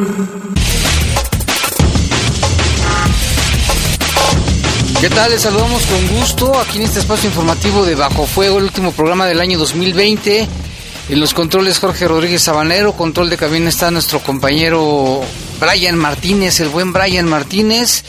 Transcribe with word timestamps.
¿Qué 5.00 5.10
tal? 5.10 5.32
Les 5.32 5.42
saludamos 5.42 5.84
con 5.86 6.06
gusto 6.18 6.56
aquí 6.60 6.78
en 6.78 6.84
este 6.84 7.00
espacio 7.00 7.28
informativo 7.28 7.84
de 7.84 7.96
Bajo 7.96 8.26
Fuego, 8.26 8.58
el 8.58 8.64
último 8.64 8.92
programa 8.92 9.26
del 9.26 9.40
año 9.40 9.58
2020. 9.58 10.67
En 11.08 11.20
los 11.20 11.32
controles 11.32 11.78
Jorge 11.78 12.06
Rodríguez 12.06 12.42
Sabanero, 12.42 12.92
control 12.92 13.30
de 13.30 13.38
cabina 13.38 13.70
está 13.70 13.90
nuestro 13.90 14.20
compañero 14.20 15.22
Brian 15.58 15.96
Martínez, 15.96 16.60
el 16.60 16.68
buen 16.68 16.92
Brian 16.92 17.26
Martínez. 17.26 18.04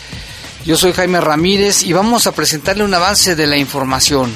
Yo 0.66 0.76
soy 0.76 0.92
Jaime 0.92 1.22
Ramírez 1.22 1.84
y 1.84 1.94
vamos 1.94 2.28
a 2.28 2.34
presentarle 2.34 2.84
un 2.84 2.94
avance 2.94 3.38
de 3.38 3.48
la 3.48 3.56
información. 3.56 4.36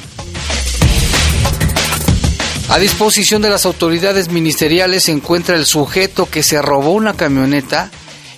A 2.69 2.79
disposición 2.79 3.41
de 3.41 3.49
las 3.49 3.65
autoridades 3.65 4.29
ministeriales 4.29 5.03
se 5.03 5.11
encuentra 5.11 5.57
el 5.57 5.65
sujeto 5.65 6.29
que 6.29 6.41
se 6.41 6.61
robó 6.61 6.91
una 6.91 7.15
camioneta 7.15 7.91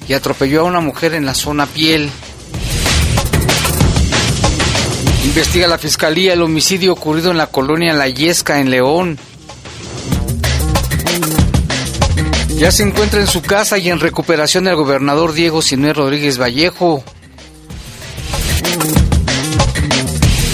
y 0.07 0.13
atropelló 0.13 0.61
a 0.61 0.63
una 0.63 0.79
mujer 0.79 1.13
en 1.13 1.27
la 1.27 1.35
zona 1.35 1.67
piel. 1.67 2.09
Investiga 5.23 5.67
la 5.67 5.77
Fiscalía 5.77 6.33
el 6.33 6.41
homicidio 6.41 6.93
ocurrido 6.93 7.29
en 7.29 7.37
la 7.37 7.47
colonia 7.47 7.93
La 7.93 8.09
Yesca, 8.09 8.59
en 8.59 8.71
León. 8.71 9.19
Ya 12.57 12.71
se 12.71 12.83
encuentra 12.83 13.19
en 13.19 13.27
su 13.27 13.41
casa 13.41 13.77
y 13.77 13.89
en 13.89 13.99
recuperación 13.99 14.67
el 14.67 14.75
gobernador 14.75 15.33
Diego 15.33 15.61
Sinué 15.61 15.93
Rodríguez 15.93 16.39
Vallejo. 16.39 17.03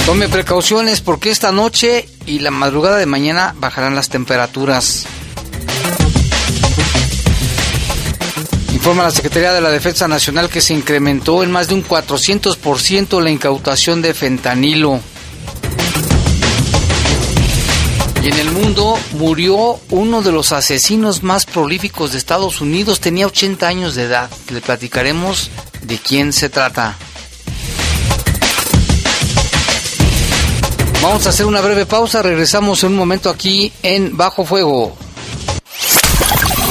Tome 0.05 0.27
precauciones 0.27 0.99
porque 0.99 1.29
esta 1.29 1.51
noche 1.51 2.09
y 2.25 2.39
la 2.39 2.51
madrugada 2.51 2.97
de 2.97 3.05
mañana 3.05 3.53
bajarán 3.57 3.95
las 3.95 4.09
temperaturas. 4.09 5.05
Informa 8.73 9.03
la 9.03 9.11
Secretaría 9.11 9.53
de 9.53 9.61
la 9.61 9.69
Defensa 9.69 10.07
Nacional 10.07 10.49
que 10.49 10.59
se 10.59 10.73
incrementó 10.73 11.43
en 11.43 11.51
más 11.51 11.67
de 11.67 11.75
un 11.75 11.83
400% 11.83 13.21
la 13.21 13.29
incautación 13.29 14.01
de 14.01 14.15
fentanilo. 14.15 14.99
Y 18.23 18.27
en 18.27 18.37
el 18.37 18.51
mundo 18.51 18.99
murió 19.13 19.79
uno 19.89 20.21
de 20.21 20.31
los 20.31 20.51
asesinos 20.51 21.23
más 21.23 21.47
prolíficos 21.47 22.11
de 22.11 22.19
Estados 22.19 22.61
Unidos. 22.61 22.99
Tenía 22.99 23.25
80 23.25 23.67
años 23.67 23.95
de 23.95 24.03
edad. 24.03 24.29
Le 24.51 24.61
platicaremos 24.61 25.49
de 25.81 25.97
quién 25.97 26.31
se 26.31 26.49
trata. 26.49 26.97
Vamos 31.01 31.25
a 31.25 31.29
hacer 31.29 31.47
una 31.47 31.61
breve 31.61 31.87
pausa. 31.87 32.21
Regresamos 32.21 32.83
en 32.83 32.91
un 32.91 32.97
momento 32.97 33.31
aquí 33.31 33.73
en 33.81 34.15
Bajo 34.15 34.45
Fuego. 34.45 34.95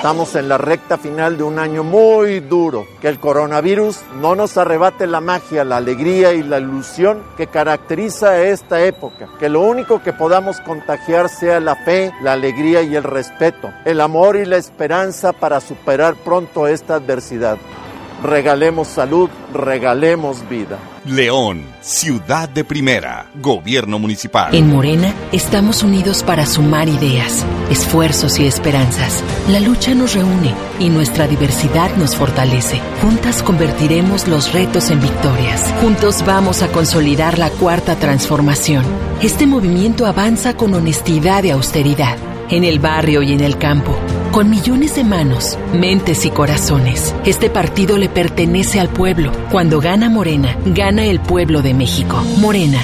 Estamos 0.00 0.34
en 0.34 0.48
la 0.48 0.56
recta 0.56 0.96
final 0.96 1.36
de 1.36 1.42
un 1.42 1.58
año 1.58 1.84
muy 1.84 2.40
duro. 2.40 2.86
Que 3.02 3.08
el 3.08 3.20
coronavirus 3.20 4.00
no 4.18 4.34
nos 4.34 4.56
arrebate 4.56 5.06
la 5.06 5.20
magia, 5.20 5.62
la 5.62 5.76
alegría 5.76 6.32
y 6.32 6.42
la 6.42 6.58
ilusión 6.58 7.22
que 7.36 7.48
caracteriza 7.48 8.30
a 8.30 8.42
esta 8.44 8.82
época. 8.82 9.28
Que 9.38 9.50
lo 9.50 9.60
único 9.60 10.02
que 10.02 10.14
podamos 10.14 10.58
contagiar 10.62 11.28
sea 11.28 11.60
la 11.60 11.76
fe, 11.76 12.14
la 12.22 12.32
alegría 12.32 12.80
y 12.80 12.96
el 12.96 13.02
respeto, 13.02 13.70
el 13.84 14.00
amor 14.00 14.36
y 14.36 14.46
la 14.46 14.56
esperanza 14.56 15.34
para 15.34 15.60
superar 15.60 16.14
pronto 16.14 16.66
esta 16.66 16.94
adversidad. 16.94 17.58
Regalemos 18.22 18.88
salud, 18.88 19.30
regalemos 19.54 20.46
vida. 20.48 20.78
León, 21.06 21.64
ciudad 21.80 22.50
de 22.50 22.64
primera, 22.64 23.26
gobierno 23.40 23.98
municipal. 23.98 24.54
En 24.54 24.68
Morena 24.68 25.14
estamos 25.32 25.82
unidos 25.82 26.22
para 26.22 26.44
sumar 26.44 26.88
ideas, 26.88 27.46
esfuerzos 27.70 28.38
y 28.38 28.46
esperanzas. 28.46 29.24
La 29.48 29.60
lucha 29.60 29.94
nos 29.94 30.14
reúne 30.14 30.54
y 30.78 30.90
nuestra 30.90 31.26
diversidad 31.26 31.96
nos 31.96 32.14
fortalece. 32.14 32.78
Juntas 33.00 33.42
convertiremos 33.42 34.28
los 34.28 34.52
retos 34.52 34.90
en 34.90 35.00
victorias. 35.00 35.72
Juntos 35.80 36.22
vamos 36.26 36.62
a 36.62 36.68
consolidar 36.68 37.38
la 37.38 37.48
cuarta 37.48 37.96
transformación. 37.96 38.84
Este 39.22 39.46
movimiento 39.46 40.04
avanza 40.04 40.54
con 40.56 40.74
honestidad 40.74 41.44
y 41.44 41.50
austeridad 41.50 42.18
en 42.50 42.64
el 42.64 42.78
barrio 42.78 43.22
y 43.22 43.32
en 43.32 43.40
el 43.40 43.58
campo, 43.58 43.96
con 44.32 44.50
millones 44.50 44.96
de 44.96 45.04
manos, 45.04 45.58
mentes 45.72 46.24
y 46.24 46.30
corazones. 46.30 47.14
Este 47.24 47.50
partido 47.50 47.98
le 47.98 48.08
pertenece 48.08 48.80
al 48.80 48.88
pueblo. 48.88 49.32
Cuando 49.50 49.80
gana 49.80 50.08
Morena, 50.08 50.56
gana 50.66 51.04
el 51.04 51.20
pueblo 51.20 51.62
de 51.62 51.74
México. 51.74 52.22
Morena. 52.38 52.80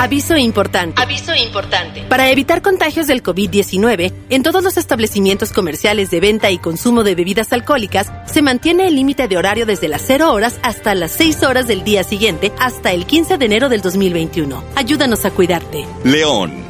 Aviso 0.00 0.34
importante. 0.34 0.98
Aviso 1.02 1.34
importante. 1.34 2.04
Para 2.08 2.30
evitar 2.30 2.62
contagios 2.62 3.06
del 3.06 3.22
COVID-19, 3.22 4.14
en 4.30 4.42
todos 4.42 4.64
los 4.64 4.78
establecimientos 4.78 5.52
comerciales 5.52 6.10
de 6.10 6.20
venta 6.20 6.50
y 6.50 6.56
consumo 6.56 7.04
de 7.04 7.14
bebidas 7.14 7.52
alcohólicas 7.52 8.10
se 8.24 8.40
mantiene 8.40 8.88
el 8.88 8.94
límite 8.94 9.28
de 9.28 9.36
horario 9.36 9.66
desde 9.66 9.88
las 9.88 10.02
0 10.06 10.32
horas 10.32 10.58
hasta 10.62 10.94
las 10.94 11.12
6 11.12 11.42
horas 11.42 11.68
del 11.68 11.84
día 11.84 12.02
siguiente 12.02 12.50
hasta 12.58 12.92
el 12.92 13.04
15 13.04 13.36
de 13.36 13.44
enero 13.44 13.68
del 13.68 13.82
2021. 13.82 14.64
Ayúdanos 14.74 15.26
a 15.26 15.32
cuidarte. 15.32 15.84
León, 16.02 16.69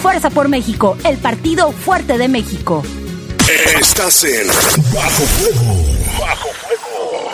Fuerza 0.00 0.30
por 0.30 0.48
México, 0.48 0.96
el 1.04 1.16
partido 1.18 1.70
fuerte 1.72 2.16
de 2.18 2.28
México. 2.28 2.82
Estás 3.80 4.24
en 4.24 4.48
Bajo 4.92 5.22
Fuego. 5.24 5.84
Bajo 6.18 6.48
Fuego. 6.48 7.30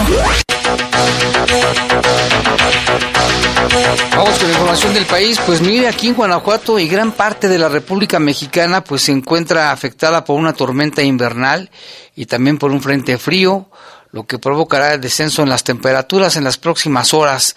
Vamos 4.15 4.37
con 4.37 4.47
la 4.47 4.53
información 4.53 4.93
del 4.93 5.05
país. 5.05 5.39
Pues 5.45 5.61
mire, 5.61 5.87
aquí 5.87 6.07
en 6.07 6.15
Guanajuato 6.15 6.79
y 6.79 6.87
gran 6.87 7.11
parte 7.11 7.47
de 7.47 7.57
la 7.57 7.69
República 7.69 8.19
Mexicana 8.19 8.83
pues 8.83 9.03
se 9.03 9.11
encuentra 9.11 9.71
afectada 9.71 10.23
por 10.23 10.39
una 10.39 10.53
tormenta 10.53 11.01
invernal 11.01 11.69
y 12.15 12.25
también 12.25 12.57
por 12.57 12.71
un 12.71 12.81
frente 12.81 13.17
frío, 13.17 13.69
lo 14.11 14.25
que 14.25 14.39
provocará 14.39 14.93
el 14.93 15.01
descenso 15.01 15.43
en 15.43 15.49
las 15.49 15.63
temperaturas 15.63 16.35
en 16.35 16.43
las 16.43 16.57
próximas 16.57 17.13
horas. 17.13 17.55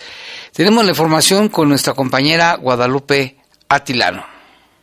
Tenemos 0.53 0.85
la 0.85 0.91
información 0.91 1.49
con 1.49 1.69
nuestra 1.69 1.95
compañera 1.95 2.57
Guadalupe 2.57 3.37
Atilano. 3.69 4.25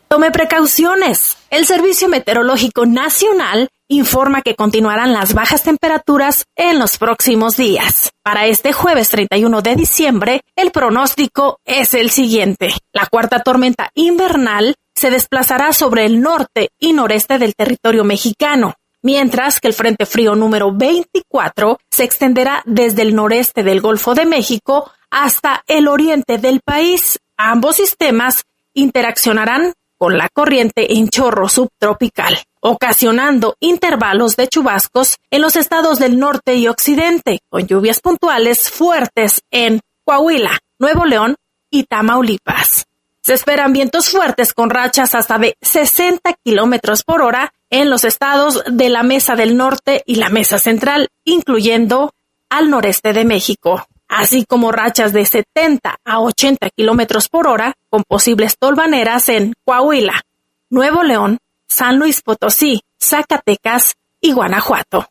Tome 0.07 0.31
precauciones. 0.31 1.38
El 1.50 1.65
Servicio 1.65 2.09
Meteorológico 2.09 2.85
Nacional 2.85 3.69
informa 3.91 4.41
que 4.41 4.55
continuarán 4.55 5.11
las 5.11 5.33
bajas 5.33 5.63
temperaturas 5.63 6.45
en 6.55 6.79
los 6.79 6.97
próximos 6.97 7.57
días. 7.57 8.11
Para 8.23 8.45
este 8.45 8.71
jueves 8.71 9.09
31 9.09 9.61
de 9.61 9.75
diciembre, 9.75 10.41
el 10.55 10.71
pronóstico 10.71 11.59
es 11.65 11.93
el 11.93 12.09
siguiente. 12.09 12.73
La 12.93 13.07
cuarta 13.07 13.41
tormenta 13.41 13.89
invernal 13.93 14.75
se 14.95 15.09
desplazará 15.09 15.73
sobre 15.73 16.05
el 16.05 16.21
norte 16.21 16.69
y 16.79 16.93
noreste 16.93 17.38
del 17.38 17.53
territorio 17.53 18.05
mexicano, 18.05 18.75
mientras 19.01 19.59
que 19.59 19.67
el 19.67 19.73
Frente 19.73 20.05
Frío 20.05 20.35
número 20.35 20.71
24 20.71 21.77
se 21.89 22.05
extenderá 22.05 22.63
desde 22.65 23.01
el 23.01 23.13
noreste 23.13 23.61
del 23.61 23.81
Golfo 23.81 24.15
de 24.15 24.25
México 24.25 24.89
hasta 25.09 25.63
el 25.67 25.89
oriente 25.89 26.37
del 26.37 26.61
país. 26.61 27.19
Ambos 27.35 27.75
sistemas 27.75 28.44
interaccionarán 28.73 29.73
con 29.97 30.17
la 30.17 30.29
corriente 30.29 30.94
en 30.94 31.09
chorro 31.09 31.49
subtropical. 31.49 32.37
Ocasionando 32.61 33.57
intervalos 33.59 34.37
de 34.37 34.47
chubascos 34.47 35.17
en 35.29 35.41
los 35.41 35.55
estados 35.55 35.99
del 35.99 36.17
norte 36.17 36.55
y 36.55 36.67
occidente, 36.67 37.39
con 37.49 37.67
lluvias 37.67 37.99
puntuales 37.99 38.69
fuertes 38.69 39.41
en 39.51 39.81
Coahuila, 40.05 40.59
Nuevo 40.79 41.05
León 41.05 41.35
y 41.69 41.83
Tamaulipas. 41.83 42.87
Se 43.23 43.33
esperan 43.33 43.73
vientos 43.73 44.09
fuertes 44.09 44.53
con 44.53 44.69
rachas 44.69 45.13
hasta 45.13 45.37
de 45.37 45.55
60 45.61 46.33
kilómetros 46.43 47.03
por 47.03 47.21
hora 47.21 47.53
en 47.69 47.89
los 47.89 48.03
estados 48.03 48.63
de 48.67 48.89
la 48.89 49.03
Mesa 49.03 49.35
del 49.35 49.57
Norte 49.57 50.01
y 50.05 50.15
la 50.15 50.29
Mesa 50.29 50.57
Central, 50.57 51.09
incluyendo 51.23 52.13
al 52.49 52.69
noreste 52.69 53.13
de 53.13 53.23
México, 53.23 53.85
así 54.07 54.45
como 54.45 54.71
rachas 54.71 55.13
de 55.13 55.25
70 55.25 55.99
a 56.03 56.19
80 56.19 56.69
kilómetros 56.71 57.29
por 57.29 57.47
hora 57.47 57.75
con 57.89 58.03
posibles 58.03 58.57
tolvaneras 58.57 59.29
en 59.29 59.53
Coahuila, 59.65 60.21
Nuevo 60.69 61.03
León, 61.03 61.37
San 61.71 62.00
Luis 62.00 62.21
Potosí, 62.21 62.81
Zacatecas 63.00 63.95
y 64.19 64.33
Guanajuato. 64.33 65.07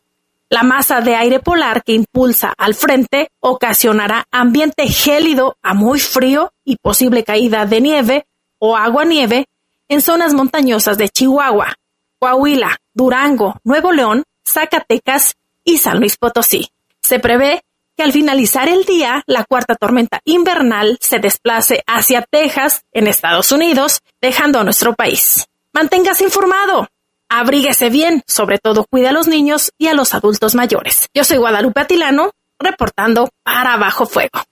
La 0.47 0.61
masa 0.61 1.01
de 1.01 1.15
aire 1.15 1.39
polar 1.39 1.83
que 1.83 1.93
impulsa 1.93 2.53
al 2.55 2.75
frente 2.75 3.31
ocasionará 3.39 4.25
ambiente 4.31 4.87
gélido 4.87 5.57
a 5.63 5.73
muy 5.73 5.99
frío 5.99 6.53
y 6.63 6.75
posible 6.75 7.23
caída 7.23 7.65
de 7.65 7.81
nieve 7.81 8.27
o 8.59 8.77
agua-nieve 8.77 9.47
en 9.89 10.01
zonas 10.01 10.35
montañosas 10.35 10.99
de 10.99 11.09
Chihuahua, 11.09 11.73
Coahuila, 12.19 12.77
Durango, 12.93 13.55
Nuevo 13.63 13.91
León, 13.91 14.23
Zacatecas 14.47 15.33
y 15.63 15.79
San 15.79 15.99
Luis 15.99 16.15
Potosí. 16.15 16.69
Se 17.01 17.17
prevé 17.17 17.63
que 17.97 18.03
al 18.03 18.11
finalizar 18.11 18.69
el 18.69 18.85
día, 18.85 19.23
la 19.25 19.45
cuarta 19.45 19.73
tormenta 19.75 20.19
invernal 20.25 20.99
se 21.01 21.17
desplace 21.17 21.81
hacia 21.87 22.21
Texas, 22.21 22.83
en 22.93 23.07
Estados 23.07 23.51
Unidos, 23.51 24.01
dejando 24.21 24.59
a 24.59 24.63
nuestro 24.63 24.93
país. 24.93 25.47
Manténgase 25.73 26.25
informado. 26.25 26.87
Abríguese 27.29 27.89
bien, 27.89 28.23
sobre 28.27 28.57
todo 28.57 28.85
cuida 28.89 29.09
a 29.09 29.13
los 29.13 29.27
niños 29.27 29.71
y 29.77 29.87
a 29.87 29.93
los 29.93 30.13
adultos 30.13 30.53
mayores. 30.53 31.07
Yo 31.13 31.23
soy 31.23 31.37
Guadalupe 31.37 31.79
Atilano, 31.79 32.31
reportando 32.59 33.29
para 33.43 33.77
Bajo 33.77 34.05
Fuego. 34.05 34.43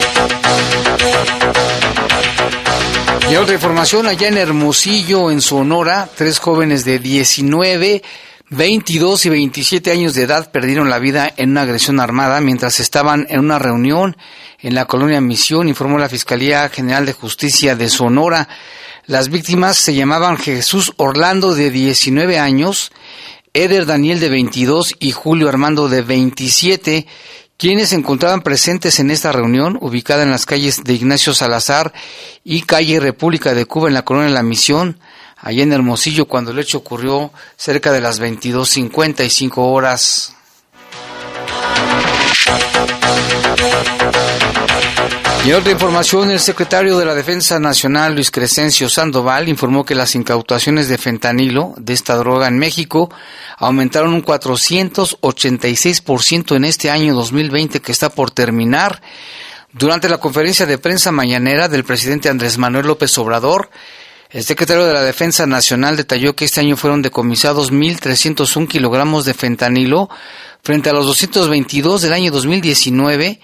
Y 3.30 3.36
otra 3.36 3.54
información, 3.54 4.07
allá 4.07 4.30
en 4.30 4.38
Hermosillo, 4.38 5.30
en 5.30 5.42
Sonora, 5.42 6.10
tres 6.16 6.39
jóvenes 6.39 6.86
de 6.86 7.00
19, 7.00 8.01
22 8.50 9.25
y 9.25 9.30
27 9.30 9.92
años 9.92 10.13
de 10.13 10.24
edad 10.24 10.50
perdieron 10.51 10.89
la 10.89 11.00
vida 11.00 11.31
en 11.36 11.51
una 11.51 11.63
agresión 11.63 12.00
armada 12.00 12.39
mientras 12.39 12.80
estaban 12.80 13.27
en 13.30 13.42
una 13.42 13.60
reunión 13.60 14.16
en 14.60 14.74
la 14.74 14.86
colonia 14.86 15.19
Misión, 15.19 15.68
informó 15.68 16.00
la 16.00 16.10
Fiscalía 16.10 16.69
General 16.69 17.06
de 17.06 17.13
Justicia 17.13 17.75
de 17.75 17.89
Sonora. 17.89 18.48
Las 19.09 19.29
víctimas 19.29 19.75
se 19.75 19.95
llamaban 19.95 20.38
Jesús 20.38 20.94
Orlando 20.97 21.56
de 21.56 21.71
19 21.71 22.38
años, 22.38 22.91
Eder 23.53 23.88
Daniel 23.88 24.19
de 24.19 24.29
22 24.29 24.94
y 25.00 25.13
Julio 25.13 25.50
Armando 25.50 25.89
de 25.89 26.03
27, 26.03 27.07
quienes 27.57 27.89
se 27.89 27.95
encontraban 27.95 28.44
presentes 28.44 29.00
en 29.00 29.09
esta 29.09 29.31
reunión 29.31 29.79
ubicada 29.81 30.21
en 30.21 30.29
las 30.29 30.45
calles 30.45 30.83
de 30.83 30.94
Ignacio 30.94 31.33
Salazar 31.33 31.91
y 32.44 32.61
calle 32.61 33.00
República 33.00 33.56
de 33.56 33.65
Cuba 33.65 33.88
en 33.88 33.95
la 33.95 34.06
colonia 34.06 34.29
La 34.29 34.44
Misión, 34.44 35.00
allá 35.38 35.63
en 35.63 35.73
Hermosillo, 35.73 36.25
cuando 36.25 36.51
el 36.51 36.59
hecho 36.59 36.77
ocurrió 36.77 37.33
cerca 37.57 37.91
de 37.91 38.01
las 38.01 38.21
22.55 38.21 39.53
horas. 39.56 40.35
Y 45.45 45.53
otra 45.53 45.71
información, 45.71 46.31
el 46.31 46.41
secretario 46.41 46.97
de 46.97 47.05
la 47.05 47.15
Defensa 47.15 47.59
Nacional, 47.59 48.13
Luis 48.13 48.29
Crescencio 48.29 48.89
Sandoval, 48.89 49.47
informó 49.47 49.85
que 49.85 49.95
las 49.95 50.13
incautaciones 50.13 50.89
de 50.89 50.97
fentanilo, 50.97 51.73
de 51.77 51.93
esta 51.93 52.17
droga 52.17 52.47
en 52.47 52.59
México, 52.59 53.09
aumentaron 53.57 54.13
un 54.13 54.21
486% 54.23 56.55
en 56.55 56.65
este 56.65 56.91
año 56.91 57.15
2020 57.15 57.79
que 57.79 57.91
está 57.91 58.09
por 58.09 58.31
terminar. 58.31 59.01
Durante 59.71 60.09
la 60.09 60.17
conferencia 60.17 60.65
de 60.65 60.77
prensa 60.77 61.13
mañanera 61.13 61.69
del 61.69 61.85
presidente 61.85 62.27
Andrés 62.27 62.57
Manuel 62.57 62.87
López 62.87 63.17
Obrador, 63.17 63.69
el 64.29 64.43
secretario 64.43 64.85
de 64.85 64.93
la 64.93 65.01
Defensa 65.01 65.47
Nacional 65.47 65.95
detalló 65.95 66.35
que 66.35 66.45
este 66.45 66.59
año 66.59 66.75
fueron 66.75 67.01
decomisados 67.01 67.71
1.301 67.71 68.67
kilogramos 68.67 69.25
de 69.25 69.33
fentanilo 69.33 70.09
frente 70.61 70.89
a 70.89 70.93
los 70.93 71.05
222 71.07 72.01
del 72.01 72.13
año 72.13 72.31
2019 72.31 73.39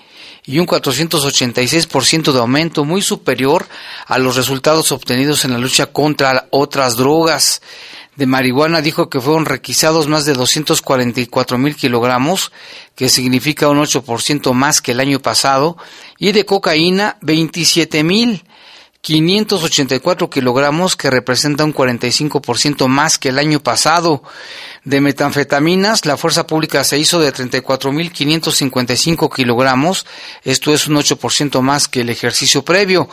y 0.45 0.59
un 0.59 0.67
486% 0.67 2.31
de 2.31 2.39
aumento 2.39 2.85
muy 2.85 3.01
superior 3.01 3.67
a 4.05 4.17
los 4.19 4.35
resultados 4.35 4.91
obtenidos 4.91 5.45
en 5.45 5.51
la 5.51 5.57
lucha 5.57 5.87
contra 5.87 6.47
otras 6.51 6.97
drogas. 6.97 7.61
De 8.15 8.25
marihuana 8.25 8.81
dijo 8.81 9.09
que 9.09 9.19
fueron 9.19 9.45
requisados 9.45 10.07
más 10.07 10.25
de 10.25 10.33
244 10.33 11.57
mil 11.57 11.75
kilogramos, 11.75 12.51
que 12.95 13.09
significa 13.09 13.67
un 13.67 13.79
8% 13.79 14.53
más 14.53 14.81
que 14.81 14.91
el 14.91 15.01
año 15.01 15.19
pasado, 15.19 15.77
y 16.17 16.31
de 16.31 16.45
cocaína 16.45 17.17
27 17.21 18.03
mil 18.03 18.43
584 19.05 20.29
kilogramos, 20.31 20.95
que 20.95 21.11
representa 21.11 21.63
un 21.63 21.75
45% 21.75 22.87
más 22.87 23.19
que 23.19 23.29
el 23.29 23.37
año 23.37 23.59
pasado. 23.59 24.23
De 24.83 24.99
metanfetaminas, 24.99 26.07
la 26.07 26.17
fuerza 26.17 26.47
pública 26.47 26.83
se 26.83 26.97
hizo 26.97 27.19
de 27.19 27.31
34.555 27.31 29.31
kilogramos, 29.31 30.07
esto 30.43 30.73
es 30.73 30.87
un 30.87 30.95
8% 30.95 31.61
más 31.61 31.87
que 31.87 32.01
el 32.01 32.09
ejercicio 32.09 32.65
previo. 32.65 33.07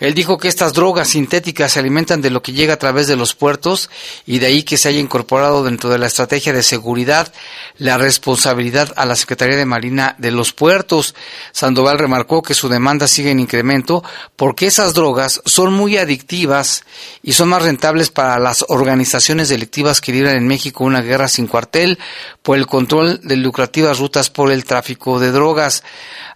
Él 0.00 0.14
dijo 0.14 0.38
que 0.38 0.48
estas 0.48 0.72
drogas 0.72 1.10
sintéticas 1.10 1.72
se 1.72 1.78
alimentan 1.78 2.22
de 2.22 2.30
lo 2.30 2.42
que 2.42 2.52
llega 2.52 2.74
a 2.74 2.78
través 2.78 3.06
de 3.06 3.16
los 3.16 3.34
puertos 3.34 3.90
y 4.26 4.38
de 4.38 4.46
ahí 4.46 4.62
que 4.62 4.78
se 4.78 4.88
haya 4.88 4.98
incorporado 4.98 5.62
dentro 5.62 5.90
de 5.90 5.98
la 5.98 6.06
estrategia 6.06 6.54
de 6.54 6.62
seguridad 6.62 7.32
la 7.76 7.98
responsabilidad 7.98 8.92
a 8.96 9.04
la 9.04 9.14
Secretaría 9.14 9.56
de 9.56 9.66
Marina 9.66 10.16
de 10.18 10.30
los 10.30 10.54
puertos. 10.54 11.14
Sandoval 11.52 11.98
remarcó 11.98 12.42
que 12.42 12.54
su 12.54 12.70
demanda 12.70 13.08
sigue 13.08 13.30
en 13.30 13.40
incremento 13.40 14.02
porque 14.36 14.66
esas 14.66 14.94
drogas 14.94 15.42
son 15.44 15.74
muy 15.74 15.98
adictivas 15.98 16.84
y 17.22 17.32
son 17.32 17.50
más 17.50 17.62
rentables 17.62 18.08
para 18.08 18.38
las 18.38 18.64
organizaciones 18.68 19.50
delictivas 19.50 20.00
que 20.00 20.12
libran 20.12 20.36
en 20.36 20.48
México 20.48 20.84
una 20.84 21.02
guerra 21.02 21.28
sin 21.28 21.46
cuartel 21.46 21.98
por 22.42 22.56
el 22.56 22.66
control 22.66 23.20
de 23.22 23.36
lucrativas 23.36 23.98
rutas 23.98 24.30
por 24.30 24.50
el 24.50 24.64
tráfico 24.64 25.20
de 25.20 25.30
drogas. 25.30 25.84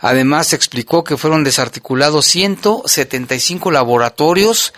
Además, 0.00 0.52
explicó 0.52 1.02
que 1.02 1.16
fueron 1.16 1.44
desarticulados 1.44 2.26
175 2.26 3.53
laboratorios, 3.70 4.72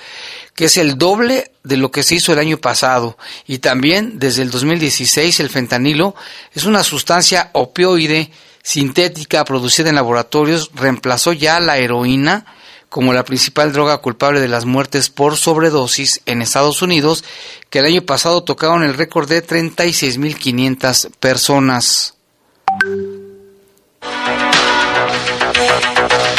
que 0.55 0.67
es 0.67 0.77
el 0.77 0.97
doble 0.99 1.53
de 1.65 1.77
lo 1.77 1.91
que 1.91 2.03
se 2.03 2.17
hizo 2.17 2.33
el 2.33 2.39
año 2.39 2.59
pasado. 2.59 3.19
Y 3.47 3.59
también, 3.59 4.19
desde 4.19 4.43
el 4.43 4.51
2016, 4.51 5.41
el 5.41 5.51
fentanilo 5.51 6.15
es 6.53 6.65
una 6.65 6.83
sustancia 6.83 7.51
opioide 7.53 8.31
sintética 8.63 9.45
producida 9.45 9.91
en 9.91 9.95
laboratorios, 9.95 10.71
reemplazó 10.75 11.33
ya 11.33 11.61
la 11.61 11.79
heroína 11.79 12.47
como 12.89 13.13
la 13.13 13.25
principal 13.25 13.73
droga 13.73 13.99
culpable 13.99 14.41
de 14.41 14.49
las 14.49 14.65
muertes 14.65 15.11
por 15.11 15.37
sobredosis 15.37 16.23
en 16.27 16.41
Estados 16.41 16.83
Unidos, 16.83 17.25
que 17.69 17.81
el 17.81 17.85
año 17.85 18.03
pasado 18.03 18.43
tocaron 18.43 18.83
el 18.83 18.95
récord 18.95 19.29
de 19.29 19.45
36.500 19.45 21.11
personas. 21.21 22.15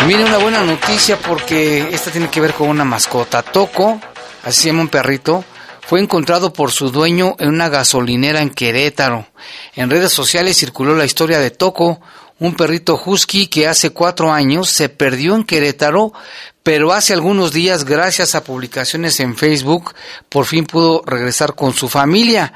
Viene 0.06 0.24
una 0.24 0.38
buena 0.38 0.64
noticia 0.64 1.18
porque 1.20 1.90
esta 1.92 2.12
tiene 2.12 2.30
que 2.30 2.40
ver 2.40 2.54
con 2.54 2.70
una 2.70 2.86
mascota. 2.86 3.42
Toco, 3.42 4.00
así 4.44 4.62
se 4.62 4.68
llama 4.68 4.82
un 4.82 4.88
perrito, 4.90 5.44
fue 5.82 6.00
encontrado 6.02 6.54
por 6.54 6.72
su 6.72 6.92
dueño 6.92 7.36
en 7.40 7.50
una 7.50 7.70
gasolinera 7.70 8.42
en 8.42 8.50
Querétaro. 8.50 9.28
En 9.76 9.90
redes 9.90 10.12
sociales 10.12 10.58
circuló 10.58 10.96
la 10.96 11.06
historia 11.06 11.40
de 11.40 11.52
Toco, 11.52 12.00
un 12.40 12.56
perrito 12.56 13.02
husky 13.04 13.48
que 13.48 13.68
hace 13.68 13.90
cuatro 13.90 14.32
años 14.32 14.70
se 14.70 14.90
perdió 14.90 15.36
en 15.36 15.44
Querétaro, 15.44 16.14
pero 16.62 16.92
hace 16.92 17.14
algunos 17.14 17.54
días, 17.54 17.86
gracias 17.86 18.36
a 18.36 18.44
publicaciones 18.44 19.22
en 19.22 19.38
Facebook, 19.38 19.94
por 20.28 20.46
fin 20.46 20.66
pudo 20.66 21.02
regresar 21.06 21.56
con 21.56 21.74
su 21.74 21.88
familia. 21.88 22.52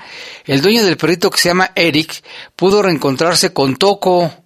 El 0.46 0.62
dueño 0.62 0.84
del 0.84 0.98
perrito 0.98 1.30
que 1.30 1.40
se 1.40 1.48
llama 1.48 1.72
Eric 1.76 2.22
pudo 2.58 2.82
reencontrarse 2.82 3.54
con 3.54 3.78
Toco, 3.78 4.41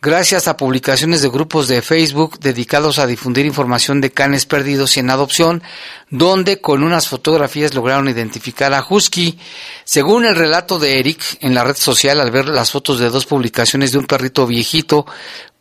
gracias 0.00 0.46
a 0.46 0.56
publicaciones 0.56 1.22
de 1.22 1.28
grupos 1.28 1.66
de 1.68 1.82
Facebook 1.82 2.38
dedicados 2.38 2.98
a 2.98 3.06
difundir 3.06 3.46
información 3.46 4.00
de 4.00 4.12
canes 4.12 4.46
perdidos 4.46 4.96
y 4.96 5.00
en 5.00 5.10
adopción, 5.10 5.62
donde 6.10 6.60
con 6.60 6.82
unas 6.82 7.08
fotografías 7.08 7.74
lograron 7.74 8.08
identificar 8.08 8.72
a 8.74 8.84
Husky. 8.88 9.38
Según 9.84 10.24
el 10.24 10.36
relato 10.36 10.78
de 10.78 11.00
Eric 11.00 11.38
en 11.40 11.54
la 11.54 11.64
red 11.64 11.76
social, 11.76 12.20
al 12.20 12.30
ver 12.30 12.46
las 12.48 12.70
fotos 12.70 12.98
de 12.98 13.10
dos 13.10 13.26
publicaciones 13.26 13.92
de 13.92 13.98
un 13.98 14.06
perrito 14.06 14.46
viejito 14.46 15.06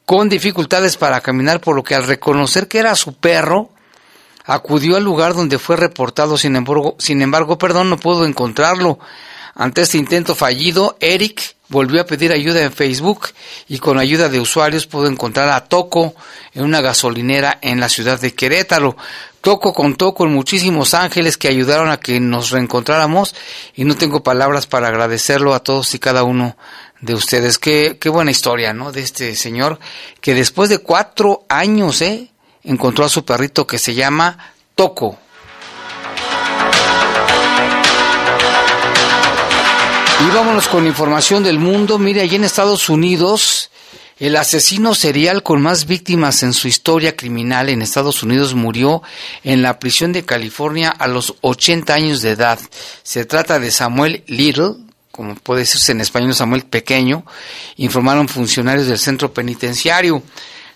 con 0.06 0.29
dificultades 0.29 0.96
para 0.96 1.22
caminar, 1.22 1.60
por 1.60 1.75
lo 1.75 1.84
que 1.84 1.96
al 1.96 2.08
reconocer 2.08 2.67
que 2.67 2.79
era 2.79 2.96
su 2.96 3.13
perro, 3.13 3.72
acudió 4.46 4.96
al 4.96 5.03
lugar 5.03 5.34
donde 5.34 5.60
fue 5.60 5.75
reportado, 5.75 6.38
sin 6.38 6.56
embargo, 6.56 6.96
sin 7.00 7.22
embargo, 7.22 7.58
perdón, 7.58 7.89
no 7.89 7.98
pudo 7.98 8.25
encontrarlo. 8.25 9.00
Ante 9.60 9.82
este 9.82 9.98
intento 9.98 10.36
fallido, 10.36 10.98
Eric 11.00 11.56
volvió 11.68 12.00
a 12.00 12.06
pedir 12.06 12.32
ayuda 12.32 12.62
en 12.62 12.72
Facebook 12.72 13.30
y 13.68 13.80
con 13.80 13.98
ayuda 13.98 14.30
de 14.30 14.40
usuarios 14.40 14.86
pudo 14.86 15.08
encontrar 15.08 15.50
a 15.50 15.66
Toco 15.66 16.14
en 16.54 16.64
una 16.64 16.80
gasolinera 16.80 17.58
en 17.64 17.80
la 17.80 17.90
ciudad 17.90 18.22
de 18.22 18.36
Querétaro. 18.36 18.96
Toco 19.42 19.74
contó 19.74 20.14
con 20.14 20.32
muchísimos 20.32 20.94
ángeles 20.94 21.38
que 21.38 21.48
ayudaron 21.48 21.90
a 21.90 21.98
que 21.98 22.20
nos 22.20 22.52
reencontráramos 22.52 23.34
y 23.76 23.84
no 23.84 23.96
tengo 23.96 24.22
palabras 24.22 24.68
para 24.68 24.90
agradecerlo 24.90 25.56
a 25.56 25.64
todos 25.64 25.96
y 25.96 26.00
cada 26.00 26.24
uno 26.24 26.56
de 27.02 27.16
ustedes. 27.16 27.58
Qué, 27.58 27.98
qué 28.00 28.10
buena 28.10 28.30
historia, 28.30 28.74
¿no? 28.74 28.92
De 28.92 29.02
este 29.02 29.36
señor 29.36 29.80
que 30.22 30.36
después 30.36 30.70
de 30.70 30.78
cuatro 30.78 31.46
años, 31.50 32.04
¿eh? 32.04 32.30
Encontró 32.64 33.06
a 33.06 33.10
su 33.10 33.26
perrito 33.26 33.66
que 33.66 33.80
se 33.80 33.96
llama 33.96 34.54
Toco. 34.76 35.18
Y 40.20 40.36
vámonos 40.36 40.68
con 40.68 40.88
información 40.88 41.44
del 41.44 41.60
mundo. 41.60 42.00
Mire, 42.00 42.22
allí 42.22 42.38
en 42.38 42.44
Estados 42.44 42.90
Unidos, 42.90 43.70
el 44.20 44.36
asesino 44.36 44.96
serial 44.96 45.44
con 45.44 45.62
más 45.62 45.86
víctimas 45.86 46.42
en 46.42 46.54
su 46.54 46.68
historia 46.68 47.16
criminal 47.16 47.70
en 47.70 47.84
Estados 47.84 48.24
Unidos 48.24 48.56
murió 48.56 49.04
en 49.44 49.62
la 49.62 49.78
prisión 49.78 50.14
de 50.14 50.26
California 50.26 50.90
a 50.90 51.08
los 51.08 51.36
80 51.42 51.94
años 51.94 52.24
de 52.24 52.32
edad. 52.32 52.60
Se 53.04 53.26
trata 53.26 53.60
de 53.60 53.70
Samuel 53.70 54.24
Little, 54.26 54.74
como 55.12 55.36
puede 55.36 55.62
decirse 55.62 55.92
en 55.92 56.02
español 56.02 56.34
Samuel 56.34 56.64
Pequeño, 56.64 57.24
informaron 57.76 58.28
funcionarios 58.28 58.88
del 58.88 58.98
centro 58.98 59.32
penitenciario. 59.32 60.24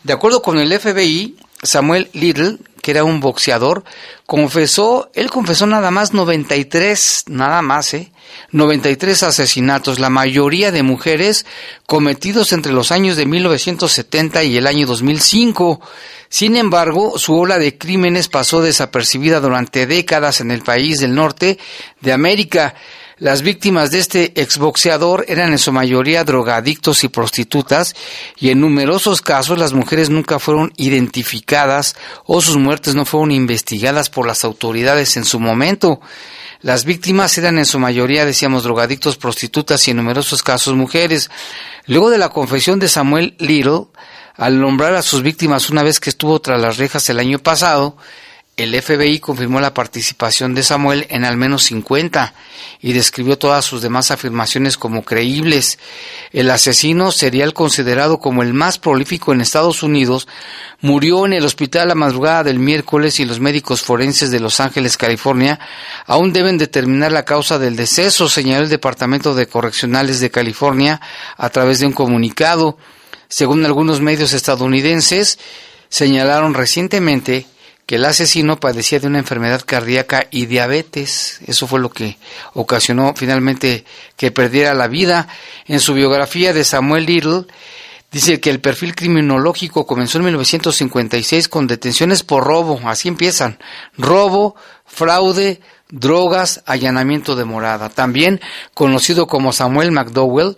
De 0.03 0.13
acuerdo 0.13 0.43
con 0.43 0.60
el 0.60 0.79
FBI, 0.79 1.36
Samuel 1.63 2.09
Little, 2.13 2.57
que 2.81 2.91
era 2.91 3.03
un 3.03 3.19
boxeador, 3.19 3.83
confesó, 4.25 5.11
él 5.13 5.29
confesó 5.29 5.67
nada 5.67 5.91
más 5.91 6.13
93, 6.13 7.25
nada 7.27 7.61
más, 7.61 7.93
¿eh? 7.93 8.11
93 8.51 9.23
asesinatos, 9.23 9.99
la 9.99 10.09
mayoría 10.09 10.71
de 10.71 10.83
mujeres 10.83 11.45
cometidos 11.85 12.53
entre 12.53 12.71
los 12.71 12.91
años 12.91 13.17
de 13.17 13.25
1970 13.25 14.43
y 14.43 14.57
el 14.57 14.67
año 14.67 14.87
2005. 14.87 15.81
Sin 16.29 16.55
embargo, 16.55 17.17
su 17.19 17.37
ola 17.37 17.59
de 17.59 17.77
crímenes 17.77 18.29
pasó 18.29 18.61
desapercibida 18.61 19.39
durante 19.39 19.85
décadas 19.85 20.41
en 20.41 20.51
el 20.51 20.61
país 20.61 20.99
del 20.99 21.13
norte 21.13 21.59
de 21.99 22.13
América. 22.13 22.73
Las 23.21 23.43
víctimas 23.43 23.91
de 23.91 23.99
este 23.99 24.41
exboxeador 24.41 25.25
eran 25.27 25.51
en 25.51 25.59
su 25.59 25.71
mayoría 25.71 26.23
drogadictos 26.23 27.03
y 27.03 27.07
prostitutas, 27.07 27.93
y 28.35 28.49
en 28.49 28.59
numerosos 28.59 29.21
casos 29.21 29.59
las 29.59 29.73
mujeres 29.73 30.09
nunca 30.09 30.39
fueron 30.39 30.73
identificadas 30.75 31.95
o 32.25 32.41
sus 32.41 32.57
muertes 32.57 32.95
no 32.95 33.05
fueron 33.05 33.29
investigadas 33.29 34.09
por 34.09 34.25
las 34.25 34.43
autoridades 34.43 35.17
en 35.17 35.25
su 35.25 35.39
momento. 35.39 36.01
Las 36.61 36.83
víctimas 36.83 37.37
eran 37.37 37.59
en 37.59 37.67
su 37.67 37.77
mayoría, 37.77 38.25
decíamos, 38.25 38.63
drogadictos, 38.63 39.17
prostitutas 39.17 39.87
y 39.87 39.91
en 39.91 39.97
numerosos 39.97 40.41
casos 40.41 40.73
mujeres. 40.73 41.29
Luego 41.85 42.09
de 42.09 42.17
la 42.17 42.29
confesión 42.29 42.79
de 42.79 42.87
Samuel 42.87 43.35
Little, 43.37 43.89
al 44.35 44.59
nombrar 44.59 44.95
a 44.95 45.03
sus 45.03 45.21
víctimas 45.21 45.69
una 45.69 45.83
vez 45.83 45.99
que 45.99 46.09
estuvo 46.09 46.41
tras 46.41 46.59
las 46.59 46.77
rejas 46.77 47.07
el 47.11 47.19
año 47.19 47.37
pasado, 47.37 47.97
el 48.61 48.81
FBI 48.81 49.19
confirmó 49.19 49.59
la 49.59 49.73
participación 49.73 50.53
de 50.53 50.63
Samuel 50.63 51.05
en 51.09 51.25
al 51.25 51.37
menos 51.37 51.63
50 51.63 52.33
y 52.81 52.93
describió 52.93 53.37
todas 53.37 53.63
sus 53.63 53.81
demás 53.81 54.11
afirmaciones 54.11 54.77
como 54.77 55.03
creíbles. 55.03 55.79
El 56.31 56.49
asesino 56.49 57.11
serial 57.11 57.53
considerado 57.53 58.19
como 58.19 58.43
el 58.43 58.53
más 58.53 58.79
prolífico 58.79 59.33
en 59.33 59.41
Estados 59.41 59.83
Unidos 59.83 60.27
murió 60.81 61.25
en 61.25 61.33
el 61.33 61.45
hospital 61.45 61.89
la 61.89 61.95
madrugada 61.95 62.43
del 62.43 62.59
miércoles 62.59 63.19
y 63.19 63.25
los 63.25 63.39
médicos 63.39 63.81
forenses 63.81 64.31
de 64.31 64.39
Los 64.39 64.59
Ángeles, 64.59 64.97
California, 64.97 65.59
aún 66.05 66.33
deben 66.33 66.57
determinar 66.57 67.11
la 67.11 67.25
causa 67.25 67.59
del 67.59 67.75
deceso, 67.75 68.27
señaló 68.27 68.63
el 68.63 68.69
Departamento 68.69 69.35
de 69.35 69.47
Correccionales 69.47 70.19
de 70.19 70.31
California 70.31 70.99
a 71.37 71.49
través 71.49 71.79
de 71.79 71.85
un 71.85 71.93
comunicado. 71.93 72.77
Según 73.27 73.63
algunos 73.65 74.01
medios 74.01 74.33
estadounidenses, 74.33 75.39
señalaron 75.87 76.53
recientemente 76.53 77.45
que 77.85 77.95
el 77.95 78.05
asesino 78.05 78.59
padecía 78.59 79.00
de 79.00 79.07
una 79.07 79.19
enfermedad 79.19 79.61
cardíaca 79.65 80.27
y 80.31 80.45
diabetes. 80.45 81.39
Eso 81.45 81.67
fue 81.67 81.79
lo 81.79 81.89
que 81.89 82.17
ocasionó 82.53 83.13
finalmente 83.15 83.85
que 84.15 84.31
perdiera 84.31 84.73
la 84.73 84.88
vida. 84.88 85.27
En 85.65 85.79
su 85.79 85.93
biografía 85.93 86.53
de 86.53 86.63
Samuel 86.63 87.05
Little, 87.05 87.45
dice 88.11 88.39
que 88.39 88.50
el 88.50 88.59
perfil 88.59 88.95
criminológico 88.95 89.85
comenzó 89.85 90.17
en 90.19 90.25
1956 90.25 91.50
con 91.50 91.67
detenciones 91.67 92.23
por 92.23 92.43
robo. 92.43 92.79
Así 92.85 93.07
empiezan. 93.07 93.59
Robo, 93.97 94.55
fraude, 94.85 95.61
drogas, 95.89 96.63
allanamiento 96.65 97.35
de 97.35 97.45
morada. 97.45 97.89
También 97.89 98.41
conocido 98.73 99.27
como 99.27 99.53
Samuel 99.53 99.91
McDowell, 99.91 100.55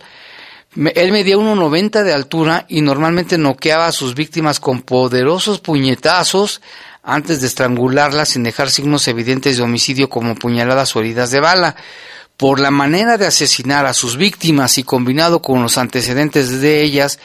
él 0.76 1.12
medía 1.12 1.36
1,90 1.36 2.02
de 2.02 2.12
altura 2.12 2.66
y 2.68 2.80
normalmente 2.80 3.38
noqueaba 3.38 3.86
a 3.86 3.92
sus 3.92 4.14
víctimas 4.14 4.58
con 4.58 4.82
poderosos 4.82 5.60
puñetazos 5.60 6.60
antes 7.04 7.40
de 7.40 7.46
estrangularla 7.46 8.24
sin 8.24 8.42
dejar 8.42 8.70
signos 8.70 9.06
evidentes 9.08 9.56
de 9.56 9.62
homicidio 9.62 10.08
como 10.08 10.34
puñaladas 10.34 10.96
o 10.96 11.00
heridas 11.00 11.30
de 11.30 11.40
bala. 11.40 11.76
Por 12.36 12.58
la 12.58 12.72
manera 12.72 13.16
de 13.16 13.26
asesinar 13.26 13.86
a 13.86 13.94
sus 13.94 14.16
víctimas 14.16 14.78
y 14.78 14.82
combinado 14.82 15.40
con 15.40 15.62
los 15.62 15.78
antecedentes 15.78 16.60
de 16.60 16.82
ellas, 16.82 17.20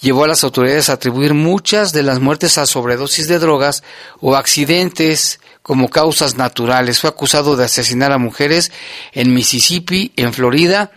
llevó 0.00 0.24
a 0.24 0.28
las 0.28 0.42
autoridades 0.42 0.88
a 0.88 0.94
atribuir 0.94 1.34
muchas 1.34 1.92
de 1.92 2.02
las 2.02 2.18
muertes 2.18 2.58
a 2.58 2.66
sobredosis 2.66 3.28
de 3.28 3.38
drogas 3.38 3.84
o 4.20 4.34
accidentes 4.34 5.38
como 5.62 5.90
causas 5.90 6.36
naturales. 6.36 7.00
Fue 7.00 7.10
acusado 7.10 7.56
de 7.56 7.66
asesinar 7.66 8.10
a 8.10 8.18
mujeres 8.18 8.72
en 9.12 9.32
Mississippi, 9.32 10.12
en 10.16 10.32
Florida, 10.32 10.90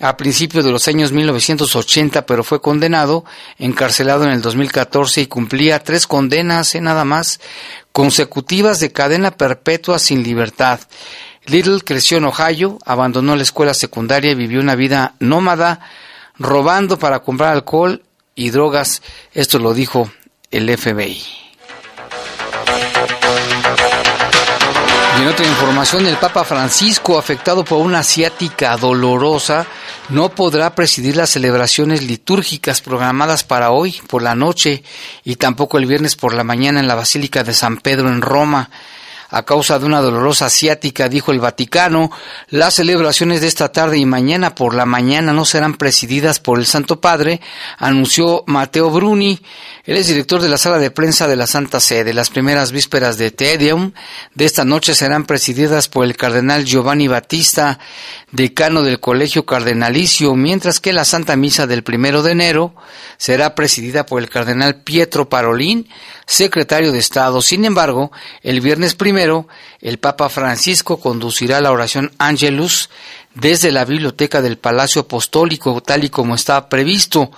a 0.00 0.16
principios 0.16 0.64
de 0.64 0.72
los 0.72 0.88
años 0.88 1.12
1980, 1.12 2.26
pero 2.26 2.44
fue 2.44 2.60
condenado, 2.60 3.24
encarcelado 3.58 4.24
en 4.24 4.30
el 4.30 4.42
2014 4.42 5.22
y 5.22 5.26
cumplía 5.26 5.82
tres 5.82 6.06
condenas, 6.06 6.74
en 6.74 6.84
nada 6.84 7.04
más, 7.04 7.40
consecutivas 7.92 8.80
de 8.80 8.92
cadena 8.92 9.30
perpetua 9.30 9.98
sin 9.98 10.22
libertad. 10.22 10.80
Little 11.46 11.80
creció 11.80 12.18
en 12.18 12.24
Ohio, 12.24 12.78
abandonó 12.84 13.36
la 13.36 13.42
escuela 13.42 13.74
secundaria 13.74 14.32
y 14.32 14.34
vivió 14.34 14.60
una 14.60 14.74
vida 14.74 15.14
nómada, 15.20 15.80
robando 16.38 16.98
para 16.98 17.20
comprar 17.20 17.52
alcohol 17.52 18.02
y 18.34 18.50
drogas. 18.50 19.02
Esto 19.32 19.58
lo 19.58 19.74
dijo 19.74 20.10
el 20.50 20.76
FBI. 20.76 21.22
Y 25.16 25.22
en 25.22 25.28
otra 25.28 25.46
información, 25.46 26.06
el 26.06 26.16
Papa 26.16 26.42
Francisco, 26.44 27.18
afectado 27.18 27.64
por 27.64 27.78
una 27.78 28.00
asiática 28.00 28.76
dolorosa, 28.76 29.66
no 30.08 30.28
podrá 30.30 30.74
presidir 30.74 31.16
las 31.16 31.30
celebraciones 31.30 32.02
litúrgicas 32.02 32.80
programadas 32.80 33.44
para 33.44 33.70
hoy 33.70 34.00
por 34.06 34.22
la 34.22 34.34
noche 34.34 34.82
y 35.24 35.36
tampoco 35.36 35.78
el 35.78 35.86
viernes 35.86 36.16
por 36.16 36.34
la 36.34 36.44
mañana 36.44 36.80
en 36.80 36.88
la 36.88 36.94
Basílica 36.94 37.42
de 37.42 37.54
San 37.54 37.78
Pedro 37.78 38.08
en 38.08 38.20
Roma 38.20 38.70
a 39.34 39.42
causa 39.42 39.80
de 39.80 39.86
una 39.86 40.00
dolorosa 40.00 40.46
asiática, 40.46 41.08
dijo 41.08 41.32
el 41.32 41.40
Vaticano. 41.40 42.12
Las 42.50 42.74
celebraciones 42.74 43.40
de 43.40 43.48
esta 43.48 43.72
tarde 43.72 43.98
y 43.98 44.06
mañana 44.06 44.54
por 44.54 44.74
la 44.74 44.86
mañana 44.86 45.32
no 45.32 45.44
serán 45.44 45.74
presididas 45.74 46.38
por 46.38 46.60
el 46.60 46.66
Santo 46.66 47.00
Padre, 47.00 47.40
anunció 47.78 48.44
Mateo 48.46 48.90
Bruni. 48.90 49.40
Él 49.84 49.96
es 49.96 50.06
director 50.06 50.40
de 50.40 50.48
la 50.48 50.56
sala 50.56 50.78
de 50.78 50.92
prensa 50.92 51.26
de 51.26 51.34
la 51.34 51.48
Santa 51.48 51.80
Sede. 51.80 52.14
Las 52.14 52.30
primeras 52.30 52.70
vísperas 52.70 53.18
de 53.18 53.32
Tedium 53.32 53.90
de 54.34 54.44
esta 54.44 54.64
noche 54.64 54.94
serán 54.94 55.24
presididas 55.24 55.88
por 55.88 56.04
el 56.04 56.16
cardenal 56.16 56.64
Giovanni 56.64 57.08
Battista, 57.08 57.80
decano 58.34 58.82
del 58.82 58.98
Colegio 58.98 59.46
Cardenalicio, 59.46 60.34
mientras 60.34 60.80
que 60.80 60.92
la 60.92 61.04
Santa 61.04 61.36
Misa 61.36 61.68
del 61.68 61.84
primero 61.84 62.24
de 62.24 62.32
enero 62.32 62.74
será 63.16 63.54
presidida 63.54 64.06
por 64.06 64.20
el 64.20 64.28
cardenal 64.28 64.82
Pietro 64.82 65.28
Parolín, 65.28 65.88
secretario 66.26 66.90
de 66.90 66.98
Estado. 66.98 67.40
Sin 67.42 67.64
embargo, 67.64 68.10
el 68.42 68.60
viernes 68.60 68.96
primero, 68.96 69.46
el 69.80 69.98
Papa 69.98 70.28
Francisco 70.28 70.98
conducirá 70.98 71.60
la 71.60 71.70
oración 71.70 72.10
Angelus 72.18 72.90
desde 73.34 73.70
la 73.70 73.84
biblioteca 73.84 74.42
del 74.42 74.58
Palacio 74.58 75.02
Apostólico, 75.02 75.80
tal 75.80 76.02
y 76.02 76.10
como 76.10 76.34
estaba 76.34 76.68
previsto. 76.68 77.30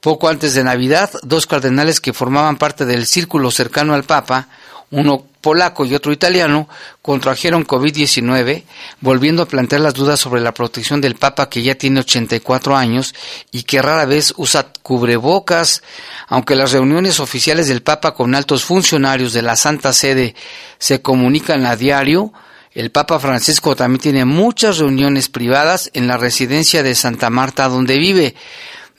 Poco 0.00 0.28
antes 0.28 0.52
de 0.52 0.64
Navidad, 0.64 1.10
dos 1.22 1.46
cardenales 1.46 1.98
que 1.98 2.12
formaban 2.12 2.58
parte 2.58 2.84
del 2.84 3.06
círculo 3.06 3.50
cercano 3.50 3.94
al 3.94 4.04
Papa, 4.04 4.48
uno 4.90 5.24
polaco 5.42 5.84
y 5.84 5.94
otro 5.94 6.12
italiano, 6.12 6.68
contrajeron 7.02 7.66
COVID-19, 7.66 8.62
volviendo 9.00 9.42
a 9.42 9.46
plantear 9.46 9.82
las 9.82 9.92
dudas 9.92 10.18
sobre 10.18 10.40
la 10.40 10.54
protección 10.54 11.02
del 11.02 11.16
Papa 11.16 11.50
que 11.50 11.62
ya 11.62 11.74
tiene 11.74 12.00
84 12.00 12.74
años 12.74 13.14
y 13.50 13.64
que 13.64 13.82
rara 13.82 14.06
vez 14.06 14.32
usa 14.38 14.68
cubrebocas, 14.82 15.82
aunque 16.28 16.54
las 16.54 16.72
reuniones 16.72 17.20
oficiales 17.20 17.68
del 17.68 17.82
Papa 17.82 18.14
con 18.14 18.34
altos 18.34 18.64
funcionarios 18.64 19.34
de 19.34 19.42
la 19.42 19.56
Santa 19.56 19.92
Sede 19.92 20.34
se 20.78 21.02
comunican 21.02 21.66
a 21.66 21.76
diario, 21.76 22.32
el 22.74 22.90
Papa 22.90 23.18
Francisco 23.18 23.76
también 23.76 24.00
tiene 24.00 24.24
muchas 24.24 24.78
reuniones 24.78 25.28
privadas 25.28 25.90
en 25.92 26.06
la 26.06 26.16
residencia 26.16 26.82
de 26.82 26.94
Santa 26.94 27.28
Marta 27.28 27.68
donde 27.68 27.98
vive. 27.98 28.34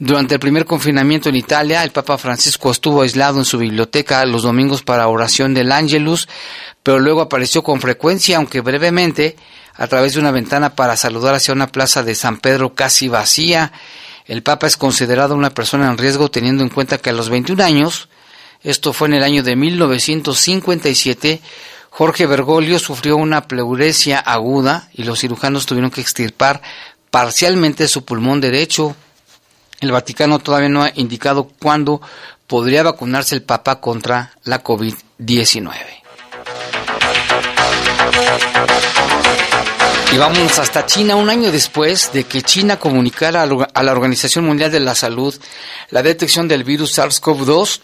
Durante 0.05 0.33
el 0.33 0.41
primer 0.41 0.65
confinamiento 0.65 1.29
en 1.29 1.37
Italia, 1.37 1.81
el 1.81 1.91
Papa 1.91 2.17
Francisco 2.17 2.69
estuvo 2.69 3.03
aislado 3.03 3.39
en 3.39 3.45
su 3.45 3.57
biblioteca 3.57 4.25
los 4.25 4.43
domingos 4.43 4.83
para 4.83 5.07
oración 5.07 5.53
del 5.53 5.71
Ángelus, 5.71 6.27
pero 6.83 6.99
luego 6.99 7.21
apareció 7.21 7.63
con 7.63 7.79
frecuencia, 7.79 8.35
aunque 8.35 8.59
brevemente, 8.59 9.37
a 9.75 9.87
través 9.87 10.13
de 10.13 10.19
una 10.19 10.31
ventana 10.31 10.75
para 10.75 10.97
saludar 10.97 11.35
hacia 11.35 11.53
una 11.53 11.67
plaza 11.67 12.03
de 12.03 12.15
San 12.15 12.35
Pedro 12.39 12.75
casi 12.75 13.07
vacía. 13.07 13.71
El 14.25 14.43
Papa 14.43 14.67
es 14.67 14.75
considerado 14.75 15.35
una 15.35 15.51
persona 15.51 15.89
en 15.89 15.97
riesgo 15.97 16.29
teniendo 16.29 16.63
en 16.63 16.69
cuenta 16.69 16.97
que 16.97 17.11
a 17.11 17.13
los 17.13 17.29
21 17.29 17.63
años, 17.63 18.09
esto 18.61 18.91
fue 18.91 19.07
en 19.07 19.13
el 19.13 19.23
año 19.23 19.41
de 19.41 19.55
1957, 19.55 21.39
Jorge 21.91 22.25
Bergoglio 22.25 22.77
sufrió 22.77 23.15
una 23.15 23.47
pleuresia 23.47 24.19
aguda 24.19 24.89
y 24.93 25.03
los 25.03 25.19
cirujanos 25.19 25.65
tuvieron 25.65 25.91
que 25.91 26.01
extirpar 26.01 26.61
parcialmente 27.09 27.87
su 27.87 28.03
pulmón 28.03 28.41
derecho. 28.41 28.97
El 29.83 29.91
Vaticano 29.91 30.39
todavía 30.39 30.69
no 30.69 30.81
ha 30.81 30.93
indicado 30.95 31.51
cuándo 31.59 32.01
podría 32.47 32.83
vacunarse 32.83 33.35
el 33.35 33.43
Papa 33.43 33.81
contra 33.81 34.31
la 34.45 34.63
COVID-19. 34.63 35.73
Y 40.13 40.17
vamos 40.17 40.57
hasta 40.57 40.85
China 40.85 41.17
un 41.17 41.29
año 41.29 41.51
después 41.51 42.13
de 42.13 42.23
que 42.23 42.43
China 42.43 42.79
comunicara 42.79 43.41
a 43.41 43.83
la 43.83 43.91
Organización 43.91 44.45
Mundial 44.45 44.71
de 44.71 44.79
la 44.79 44.95
Salud 44.95 45.35
la 45.89 46.01
detección 46.01 46.47
del 46.47 46.63
virus 46.63 46.97
SARS-CoV-2 46.97 47.81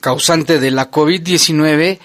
causante 0.00 0.58
de 0.58 0.72
la 0.72 0.90
COVID-19 0.90 2.00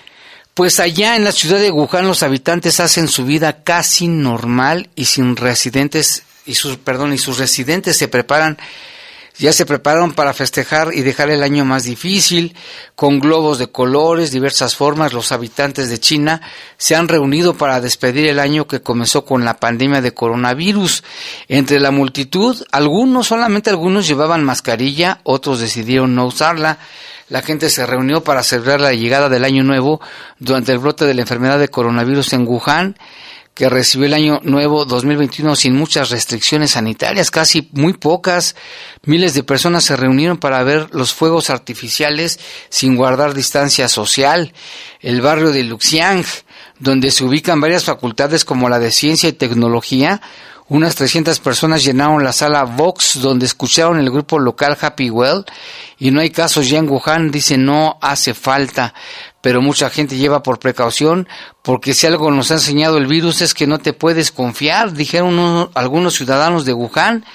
pues 0.53 0.79
allá 0.79 1.15
en 1.15 1.23
la 1.23 1.31
ciudad 1.31 1.57
de 1.57 1.71
Wuhan 1.71 2.07
los 2.07 2.21
habitantes 2.21 2.79
hacen 2.79 3.07
su 3.07 3.25
vida 3.25 3.63
casi 3.63 4.07
normal 4.07 4.89
y 4.95 5.05
sin 5.05 5.35
residentes 5.35 6.21
y 6.45 6.55
sus 6.55 6.77
perdón 6.77 7.13
y 7.13 7.17
sus 7.17 7.37
residentes 7.37 7.97
se 7.97 8.07
preparan 8.07 8.57
ya 9.37 9.51
se 9.51 9.65
prepararon 9.65 10.13
para 10.13 10.33
festejar 10.33 10.93
y 10.93 11.01
dejar 11.01 11.29
el 11.29 11.43
año 11.43 11.65
más 11.65 11.83
difícil, 11.83 12.55
con 12.95 13.19
globos 13.19 13.59
de 13.59 13.67
colores, 13.67 14.31
diversas 14.31 14.75
formas, 14.75 15.11
los 15.11 15.31
habitantes 15.33 15.89
de 15.89 15.99
China 15.99 16.41
se 16.77 16.95
han 16.95 17.09
reunido 17.09 17.55
para 17.55 17.81
despedir 17.81 18.27
el 18.27 18.39
año 18.39 18.65
que 18.65 18.81
comenzó 18.81 19.25
con 19.25 19.43
la 19.43 19.57
pandemia 19.57 20.01
de 20.01 20.13
coronavirus. 20.13 21.03
Entre 21.49 21.79
la 21.81 21.91
multitud, 21.91 22.63
algunos, 22.71 23.27
solamente 23.27 23.69
algunos 23.69 24.07
llevaban 24.07 24.43
mascarilla, 24.43 25.19
otros 25.23 25.59
decidieron 25.59 26.15
no 26.15 26.27
usarla. 26.27 26.77
La 27.27 27.41
gente 27.41 27.69
se 27.69 27.85
reunió 27.85 28.23
para 28.23 28.43
celebrar 28.43 28.79
la 28.79 28.93
llegada 28.93 29.27
del 29.27 29.43
año 29.43 29.63
nuevo 29.63 29.99
durante 30.39 30.71
el 30.71 30.77
brote 30.77 31.05
de 31.05 31.13
la 31.13 31.21
enfermedad 31.21 31.59
de 31.59 31.67
coronavirus 31.67 32.33
en 32.33 32.47
Wuhan, 32.47 32.97
que 33.55 33.69
recibió 33.69 34.05
el 34.05 34.13
año 34.13 34.41
nuevo 34.43 34.83
2021 34.83 35.55
sin 35.55 35.75
muchas 35.75 36.09
restricciones 36.09 36.71
sanitarias, 36.71 37.31
casi 37.31 37.69
muy 37.71 37.93
pocas. 37.93 38.53
Miles 39.03 39.33
de 39.33 39.43
personas 39.43 39.85
se 39.85 39.95
reunieron 39.95 40.37
para 40.37 40.61
ver 40.63 40.89
los 40.91 41.13
fuegos 41.13 41.49
artificiales 41.49 42.37
sin 42.67 42.97
guardar 42.97 43.33
distancia 43.33 43.87
social. 43.87 44.53
El 44.99 45.21
barrio 45.21 45.53
de 45.53 45.63
Luxiang, 45.63 46.25
donde 46.79 47.11
se 47.11 47.23
ubican 47.23 47.61
varias 47.61 47.85
facultades 47.85 48.43
como 48.43 48.67
la 48.67 48.77
de 48.77 48.91
ciencia 48.91 49.29
y 49.29 49.33
tecnología, 49.33 50.21
unas 50.67 50.95
300 50.95 51.39
personas 51.39 51.83
llenaron 51.83 52.23
la 52.23 52.33
sala 52.33 52.63
Vox 52.63 53.19
donde 53.21 53.45
escucharon 53.45 53.99
el 53.99 54.09
grupo 54.09 54.39
local 54.39 54.75
Happy 54.79 55.09
Well 55.11 55.45
y 55.99 56.09
no 56.09 56.21
hay 56.21 56.31
casos 56.31 56.67
ya 56.69 56.79
en 56.79 56.89
Wuhan, 56.89 57.29
dice 57.29 57.57
no 57.57 57.97
hace 58.01 58.33
falta, 58.33 58.93
pero 59.41 59.61
mucha 59.61 59.91
gente 59.91 60.17
lleva 60.17 60.41
por 60.41 60.57
precaución 60.57 61.27
porque 61.61 61.93
si 61.93 62.07
algo 62.07 62.31
nos 62.31 62.49
ha 62.49 62.55
enseñado 62.55 62.97
el 62.97 63.05
virus 63.05 63.41
es 63.41 63.53
que 63.53 63.67
no 63.67 63.77
te 63.77 63.93
puedes 63.93 64.31
confiar, 64.31 64.93
dijeron 64.93 65.69
algunos 65.75 66.15
ciudadanos 66.15 66.65
de 66.65 66.73
Wuhan, 66.73 67.25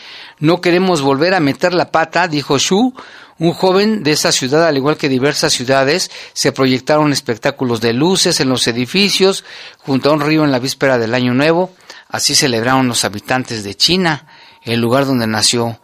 no 0.40 0.60
queremos 0.60 1.02
volver 1.02 1.34
a 1.34 1.40
meter 1.40 1.72
la 1.72 1.92
pata, 1.92 2.26
dijo 2.26 2.58
Xu, 2.58 2.94
un 3.38 3.52
joven 3.52 4.02
de 4.02 4.12
esa 4.12 4.32
ciudad, 4.32 4.66
al 4.66 4.76
igual 4.76 4.96
que 4.96 5.08
diversas 5.08 5.52
ciudades, 5.52 6.10
se 6.32 6.52
proyectaron 6.52 7.12
espectáculos 7.12 7.80
de 7.80 7.92
luces 7.92 8.40
en 8.40 8.48
los 8.48 8.66
edificios 8.66 9.44
junto 9.78 10.10
a 10.10 10.12
un 10.12 10.20
río 10.20 10.44
en 10.44 10.52
la 10.52 10.58
víspera 10.58 10.98
del 10.98 11.14
Año 11.14 11.32
Nuevo. 11.32 11.70
Así 12.10 12.34
celebraron 12.34 12.88
los 12.88 13.04
habitantes 13.04 13.62
de 13.64 13.76
China, 13.76 14.26
el 14.62 14.80
lugar 14.80 15.06
donde 15.06 15.26
nació 15.26 15.80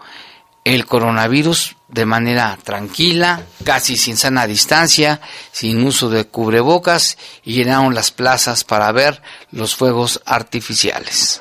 el 0.65 0.85
coronavirus 0.85 1.77
de 1.87 2.05
manera 2.05 2.59
tranquila, 2.63 3.43
casi 3.65 3.97
sin 3.97 4.17
sana 4.17 4.49
distancia, 4.49 5.21
sin 5.53 5.87
uso 5.87 6.11
de 6.11 6.25
cubrebocas 6.25 7.17
y 7.45 7.55
llenaron 7.55 7.95
las 7.95 8.11
plazas 8.11 8.65
para 8.65 8.91
ver 8.91 9.23
los 9.53 9.77
fuegos 9.77 10.21
artificiales. 10.27 11.41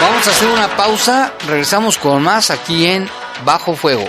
Vamos 0.00 0.26
a 0.26 0.30
hacer 0.30 0.48
una 0.48 0.76
pausa, 0.76 1.32
regresamos 1.46 1.98
con 1.98 2.22
más 2.22 2.50
aquí 2.50 2.86
en 2.86 3.08
Bajo 3.44 3.76
Fuego. 3.76 4.08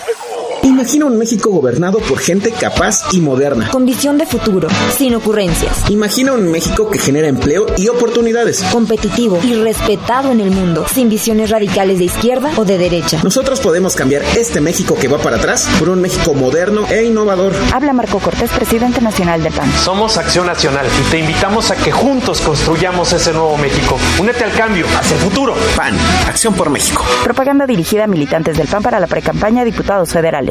Imagina 0.63 1.05
un 1.05 1.17
México 1.17 1.49
gobernado 1.49 1.97
por 1.99 2.19
gente 2.19 2.51
capaz 2.51 3.01
y 3.11 3.19
moderna. 3.19 3.69
Con 3.71 3.85
visión 3.85 4.19
de 4.19 4.27
futuro, 4.27 4.67
sin 4.95 5.15
ocurrencias. 5.15 5.89
Imagina 5.89 6.33
un 6.33 6.51
México 6.51 6.89
que 6.89 6.99
genera 6.99 7.27
empleo 7.27 7.65
y 7.77 7.87
oportunidades. 7.87 8.61
Competitivo 8.71 9.39
y 9.43 9.55
respetado 9.55 10.31
en 10.31 10.39
el 10.39 10.51
mundo, 10.51 10.85
sin 10.93 11.09
visiones 11.09 11.49
radicales 11.49 11.97
de 11.97 12.05
izquierda 12.05 12.51
o 12.57 12.65
de 12.65 12.77
derecha. 12.77 13.19
Nosotros 13.23 13.59
podemos 13.59 13.95
cambiar 13.95 14.23
este 14.37 14.61
México 14.61 14.95
que 14.99 15.07
va 15.07 15.17
para 15.17 15.37
atrás 15.37 15.67
por 15.79 15.89
un 15.89 15.99
México 15.99 16.35
moderno 16.35 16.85
e 16.89 17.05
innovador. 17.05 17.53
Habla 17.73 17.93
Marco 17.93 18.19
Cortés, 18.19 18.51
presidente 18.51 19.01
nacional 19.01 19.41
de 19.41 19.49
PAN. 19.49 19.71
Somos 19.83 20.17
Acción 20.17 20.45
Nacional 20.45 20.85
y 20.99 21.09
te 21.09 21.19
invitamos 21.19 21.71
a 21.71 21.75
que 21.75 21.91
juntos 21.91 22.39
construyamos 22.41 23.11
ese 23.13 23.33
nuevo 23.33 23.57
México. 23.57 23.97
Únete 24.19 24.43
al 24.43 24.51
cambio, 24.53 24.85
hacia 24.99 25.15
el 25.15 25.21
futuro. 25.23 25.55
PAN, 25.75 25.95
Acción 26.27 26.53
por 26.53 26.69
México. 26.69 27.03
Propaganda 27.23 27.65
dirigida 27.65 28.03
a 28.03 28.07
militantes 28.07 28.57
del 28.57 28.67
PAN 28.67 28.83
para 28.83 28.99
la 28.99 29.07
precampaña 29.07 29.63
a 29.63 29.65
diputados 29.65 30.11
federales. 30.11 30.50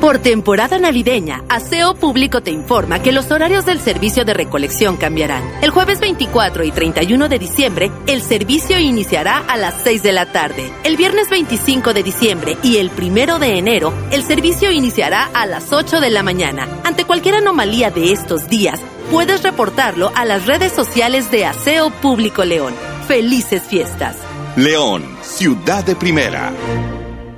Por 0.00 0.20
temporada 0.20 0.78
navideña, 0.78 1.42
Aseo 1.48 1.94
Público 1.94 2.40
te 2.40 2.52
informa 2.52 3.02
que 3.02 3.10
los 3.10 3.32
horarios 3.32 3.66
del 3.66 3.80
servicio 3.80 4.24
de 4.24 4.32
recolección 4.32 4.96
cambiarán. 4.96 5.42
El 5.60 5.70
jueves 5.70 5.98
24 5.98 6.62
y 6.62 6.70
31 6.70 7.28
de 7.28 7.38
diciembre, 7.40 7.90
el 8.06 8.22
servicio 8.22 8.78
iniciará 8.78 9.38
a 9.38 9.56
las 9.56 9.74
6 9.82 10.04
de 10.04 10.12
la 10.12 10.30
tarde. 10.30 10.72
El 10.84 10.96
viernes 10.96 11.28
25 11.30 11.94
de 11.94 12.04
diciembre 12.04 12.56
y 12.62 12.76
el 12.76 12.92
1 12.96 13.40
de 13.40 13.58
enero, 13.58 13.92
el 14.12 14.22
servicio 14.22 14.70
iniciará 14.70 15.30
a 15.34 15.46
las 15.46 15.72
8 15.72 16.00
de 16.00 16.10
la 16.10 16.22
mañana. 16.22 16.68
Ante 16.84 17.04
cualquier 17.04 17.34
anomalía 17.34 17.90
de 17.90 18.12
estos 18.12 18.48
días, 18.48 18.80
puedes 19.10 19.42
reportarlo 19.42 20.12
a 20.14 20.24
las 20.24 20.46
redes 20.46 20.72
sociales 20.72 21.32
de 21.32 21.44
Aseo 21.44 21.90
Público 21.90 22.44
León. 22.44 22.72
Felices 23.08 23.64
fiestas. 23.64 24.16
León, 24.54 25.02
ciudad 25.22 25.82
de 25.82 25.96
primera. 25.96 26.52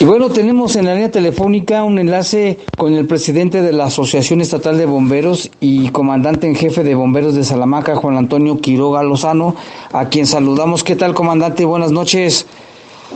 Y 0.00 0.06
bueno, 0.06 0.30
tenemos 0.30 0.76
en 0.76 0.86
la 0.86 0.94
línea 0.94 1.10
telefónica 1.10 1.84
un 1.84 1.98
enlace 1.98 2.58
con 2.78 2.94
el 2.94 3.06
presidente 3.06 3.60
de 3.60 3.74
la 3.74 3.84
Asociación 3.84 4.40
Estatal 4.40 4.78
de 4.78 4.86
Bomberos 4.86 5.50
y 5.60 5.90
comandante 5.90 6.46
en 6.46 6.56
jefe 6.56 6.82
de 6.82 6.94
Bomberos 6.94 7.34
de 7.34 7.44
Salamanca, 7.44 7.94
Juan 7.96 8.16
Antonio 8.16 8.62
Quiroga 8.62 9.02
Lozano, 9.02 9.56
a 9.92 10.06
quien 10.06 10.26
saludamos. 10.26 10.84
¿Qué 10.84 10.96
tal, 10.96 11.12
comandante? 11.12 11.66
Buenas 11.66 11.92
noches. 11.92 12.46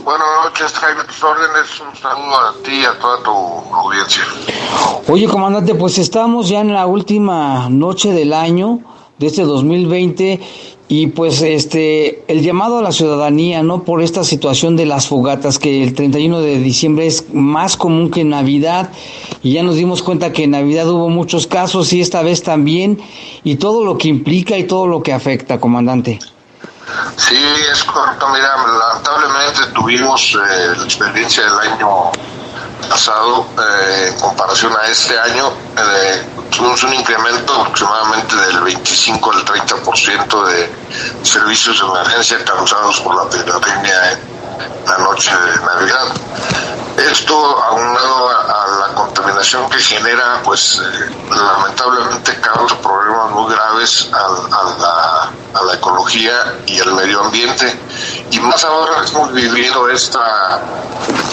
Buenas 0.03 0.27
noches, 0.43 0.73
Jaime, 0.73 1.03
tus 1.05 1.23
órdenes. 1.23 1.81
Un 1.81 1.99
saludo 1.99 2.37
a 2.37 2.53
ti 2.63 2.73
y 2.75 2.85
a 2.85 2.99
toda 2.99 3.23
tu 3.23 3.31
audiencia. 3.31 4.21
Oye, 5.07 5.27
comandante, 5.27 5.73
pues 5.73 5.97
estamos 5.97 6.49
ya 6.49 6.59
en 6.59 6.71
la 6.71 6.85
última 6.85 7.67
noche 7.67 8.11
del 8.11 8.31
año 8.31 8.81
de 9.17 9.25
este 9.25 9.41
2020 9.41 10.39
y 10.87 11.07
pues 11.07 11.41
este 11.41 12.23
el 12.27 12.43
llamado 12.43 12.77
a 12.77 12.81
la 12.81 12.91
ciudadanía, 12.91 13.63
¿no? 13.63 13.83
Por 13.83 14.03
esta 14.03 14.23
situación 14.23 14.75
de 14.75 14.85
las 14.85 15.07
fogatas 15.07 15.57
que 15.57 15.83
el 15.83 15.95
31 15.95 16.41
de 16.41 16.59
diciembre 16.59 17.07
es 17.07 17.33
más 17.33 17.75
común 17.75 18.11
que 18.11 18.21
en 18.21 18.29
Navidad 18.29 18.91
y 19.41 19.53
ya 19.53 19.63
nos 19.63 19.75
dimos 19.75 20.03
cuenta 20.03 20.31
que 20.31 20.43
en 20.43 20.51
Navidad 20.51 20.87
hubo 20.89 21.09
muchos 21.09 21.47
casos 21.47 21.91
y 21.93 22.01
esta 22.01 22.21
vez 22.21 22.43
también 22.43 23.01
y 23.43 23.55
todo 23.55 23.83
lo 23.83 23.97
que 23.97 24.09
implica 24.09 24.57
y 24.57 24.65
todo 24.65 24.87
lo 24.87 25.01
que 25.01 25.13
afecta, 25.13 25.59
comandante. 25.59 26.19
Sí, 27.17 27.37
es 27.71 27.83
correcto. 27.83 28.27
Mira, 28.29 28.55
lamentablemente 28.57 29.73
tuvimos 29.73 30.35
eh, 30.35 30.73
la 30.77 30.83
experiencia 30.83 31.43
del 31.43 31.71
año 31.71 32.11
pasado 32.87 33.47
eh, 33.57 34.09
en 34.09 34.19
comparación 34.19 34.71
a 34.79 34.87
este 34.87 35.17
año. 35.17 35.49
Eh, 35.77 36.34
tuvimos 36.51 36.83
un 36.83 36.93
incremento 36.93 37.53
aproximadamente 37.61 38.35
del 38.35 38.61
25 38.61 39.31
al 39.31 39.45
30% 39.45 40.45
de 40.47 40.75
servicios 41.23 41.79
de 41.79 41.85
emergencia 41.87 42.43
causados 42.45 42.99
por 43.01 43.15
la 43.15 43.29
pirotecnia 43.29 44.11
en 44.11 44.85
la 44.85 44.97
noche 44.99 45.31
de 45.31 45.65
Navidad. 45.65 46.13
Esto 46.97 47.35
aunado 47.63 48.29
a, 48.29 48.63
a 48.63 48.67
la 48.87 48.95
contaminación 48.95 49.69
que 49.69 49.79
genera, 49.79 50.41
pues 50.43 50.79
eh, 50.79 51.09
lamentablemente 51.29 52.39
causa 52.39 52.77
problemas 52.79 53.31
muy 53.31 53.53
graves 53.53 54.09
a, 54.13 54.29
la, 54.79 55.59
a 55.59 55.63
la 55.63 55.73
ecología 55.73 56.55
y 56.65 56.79
al 56.79 56.93
medio 56.93 57.21
ambiente. 57.21 57.77
Y 58.31 58.39
más 58.39 58.63
ahora 58.63 58.99
que 58.99 59.05
estamos 59.07 59.33
viviendo 59.33 59.89
esta, 59.89 60.61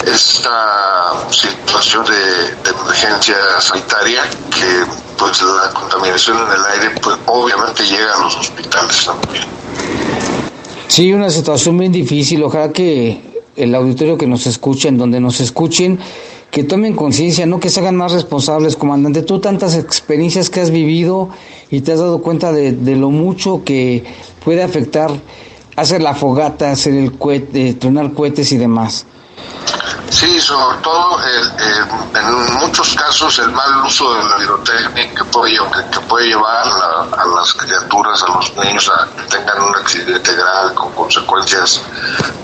esta 0.04 1.12
situación 1.30 2.04
de 2.06 2.56
emergencia 2.68 3.36
sanitaria 3.60 4.22
que 4.50 4.84
pues 5.18 5.42
la 5.42 5.70
contaminación 5.72 6.36
en 6.38 6.52
el 6.52 6.80
aire 6.80 7.00
pues 7.02 7.16
obviamente 7.26 7.84
llega 7.84 8.14
a 8.14 8.22
los 8.22 8.36
hospitales 8.36 9.04
también. 9.04 9.44
Sí, 10.88 11.12
una 11.12 11.30
situación 11.30 11.78
bien 11.78 11.90
difícil. 11.90 12.42
Ojalá 12.42 12.70
que 12.70 13.32
el 13.56 13.74
auditorio 13.74 14.18
que 14.18 14.26
nos 14.26 14.46
escuchen, 14.46 14.98
donde 14.98 15.20
nos 15.20 15.40
escuchen, 15.40 15.98
que 16.50 16.64
tomen 16.64 16.94
conciencia, 16.94 17.46
no 17.46 17.60
que 17.60 17.70
se 17.70 17.80
hagan 17.80 17.96
más 17.96 18.12
responsables, 18.12 18.76
comandante. 18.76 19.22
Tú 19.22 19.40
tantas 19.40 19.74
experiencias 19.74 20.50
que 20.50 20.60
has 20.60 20.70
vivido 20.70 21.30
y 21.70 21.80
te 21.80 21.92
has 21.92 21.98
dado 21.98 22.20
cuenta 22.20 22.52
de, 22.52 22.72
lo 22.94 23.08
mucho 23.08 23.62
que 23.64 24.04
puede 24.44 24.62
afectar 24.62 25.10
hacer 25.76 26.02
la 26.02 26.14
fogata, 26.14 26.70
hacer 26.70 26.92
el 26.92 27.16
cohete, 27.16 27.72
tronar 27.72 28.12
cohetes 28.12 28.52
y 28.52 28.58
demás. 28.58 29.06
Sí, 30.10 30.40
sobre 30.40 30.76
todo 30.78 31.18
el- 31.24 31.52
el- 31.62 32.16
en 32.16 32.54
muchos 32.54 32.94
casos 32.94 33.38
el 33.38 33.50
mal 33.50 33.84
uso 33.84 34.14
de 34.14 34.24
la 34.28 34.36
pirotecnia 34.36 35.14
que 35.14 35.24
puede, 35.24 35.56
llevar 36.28 36.66
a, 36.66 37.22
a 37.22 37.26
las 37.26 37.54
criaturas, 37.54 38.22
a 38.22 38.26
los 38.26 38.54
niños 38.56 38.90
a 38.90 39.06
que 39.16 39.22
tengan 39.36 39.60
un 39.62 39.74
accidente 39.76 40.34
grave 40.34 40.74
con 40.74 40.92
consecuencias 40.92 41.80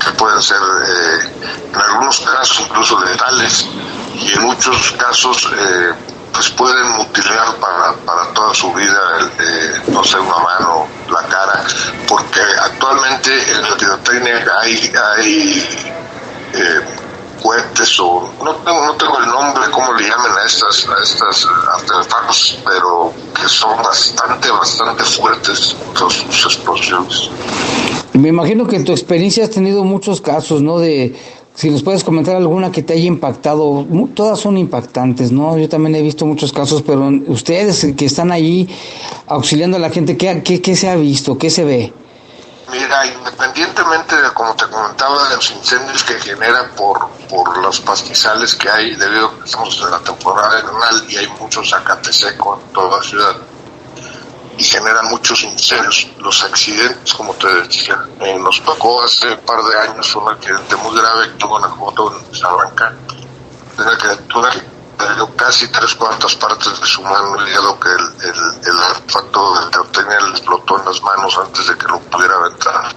que 0.03 0.11
pueden 0.13 0.41
ser 0.43 0.57
eh, 0.57 1.33
en 1.73 1.81
algunos 1.81 2.21
casos 2.21 2.61
incluso 2.61 2.99
letales 3.05 3.67
y 4.15 4.33
en 4.33 4.43
muchos 4.43 4.93
casos 4.99 5.49
eh, 5.57 5.93
pues 6.33 6.49
pueden 6.51 6.89
mutilar 6.93 7.55
para, 7.57 7.93
para 8.05 8.33
toda 8.33 8.55
su 8.55 8.73
vida, 8.73 9.31
eh, 9.39 9.83
no 9.89 10.03
sé, 10.05 10.19
una 10.19 10.39
mano, 10.39 10.87
la 11.11 11.23
cara, 11.29 11.65
porque 12.07 12.41
actualmente 12.63 13.53
en 13.53 13.63
la 13.63 13.77
pirotecnia 13.77 14.45
hay, 14.61 14.93
hay 15.17 15.95
eh, 16.55 16.81
cohetes 17.43 18.01
o 18.01 18.31
no 18.45 18.55
tengo, 18.57 18.87
no 18.87 18.95
tengo 18.95 19.19
el 19.19 19.27
nombre 19.27 19.71
cómo 19.71 19.93
le 19.95 20.09
llaman 20.09 20.33
a 20.43 20.47
estas 20.47 20.89
a 20.89 21.03
estas 21.03 21.45
eh, 21.45 21.49
artefactos 21.77 22.59
pero 22.65 23.13
que 23.41 23.49
son 23.49 23.77
bastante 23.83 24.51
bastante 24.51 25.05
fuertes 25.05 25.77
con 25.97 26.11
sus 26.11 26.45
explosiones 26.45 27.31
Me 28.15 28.31
imagino 28.31 28.67
que 28.67 28.77
en 28.77 28.85
tu 28.85 28.91
experiencia 28.91 29.45
has 29.45 29.51
tenido 29.51 29.85
muchos 29.85 30.21
casos, 30.21 30.61
¿no? 30.61 30.81
De 30.81 31.15
si 31.55 31.71
nos 31.71 31.85
puedes 31.85 32.03
comentar 32.03 32.35
alguna 32.35 32.73
que 32.73 32.83
te 32.83 32.95
haya 32.95 33.07
impactado, 33.07 33.87
todas 34.15 34.41
son 34.41 34.59
impactantes, 34.59 35.31
¿no? 35.31 35.59
Yo 35.59 35.69
también 35.69 35.95
he 35.95 36.03
visto 36.03 36.27
muchos 36.27 36.53
casos, 36.53 36.83
pero 36.83 37.11
ustedes 37.29 37.87
que 37.97 38.07
están 38.07 38.33
ahí 38.33 38.69
auxiliando 39.27 39.77
a 39.77 39.81
la 39.81 39.91
gente, 39.91 40.17
¿qué, 40.17 40.43
qué, 40.43 40.61
qué 40.61 40.75
se 40.75 40.89
ha 40.89 40.97
visto? 40.97 41.39
¿Qué 41.39 41.51
se 41.51 41.65
ve? 41.65 41.93
Mira, 42.71 43.07
independientemente 43.07 44.21
de, 44.21 44.31
como 44.35 44.55
te 44.55 44.67
comentaba, 44.69 45.29
de 45.29 45.37
los 45.37 45.51
incendios 45.51 46.05
que 46.05 46.21
genera 46.21 46.71
por, 46.77 47.09
por 47.29 47.57
los 47.59 47.81
pastizales 47.81 48.55
que 48.55 48.69
hay, 48.69 48.95
debido 48.95 49.29
a 49.29 49.39
que 49.39 49.45
estamos 49.47 49.81
en 49.81 49.91
la 49.91 50.01
temporada 50.01 50.61
invernal 50.61 51.05
y 51.09 51.17
hay 51.17 51.29
mucho 51.41 51.65
zacate 51.65 52.13
seco 52.13 52.61
en 52.61 52.73
toda 52.73 52.99
la 52.99 53.03
ciudad, 53.03 53.37
y 54.59 54.65
generan 54.65 55.07
muchos 55.07 55.43
incendios. 55.45 56.09
Los 56.19 56.43
accidentes, 56.45 57.15
como 57.15 57.33
te 57.35 57.47
decía, 57.63 58.05
eh, 58.21 58.39
nos 58.39 58.63
tocó 58.63 59.03
hace 59.03 59.33
un 59.33 59.41
par 59.41 59.63
de 59.63 59.79
años 59.79 60.15
un 60.17 60.29
accidente 60.29 60.77
muy 60.77 60.95
grave 60.97 61.29
que 61.29 61.39
tuvo 61.39 61.57
una 61.57 61.69
moto 61.69 62.13
en 62.13 62.35
Salamanca, 62.35 62.93
una 63.79 63.97
criatura 63.97 64.51
que 64.51 64.78
perdió 64.99 65.35
casi 65.37 65.69
tres 65.69 65.95
cuartas 65.95 66.35
partes 66.35 66.81
de 66.81 66.87
su 66.87 67.03
mano, 67.03 67.37
debido 67.39 67.79
que 67.79 67.89
el, 67.89 68.29
el, 68.29 68.69
el 68.69 68.79
artefacto 68.91 69.61
de 69.61 69.71
pirotecnia 69.71 70.21
le 70.21 70.31
explotó 70.31 70.79
en 70.79 70.85
las 70.87 71.03
manos 71.03 71.39
antes 71.39 71.69
de 71.69 71.79
que 71.79 71.87
lo 71.87 72.01
pudiera 72.01 72.35
aventar. 72.35 72.95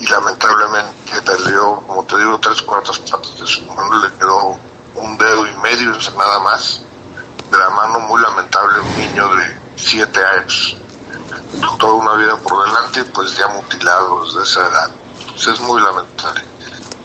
Y 0.00 0.06
lamentablemente 0.06 1.22
perdió, 1.24 1.76
como 1.86 2.04
te 2.04 2.18
digo, 2.18 2.38
tres 2.40 2.62
cuartas 2.62 2.98
partes 3.00 3.38
de 3.38 3.46
su 3.46 3.62
mano, 3.66 3.98
le 4.02 4.12
quedó 4.14 4.58
un 4.94 5.18
dedo 5.18 5.46
y 5.46 5.54
medio 5.58 5.92
nada 6.16 6.38
más 6.40 6.80
de 7.50 7.58
la 7.58 7.70
mano, 7.70 8.00
muy 8.00 8.20
lamentable, 8.20 8.80
un 8.80 8.96
niño 8.96 9.34
de 9.36 9.60
siete 9.76 10.24
años, 10.24 10.76
toda 11.78 11.92
una 11.92 12.14
vida 12.14 12.36
por 12.36 12.64
delante, 12.64 13.04
pues 13.04 13.36
ya 13.36 13.46
mutilado 13.48 14.24
desde 14.24 14.42
esa 14.42 14.68
edad. 14.68 14.90
Es 15.36 15.60
muy 15.60 15.80
lamentable. 15.82 16.44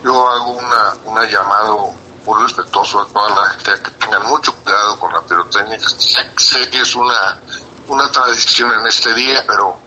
Yo 0.03 0.29
hago 0.29 0.51
una, 0.51 0.93
una 1.03 1.25
llamado 1.25 1.93
muy 2.25 2.41
respetuoso 2.41 3.01
a 3.01 3.07
toda 3.07 3.29
la 3.29 3.49
gente 3.49 3.71
que 3.83 3.91
tengan 4.05 4.27
mucho 4.27 4.53
cuidado 4.63 4.99
con 4.99 5.13
la 5.13 5.21
pirotecnia. 5.21 5.79
Sé, 5.79 6.69
que 6.69 6.81
es 6.81 6.95
una, 6.95 7.39
una 7.87 8.11
tradición 8.11 8.71
en 8.79 8.87
este 8.87 9.13
día, 9.13 9.43
pero 9.47 9.77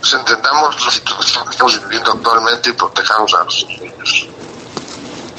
pues 0.00 0.12
entendamos 0.14 0.84
la 0.84 0.90
situación 0.90 1.44
que 1.44 1.50
estamos 1.50 1.82
viviendo 1.82 2.12
actualmente 2.12 2.70
y 2.70 2.72
protejamos 2.72 3.34
a 3.34 3.44
nuestros 3.44 3.80
niños. 3.80 4.28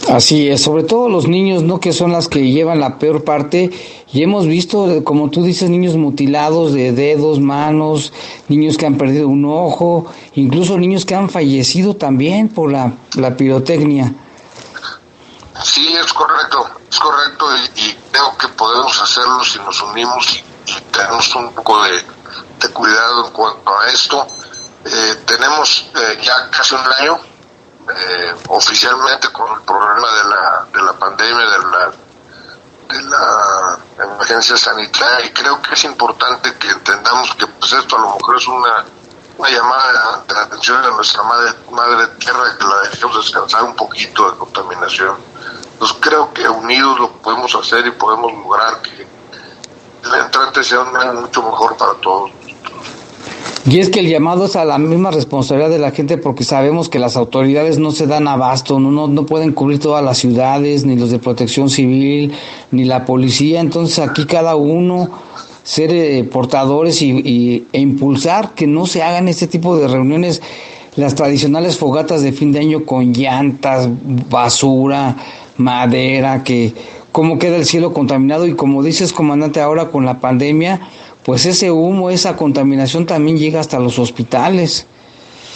Así 0.07 0.47
es, 0.47 0.63
sobre 0.63 0.83
todo 0.83 1.07
los 1.07 1.27
niños, 1.27 1.61
¿no? 1.61 1.79
Que 1.79 1.93
son 1.93 2.11
las 2.13 2.27
que 2.27 2.51
llevan 2.51 2.79
la 2.79 2.97
peor 2.97 3.23
parte. 3.23 3.69
Y 4.11 4.23
hemos 4.23 4.47
visto, 4.47 5.03
como 5.03 5.29
tú 5.29 5.43
dices, 5.43 5.69
niños 5.69 5.95
mutilados 5.97 6.73
de 6.73 6.93
dedos, 6.93 7.39
manos, 7.39 8.11
niños 8.47 8.77
que 8.77 8.87
han 8.87 8.97
perdido 8.97 9.27
un 9.27 9.45
ojo, 9.45 10.07
incluso 10.33 10.79
niños 10.79 11.05
que 11.05 11.13
han 11.13 11.29
fallecido 11.29 11.95
también 11.95 12.49
por 12.49 12.71
la, 12.71 12.93
la 13.15 13.37
pirotecnia. 13.37 14.15
Sí, 15.63 15.95
es 15.95 16.13
correcto, 16.13 16.69
es 16.89 16.99
correcto 16.99 17.45
y, 17.57 17.81
y 17.81 17.95
creo 18.11 18.37
que 18.37 18.47
podemos 18.49 19.01
hacerlo 19.01 19.43
si 19.43 19.59
nos 19.59 19.81
unimos 19.81 20.33
y, 20.33 20.43
tenemos 20.91 21.35
un 21.35 21.53
poco 21.53 21.81
de, 21.83 22.05
de 22.59 22.69
cuidado 22.69 23.25
en 23.25 23.31
cuanto 23.31 23.77
a 23.77 23.87
esto. 23.87 24.27
Eh, 24.85 25.23
tenemos 25.25 25.89
eh, 25.95 26.19
ya 26.21 26.49
casi 26.49 26.75
un 26.75 26.81
año 26.99 27.19
eh, 27.89 28.35
oficialmente 28.47 29.29
con 29.29 29.51
el 29.51 29.61
problema 29.63 30.11
de 30.11 30.23
la, 30.29 30.67
de 30.71 30.81
la 30.81 30.93
pandemia, 30.93 31.45
de 31.45 31.59
la, 31.59 31.91
de 32.87 33.01
la 33.03 33.79
emergencia 34.03 34.57
sanitaria 34.57 35.25
y 35.25 35.31
creo 35.31 35.61
que 35.61 35.73
es 35.73 35.83
importante 35.83 36.55
que 36.55 36.69
entendamos 36.69 37.33
que 37.35 37.47
pues 37.47 37.73
esto 37.73 37.97
a 37.97 37.99
lo 37.99 38.15
mejor 38.15 38.37
es 38.37 38.47
una, 38.47 38.85
una 39.39 39.49
llamada 39.49 40.23
de 40.27 40.37
atención 40.37 40.83
a 40.83 40.91
nuestra 40.91 41.23
madre, 41.23 41.51
madre 41.71 42.07
tierra 42.19 42.43
que 42.59 42.65
la 42.65 42.89
dejemos 42.89 43.15
descansar 43.15 43.63
un 43.63 43.75
poquito 43.75 44.29
de 44.29 44.37
contaminación. 44.37 45.15
Entonces 45.73 45.97
creo 46.01 46.33
que 46.33 46.47
unidos 46.49 46.99
lo 46.99 47.11
podemos 47.13 47.55
hacer 47.55 47.87
y 47.87 47.91
podemos 47.91 48.33
lograr 48.33 48.81
que 48.81 49.07
el 50.07 50.25
entrante 50.25 50.61
sea 50.61 50.81
un 50.81 50.95
año 50.95 51.21
mucho 51.21 51.41
mejor 51.41 51.77
para 51.77 51.93
todos. 52.01 52.31
Y 53.65 53.79
es 53.79 53.89
que 53.89 54.01
el 54.01 54.09
llamado 54.09 54.45
es 54.45 54.57
a 54.57 54.65
la 54.65 54.77
misma 54.77 55.11
responsabilidad 55.11 55.69
de 55.69 55.79
la 55.79 55.91
gente 55.91 56.17
porque 56.17 56.43
sabemos 56.43 56.89
que 56.89 56.99
las 56.99 57.15
autoridades 57.15 57.79
no 57.79 57.91
se 57.91 58.07
dan 58.07 58.27
abasto, 58.27 58.77
no, 58.77 58.91
no, 58.91 59.07
no 59.07 59.25
pueden 59.25 59.53
cubrir 59.53 59.79
todas 59.79 60.03
las 60.03 60.17
ciudades, 60.17 60.83
ni 60.83 60.97
los 60.97 61.11
de 61.11 61.19
protección 61.19 61.69
civil, 61.69 62.35
ni 62.71 62.83
la 62.83 63.05
policía. 63.05 63.61
Entonces 63.61 63.99
aquí 63.99 64.25
cada 64.25 64.57
uno 64.57 65.09
ser 65.63 65.91
eh, 65.91 66.23
portadores 66.23 67.01
y, 67.01 67.11
y, 67.11 67.67
e 67.71 67.79
impulsar 67.79 68.53
que 68.55 68.67
no 68.67 68.85
se 68.85 69.03
hagan 69.03 69.27
este 69.27 69.47
tipo 69.47 69.77
de 69.77 69.87
reuniones, 69.87 70.41
las 70.95 71.15
tradicionales 71.15 71.77
fogatas 71.77 72.21
de 72.21 72.31
fin 72.31 72.51
de 72.51 72.59
año 72.59 72.85
con 72.85 73.13
llantas, 73.13 73.87
basura, 73.89 75.15
madera, 75.57 76.43
que 76.43 76.73
cómo 77.11 77.37
queda 77.37 77.57
el 77.57 77.65
cielo 77.65 77.93
contaminado 77.93 78.45
y 78.47 78.55
como 78.55 78.83
dices 78.83 79.13
comandante 79.13 79.61
ahora 79.61 79.89
con 79.89 80.05
la 80.05 80.19
pandemia, 80.19 80.89
pues 81.23 81.45
ese 81.45 81.71
humo, 81.71 82.09
esa 82.09 82.35
contaminación 82.35 83.05
también 83.05 83.37
llega 83.37 83.59
hasta 83.59 83.79
los 83.79 83.99
hospitales. 83.99 84.87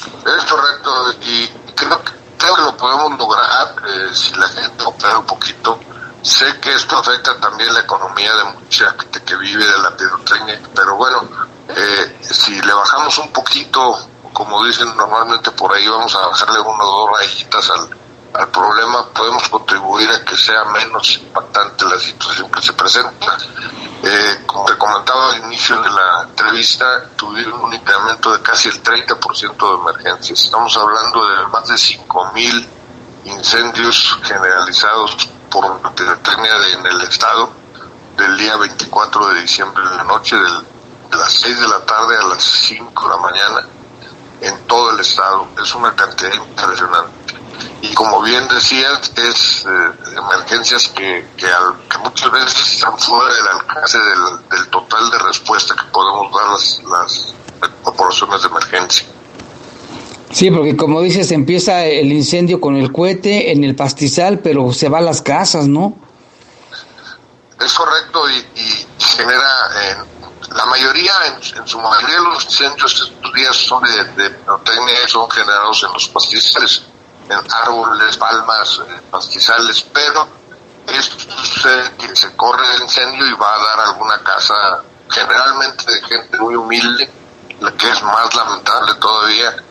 Es 0.04 0.44
correcto 0.46 0.92
y 1.22 1.48
creo, 1.74 2.00
creo 2.38 2.56
que 2.56 2.62
lo 2.62 2.78
podemos 2.78 3.18
lograr 3.18 3.76
eh, 3.88 4.14
si 4.14 4.36
la 4.36 4.48
gente 4.48 4.84
opera 4.86 5.20
un 5.20 5.26
poquito. 5.26 5.80
Sé 6.24 6.58
que 6.62 6.74
esto 6.74 6.98
afecta 6.98 7.38
también 7.38 7.74
la 7.74 7.82
economía 7.82 8.34
de 8.34 8.44
mucha 8.46 8.92
gente 8.92 9.22
que 9.24 9.36
vive 9.36 9.66
de 9.66 9.78
la 9.80 9.96
pirotecnia, 9.96 10.62
pero 10.74 10.96
bueno, 10.96 11.28
eh, 11.68 12.18
si 12.22 12.62
le 12.62 12.74
bajamos 12.74 13.18
un 13.18 13.34
poquito, 13.34 14.08
como 14.32 14.64
dicen 14.64 14.96
normalmente 14.96 15.52
por 15.52 15.76
ahí, 15.76 15.86
vamos 15.86 16.16
a 16.16 16.28
bajarle 16.28 16.62
uno 16.62 16.82
o 16.82 17.08
dos 17.08 17.20
rayitas 17.20 17.70
al, 17.72 17.90
al 18.36 18.48
problema, 18.48 19.06
podemos 19.10 19.50
contribuir 19.50 20.10
a 20.12 20.24
que 20.24 20.38
sea 20.38 20.64
menos 20.64 21.18
impactante 21.18 21.84
la 21.84 22.00
situación 22.00 22.50
que 22.50 22.62
se 22.62 22.72
presenta. 22.72 23.38
Eh, 24.02 24.44
como 24.46 24.64
te 24.64 24.78
comentaba 24.78 25.34
al 25.34 25.44
inicio 25.44 25.82
de 25.82 25.90
la 25.90 26.24
entrevista, 26.30 27.04
tuvieron 27.18 27.64
un 27.64 27.74
incremento 27.74 28.32
de 28.32 28.42
casi 28.42 28.70
el 28.70 28.82
30% 28.82 29.58
de 29.58 29.92
emergencias. 29.92 30.42
Estamos 30.46 30.78
hablando 30.78 31.28
de 31.28 31.48
más 31.48 31.68
de 31.68 31.76
5.000 31.76 32.68
incendios 33.26 34.20
generalizados 34.24 35.30
por 35.54 35.94
pirotecnia 35.94 36.52
en 36.74 36.86
el 36.86 37.02
estado 37.02 37.52
del 38.18 38.38
día 38.38 38.58
24 38.58 39.28
de 39.28 39.42
diciembre 39.42 39.84
en 39.84 39.98
la 39.98 40.04
noche, 40.04 40.36
del, 40.36 40.66
de 41.12 41.18
las 41.18 41.32
6 41.34 41.60
de 41.60 41.68
la 41.68 41.86
tarde 41.86 42.18
a 42.18 42.24
las 42.28 42.44
5 42.44 43.04
de 43.04 43.10
la 43.10 43.22
mañana, 43.22 43.68
en 44.42 44.68
todo 44.68 44.92
el 44.92 45.00
estado. 45.00 45.48
Es 45.62 45.74
una 45.76 45.96
cantidad 45.96 46.34
impresionante 46.34 47.24
y 47.84 47.94
como 47.94 48.22
bien 48.22 48.48
decías, 48.48 49.12
es 49.18 49.66
eh, 49.66 49.92
emergencias 50.18 50.88
que, 50.88 51.30
que, 51.36 51.48
al, 51.48 51.78
que, 51.90 51.98
muchas 51.98 52.32
veces 52.32 52.74
están 52.76 52.98
fuera 52.98 53.34
del 53.34 53.48
alcance 53.48 54.00
del, 54.00 54.50
del, 54.50 54.68
total 54.70 55.10
de 55.12 55.20
respuesta 55.20 55.76
que 55.76 55.84
podemos 55.92 56.32
dar 56.32 56.50
las, 56.50 56.82
las 56.84 57.34
corporaciones 57.84 58.42
de 58.42 58.48
emergencia. 58.48 59.08
Sí, 60.34 60.50
porque 60.50 60.76
como 60.76 61.00
dices, 61.02 61.32
empieza 61.32 61.86
el 61.86 62.12
incendio 62.12 62.60
con 62.60 62.76
el 62.76 62.92
cohete 62.92 63.52
en 63.52 63.64
el 63.64 63.76
pastizal, 63.76 64.40
pero 64.40 64.74
se 64.74 64.90
va 64.90 64.98
a 64.98 65.02
las 65.02 65.22
casas, 65.22 65.68
¿no? 65.68 65.96
Es 67.64 67.74
correcto 67.74 68.28
y, 68.30 68.44
genera, 69.16 69.44
eh, 69.80 69.96
la 70.56 70.66
mayoría, 70.66 71.14
en, 71.28 71.68
su 71.68 71.80
mayoría 71.80 72.20
los 72.20 72.46
incendios 72.46 72.94
estos 72.94 73.34
días 73.34 73.56
son 73.56 73.84
de, 73.84 74.04
de 74.24 74.30
pirotecnia, 74.32 75.08
son 75.08 75.30
generados 75.30 75.84
en 75.84 75.94
los 75.94 76.10
pastizales 76.10 76.84
en 77.30 77.54
árboles, 77.54 78.18
palmas, 78.18 78.82
eh, 78.88 79.02
pastizales, 79.12 79.86
pero 79.94 80.28
esto 80.88 81.18
sucede 81.44 81.92
que 81.98 82.16
se 82.16 82.36
corre 82.36 82.66
el 82.76 82.82
incendio 82.82 83.26
y 83.28 83.34
va 83.34 83.54
a 83.54 83.64
dar 83.64 83.88
alguna 83.88 84.18
casa, 84.24 84.54
generalmente 85.10 85.92
de 85.92 86.02
gente 86.02 86.38
muy 86.40 86.56
humilde, 86.56 87.10
la 87.60 87.72
que 87.74 87.88
es 87.88 88.02
más 88.02 88.34
lamentable 88.34 88.96
todavía, 88.96 89.64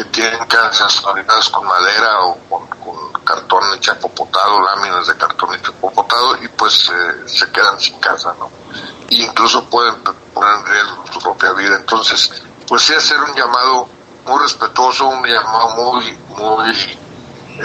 que 0.00 0.10
tienen 0.10 0.46
casas 0.46 0.98
fabricadas 1.00 1.48
con 1.50 1.66
madera 1.66 2.20
o 2.22 2.38
con, 2.48 2.66
con 2.68 3.12
cartón 3.22 3.78
chapopotado, 3.80 4.62
láminas 4.62 5.06
de 5.06 5.16
cartón 5.16 5.60
chapopotado, 5.60 6.42
y 6.42 6.48
pues 6.48 6.90
eh, 6.90 7.28
se 7.28 7.50
quedan 7.52 7.78
sin 7.78 7.98
casa, 8.00 8.34
¿no? 8.38 8.50
E 9.10 9.16
incluso 9.16 9.64
pueden 9.68 9.96
poner 10.32 10.54
en 10.54 10.66
riesgo 10.66 11.04
su 11.12 11.18
propia 11.20 11.52
vida. 11.52 11.76
Entonces, 11.76 12.30
pues 12.66 12.82
sí 12.82 12.94
hacer 12.94 13.20
un 13.20 13.34
llamado 13.34 13.88
muy 14.26 14.38
respetuoso, 14.40 15.06
un 15.06 15.26
llamado 15.26 15.68
muy, 15.70 16.18
muy 16.28 16.98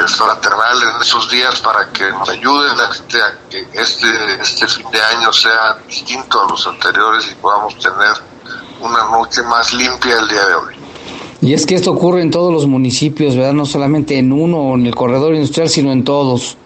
fraternal 0.08 0.84
en 0.84 1.02
esos 1.02 1.30
días 1.30 1.60
para 1.62 1.90
que 1.92 2.12
nos 2.12 2.28
ayuden 2.28 2.78
a, 2.82 2.92
este, 2.92 3.22
a 3.22 3.40
que 3.50 3.66
este, 3.72 4.42
este 4.42 4.68
fin 4.68 4.92
de 4.92 5.02
año 5.02 5.32
sea 5.32 5.78
distinto 5.88 6.42
a 6.42 6.50
los 6.50 6.68
anteriores 6.68 7.32
y 7.32 7.36
podamos 7.36 7.80
tener 7.80 8.14
una 8.82 9.06
noche 9.06 9.42
más 9.44 9.72
limpia 9.72 10.20
el 10.20 10.28
día 10.28 10.46
de 10.48 10.56
hoy. 10.56 10.85
Y 11.42 11.54
es 11.54 11.66
que 11.66 11.76
esto 11.76 11.92
ocurre 11.92 12.22
en 12.22 12.32
todos 12.32 12.52
los 12.52 12.66
municipios, 12.66 13.36
¿verdad? 13.36 13.54
No 13.54 13.66
solamente 13.66 14.18
en 14.18 14.32
uno 14.32 14.58
o 14.58 14.76
en 14.76 14.86
el 14.86 14.96
corredor 14.96 15.36
industrial, 15.36 15.70
sino 15.70 15.92
en 15.92 16.04
todos. 16.04 16.58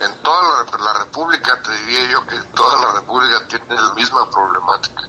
En 0.00 0.12
toda 0.22 0.64
la, 0.64 0.78
la 0.84 1.04
República, 1.04 1.60
te 1.62 1.72
diría 1.84 2.12
yo 2.12 2.26
que 2.26 2.36
toda 2.54 2.80
la 2.80 3.00
República 3.00 3.46
tiene 3.48 3.80
la 3.80 3.94
misma 3.94 4.30
problemática. 4.30 5.08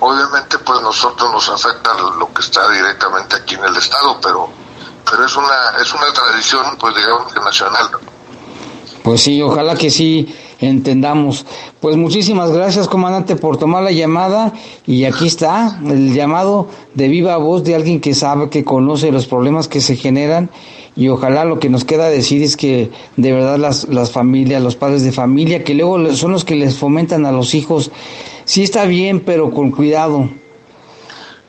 Obviamente, 0.00 0.58
pues 0.58 0.80
nosotros 0.82 1.32
nos 1.32 1.48
afecta 1.48 1.94
lo 2.18 2.32
que 2.34 2.42
está 2.42 2.68
directamente 2.70 3.36
aquí 3.36 3.54
en 3.54 3.64
el 3.64 3.76
Estado, 3.76 4.18
pero 4.22 4.50
pero 5.10 5.24
es 5.24 5.36
una 5.36 5.80
es 5.80 5.92
una 5.94 6.12
tradición 6.12 6.76
pues 6.78 6.94
digamos 6.94 7.32
que 7.32 7.40
nacional 7.40 7.88
pues 9.02 9.22
sí 9.22 9.40
ojalá 9.40 9.76
que 9.76 9.90
sí 9.90 10.34
entendamos 10.58 11.44
pues 11.80 11.96
muchísimas 11.96 12.50
gracias 12.50 12.88
comandante 12.88 13.36
por 13.36 13.58
tomar 13.58 13.82
la 13.82 13.92
llamada 13.92 14.52
y 14.86 15.04
aquí 15.04 15.26
está 15.26 15.78
el 15.84 16.14
llamado 16.14 16.68
de 16.94 17.08
viva 17.08 17.36
voz 17.36 17.62
de 17.64 17.74
alguien 17.74 18.00
que 18.00 18.14
sabe 18.14 18.48
que 18.48 18.64
conoce 18.64 19.12
los 19.12 19.26
problemas 19.26 19.68
que 19.68 19.80
se 19.80 19.96
generan 19.96 20.50
y 20.96 21.08
ojalá 21.08 21.44
lo 21.44 21.58
que 21.60 21.68
nos 21.68 21.84
queda 21.84 22.08
decir 22.08 22.42
es 22.42 22.56
que 22.56 22.90
de 23.16 23.32
verdad 23.32 23.58
las, 23.58 23.86
las 23.88 24.10
familias, 24.10 24.62
los 24.62 24.76
padres 24.76 25.02
de 25.04 25.12
familia, 25.12 25.62
que 25.62 25.74
luego 25.74 26.14
son 26.14 26.32
los 26.32 26.44
que 26.44 26.56
les 26.56 26.78
fomentan 26.78 27.26
a 27.26 27.32
los 27.32 27.54
hijos, 27.54 27.90
sí 28.46 28.62
está 28.62 28.86
bien, 28.86 29.20
pero 29.20 29.50
con 29.50 29.70
cuidado. 29.70 30.26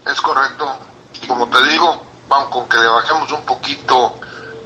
Es 0.05 0.19
correcto. 0.19 0.65
Como 1.27 1.47
te 1.47 1.63
digo, 1.71 2.01
vamos, 2.27 2.49
con 2.49 2.67
que 2.67 2.77
le 2.77 2.87
bajemos 2.87 3.31
un 3.31 3.41
poquito 3.45 4.15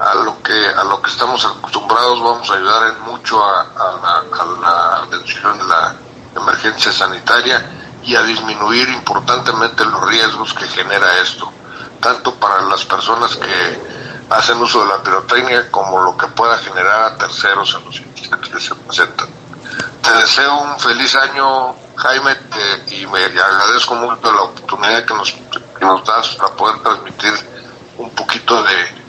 a 0.01 0.15
lo 0.15 0.41
que 0.41 0.67
a 0.67 0.83
lo 0.83 0.99
que 0.99 1.11
estamos 1.11 1.45
acostumbrados 1.45 2.21
vamos 2.21 2.49
a 2.49 2.55
ayudar 2.55 2.87
en 2.87 3.01
mucho 3.01 3.43
a, 3.43 3.61
a, 3.61 4.19
a 4.19 4.45
la 4.59 5.03
atención 5.03 5.59
de 5.59 5.65
la 5.65 5.95
emergencia 6.35 6.91
sanitaria 6.91 7.63
y 8.03 8.15
a 8.15 8.23
disminuir 8.23 8.89
importantemente 8.89 9.85
los 9.85 10.01
riesgos 10.09 10.55
que 10.55 10.67
genera 10.67 11.19
esto, 11.19 11.51
tanto 11.99 12.33
para 12.35 12.61
las 12.63 12.83
personas 12.83 13.35
que 13.35 14.25
hacen 14.31 14.59
uso 14.59 14.81
de 14.83 14.89
la 14.89 15.03
pirotecnia 15.03 15.69
como 15.69 15.99
lo 16.01 16.17
que 16.17 16.25
pueda 16.27 16.57
generar 16.57 17.03
a 17.03 17.17
terceros 17.17 17.75
en 17.75 17.85
los 17.85 17.99
incidentes 17.99 18.49
que 18.49 18.59
se 18.59 18.73
presentan. 18.73 19.29
Te 20.01 20.11
deseo 20.13 20.61
un 20.61 20.79
feliz 20.79 21.15
año, 21.15 21.75
Jaime, 21.95 22.33
te, 22.35 22.95
y 22.95 23.05
me 23.05 23.23
agradezco 23.25 23.93
mucho 23.93 24.33
la 24.33 24.41
oportunidad 24.41 25.05
que 25.05 25.13
nos, 25.13 25.31
que 25.31 25.85
nos 25.85 26.03
das 26.05 26.29
para 26.37 26.55
poder 26.55 26.81
transmitir 26.81 27.33
un 27.97 28.09
poquito 28.11 28.63
de, 28.63 29.00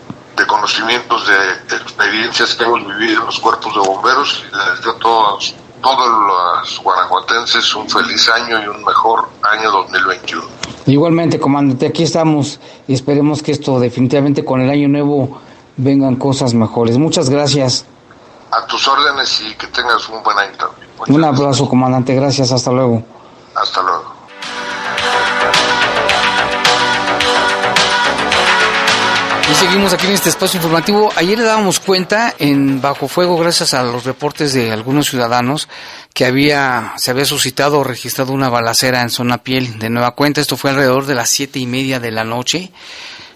de 0.53 0.59
conocimientos, 0.59 1.27
de, 1.27 1.77
experiencias 1.77 2.55
que 2.55 2.65
hemos 2.65 2.87
vivido 2.87 3.21
en 3.21 3.27
los 3.27 3.41
cuerpos 3.41 3.75
de 3.75 3.81
bomberos 3.81 4.45
y 4.51 4.57
les 4.57 4.77
deseo 4.77 4.93
a 4.93 4.99
todos, 4.99 5.55
todos 5.83 6.09
los 6.09 6.83
guanajuatenses 6.83 7.75
un 7.75 7.89
feliz 7.89 8.29
año 8.29 8.63
y 8.63 8.67
un 8.67 8.85
mejor 8.85 9.29
año 9.43 9.71
2021. 9.71 10.45
Igualmente, 10.87 11.39
comandante, 11.39 11.87
aquí 11.87 12.03
estamos 12.03 12.61
y 12.87 12.95
esperemos 12.95 13.43
que 13.43 13.53
esto 13.53 13.79
definitivamente 13.81 14.45
con 14.45 14.61
el 14.61 14.71
año 14.71 14.89
nuevo 14.89 15.41
vengan 15.77 16.17
cosas 16.17 16.55
mejores. 16.55 16.99
Muchas 16.99 17.31
gracias. 17.31 17.87
A 18.51 18.67
tus 18.67 18.87
órdenes 18.87 19.41
y 19.41 19.55
que 19.55 19.67
tengas 19.69 20.09
un 20.09 20.23
buen 20.23 20.39
año 20.39 20.53
también. 20.59 20.89
Muchas 20.99 21.15
un 21.15 21.25
abrazo, 21.25 21.45
gracias. 21.45 21.69
comandante. 21.69 22.15
Gracias. 22.15 22.53
Hasta 22.53 22.71
luego. 22.71 23.03
Hasta 23.55 23.83
luego. 23.83 24.22
Seguimos 29.63 29.93
aquí 29.93 30.07
en 30.09 30.15
este 30.15 30.29
espacio 30.29 30.59
informativo. 30.59 31.13
Ayer 31.15 31.39
le 31.39 31.45
dábamos 31.45 31.79
cuenta 31.79 32.35
en 32.41 32.81
Bajo 32.81 33.07
Fuego, 33.07 33.39
gracias 33.39 33.75
a 33.75 33.85
los 33.85 34.05
reportes 34.05 34.53
de 34.55 34.73
algunos 34.73 35.09
ciudadanos, 35.09 35.69
que 36.13 36.25
había, 36.25 36.95
se 36.97 37.13
había 37.13 37.25
suscitado 37.25 37.79
o 37.79 37.85
registrado 37.85 38.33
una 38.33 38.49
balacera 38.49 39.03
en 39.03 39.09
zona 39.11 39.39
piel 39.39 39.79
de 39.79 39.89
nueva 39.89 40.17
cuenta. 40.17 40.41
Esto 40.41 40.57
fue 40.57 40.71
alrededor 40.71 41.07
de 41.07 41.15
las 41.15 41.31
siete 41.31 41.61
y 41.61 41.67
media 41.67 42.01
de 42.01 42.11
la 42.11 42.25
noche. 42.25 42.73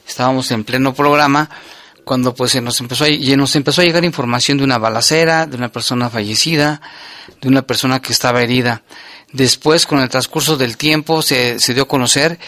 Estábamos 0.06 0.50
en 0.50 0.64
pleno 0.64 0.94
programa 0.94 1.48
cuando 2.04 2.34
pues 2.34 2.50
se 2.50 2.60
nos 2.60 2.80
empezó 2.80 3.04
a, 3.04 3.08
nos 3.08 3.54
empezó 3.54 3.82
a 3.82 3.84
llegar 3.84 4.04
información 4.04 4.58
de 4.58 4.64
una 4.64 4.78
balacera, 4.78 5.46
de 5.46 5.56
una 5.56 5.68
persona 5.68 6.10
fallecida, 6.10 6.80
de 7.40 7.48
una 7.48 7.62
persona 7.62 8.02
que 8.02 8.12
estaba 8.12 8.42
herida. 8.42 8.82
Después, 9.32 9.86
con 9.86 10.00
el 10.00 10.08
transcurso 10.08 10.56
del 10.56 10.76
tiempo, 10.76 11.22
se, 11.22 11.60
se 11.60 11.72
dio 11.72 11.84
a 11.84 11.88
conocer 11.88 12.40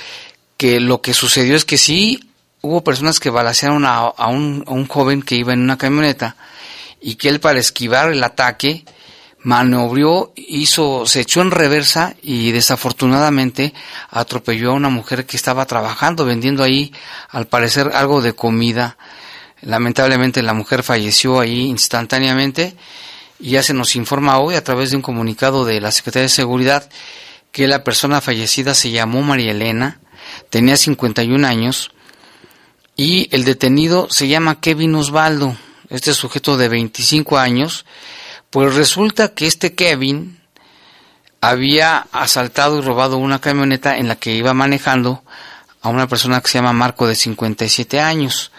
que 0.57 0.81
lo 0.81 1.01
que 1.01 1.15
sucedió 1.15 1.55
es 1.55 1.65
que 1.65 1.79
sí 1.79 2.28
hubo 2.61 2.83
personas 2.83 3.21
que 3.21 3.31
balacearon 3.31 3.85
a, 3.85 3.99
a, 3.99 4.27
un, 4.29 4.87
joven 4.87 5.23
que 5.23 5.37
iba 5.37 5.53
en 5.53 5.61
una 5.61 5.79
camioneta 5.79 6.37
y 7.01 7.15
que 7.15 7.29
él 7.29 7.41
para 7.41 7.59
esquivar 7.59 8.11
el 8.11 8.23
ataque 8.25 8.85
maniobró, 9.41 10.33
hizo, 10.37 11.07
se 11.07 11.21
echó 11.21 11.41
en 11.43 11.53
reversa 11.53 12.15
y 12.23 12.51
desafortunadamente 12.51 13.73
atropelló 14.11 14.71
a 14.71 14.75
una 14.75 14.89
mujer 14.89 15.27
que 15.27 15.37
estaba 15.37 15.65
trabajando, 15.67 16.25
vendiendo 16.25 16.65
ahí, 16.65 16.93
al 17.31 17.47
parecer, 17.47 17.93
algo 17.95 18.21
de 18.21 18.35
comida. 18.35 18.97
Lamentablemente 19.63 20.43
la 20.43 20.55
mujer 20.55 20.83
falleció 20.83 21.39
ahí 21.41 21.67
instantáneamente 21.67 22.77
y 23.39 23.51
ya 23.51 23.63
se 23.63 23.75
nos 23.75 23.95
informa 23.95 24.39
hoy 24.41 24.57
a 24.57 24.65
través 24.65 24.91
de 24.91 24.97
un 24.97 25.03
comunicado 25.03 25.65
de 25.65 25.81
la 25.81 25.93
Secretaría 25.93 26.25
de 26.25 26.31
Seguridad 26.31 26.89
que 27.53 27.69
la 27.69 27.85
persona 27.85 28.21
fallecida 28.21 28.75
se 28.75 28.91
llamó 28.91 29.23
María 29.23 29.53
Elena, 29.53 30.01
tenía 30.51 30.77
51 30.77 31.47
años 31.47 31.93
y 32.99 33.29
el 33.31 33.45
detenido 33.45 34.09
se 34.11 34.27
llama 34.27 34.61
Kevin 34.61 34.97
Osvaldo, 34.97 35.57
este 35.89 36.13
sujeto 36.13 36.57
de 36.57 36.69
25 36.69 37.39
años, 37.39 37.87
pues 38.51 38.75
resulta 38.75 39.35
que 39.35 39.47
este 39.47 39.77
Kevin 39.77 40.41
había 41.41 42.09
asaltado 42.11 42.77
y 42.77 42.83
robado 42.83 43.17
una 43.17 43.41
camioneta 43.41 43.97
en 43.97 44.09
la 44.09 44.17
que 44.17 44.35
iba 44.35 44.53
manejando 44.53 45.23
a 45.81 45.91
una 45.91 46.09
persona 46.09 46.41
que 46.41 46.49
se 46.49 46.59
llama 46.59 46.73
Marco 46.73 47.07
de 47.07 47.15
57 47.15 48.01
años. 48.01 48.51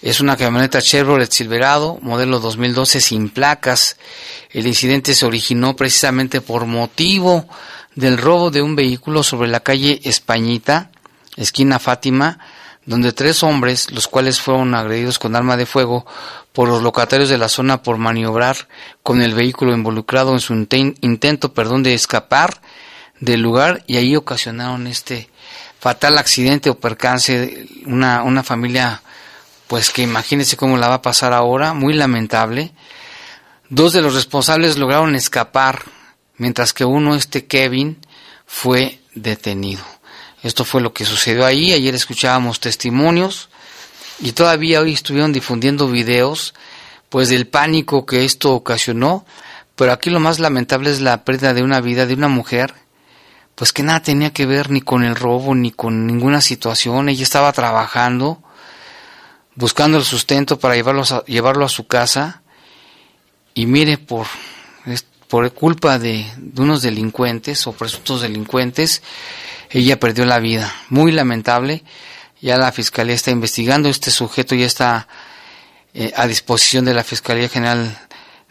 Es 0.00 0.20
una 0.20 0.36
camioneta 0.36 0.80
Chevrolet 0.80 1.32
Silverado, 1.32 1.98
modelo 2.02 2.38
2012 2.38 3.00
sin 3.00 3.30
placas. 3.30 3.96
El 4.50 4.68
incidente 4.68 5.12
se 5.12 5.26
originó 5.26 5.74
precisamente 5.74 6.40
por 6.40 6.66
motivo 6.66 7.48
del 7.96 8.16
robo 8.16 8.52
de 8.52 8.62
un 8.62 8.76
vehículo 8.76 9.24
sobre 9.24 9.48
la 9.48 9.58
calle 9.58 10.00
Españita, 10.04 10.92
esquina 11.36 11.80
Fátima, 11.80 12.38
donde 12.84 13.12
tres 13.12 13.42
hombres, 13.42 13.90
los 13.90 14.08
cuales 14.08 14.40
fueron 14.40 14.74
agredidos 14.74 15.18
con 15.18 15.36
arma 15.36 15.56
de 15.56 15.66
fuego 15.66 16.04
por 16.52 16.68
los 16.68 16.82
locatarios 16.82 17.28
de 17.28 17.38
la 17.38 17.48
zona 17.48 17.82
por 17.82 17.96
maniobrar 17.96 18.68
con 19.02 19.22
el 19.22 19.34
vehículo 19.34 19.72
involucrado 19.72 20.32
en 20.32 20.40
su 20.40 20.52
intento 20.54 21.54
perdón, 21.54 21.82
de 21.82 21.94
escapar 21.94 22.60
del 23.20 23.40
lugar 23.40 23.84
y 23.86 23.96
ahí 23.96 24.16
ocasionaron 24.16 24.86
este 24.86 25.30
fatal 25.78 26.18
accidente 26.18 26.70
o 26.70 26.78
percance, 26.78 27.66
una, 27.86 28.22
una 28.22 28.42
familia 28.42 29.02
pues 29.66 29.90
que 29.90 30.02
imagínense 30.02 30.56
cómo 30.56 30.76
la 30.76 30.88
va 30.88 30.96
a 30.96 31.02
pasar 31.02 31.32
ahora, 31.32 31.72
muy 31.72 31.94
lamentable. 31.94 32.72
Dos 33.70 33.94
de 33.94 34.02
los 34.02 34.14
responsables 34.14 34.76
lograron 34.76 35.14
escapar, 35.14 35.84
mientras 36.36 36.74
que 36.74 36.84
uno, 36.84 37.14
este 37.14 37.46
Kevin, 37.46 37.98
fue 38.44 39.00
detenido. 39.14 39.82
Esto 40.42 40.64
fue 40.64 40.80
lo 40.80 40.92
que 40.92 41.04
sucedió 41.04 41.46
ahí. 41.46 41.72
Ayer 41.72 41.94
escuchábamos 41.94 42.60
testimonios 42.60 43.48
y 44.20 44.32
todavía 44.32 44.80
hoy 44.80 44.92
estuvieron 44.92 45.32
difundiendo 45.32 45.88
videos, 45.88 46.54
pues 47.08 47.28
del 47.28 47.46
pánico 47.46 48.06
que 48.06 48.24
esto 48.24 48.52
ocasionó. 48.52 49.24
Pero 49.76 49.92
aquí 49.92 50.10
lo 50.10 50.20
más 50.20 50.38
lamentable 50.38 50.90
es 50.90 51.00
la 51.00 51.24
pérdida 51.24 51.54
de 51.54 51.62
una 51.62 51.80
vida 51.80 52.06
de 52.06 52.14
una 52.14 52.28
mujer, 52.28 52.74
pues 53.54 53.72
que 53.72 53.82
nada 53.82 54.02
tenía 54.02 54.32
que 54.32 54.46
ver 54.46 54.70
ni 54.70 54.80
con 54.80 55.04
el 55.04 55.16
robo 55.16 55.54
ni 55.54 55.70
con 55.70 56.06
ninguna 56.06 56.40
situación. 56.40 57.08
Ella 57.08 57.22
estaba 57.22 57.52
trabajando 57.52 58.42
buscando 59.54 59.98
el 59.98 60.04
sustento 60.04 60.58
para 60.58 60.74
llevarlo 60.74 61.02
a, 61.02 61.24
llevarlo 61.26 61.64
a 61.64 61.68
su 61.68 61.86
casa 61.86 62.42
y 63.54 63.66
mire 63.66 63.98
por 63.98 64.26
por 65.28 65.50
culpa 65.54 65.98
de, 65.98 66.26
unos 66.58 66.82
delincuentes 66.82 67.66
o 67.66 67.72
presuntos 67.72 68.20
delincuentes 68.20 69.02
ella 69.72 69.98
perdió 69.98 70.24
la 70.24 70.38
vida. 70.38 70.72
Muy 70.88 71.12
lamentable. 71.12 71.82
Ya 72.40 72.56
la 72.56 72.72
fiscalía 72.72 73.14
está 73.14 73.30
investigando. 73.30 73.88
Este 73.88 74.10
sujeto 74.10 74.54
ya 74.54 74.66
está 74.66 75.08
eh, 75.94 76.12
a 76.16 76.26
disposición 76.26 76.84
de 76.84 76.94
la 76.94 77.04
fiscalía 77.04 77.48
general 77.48 77.98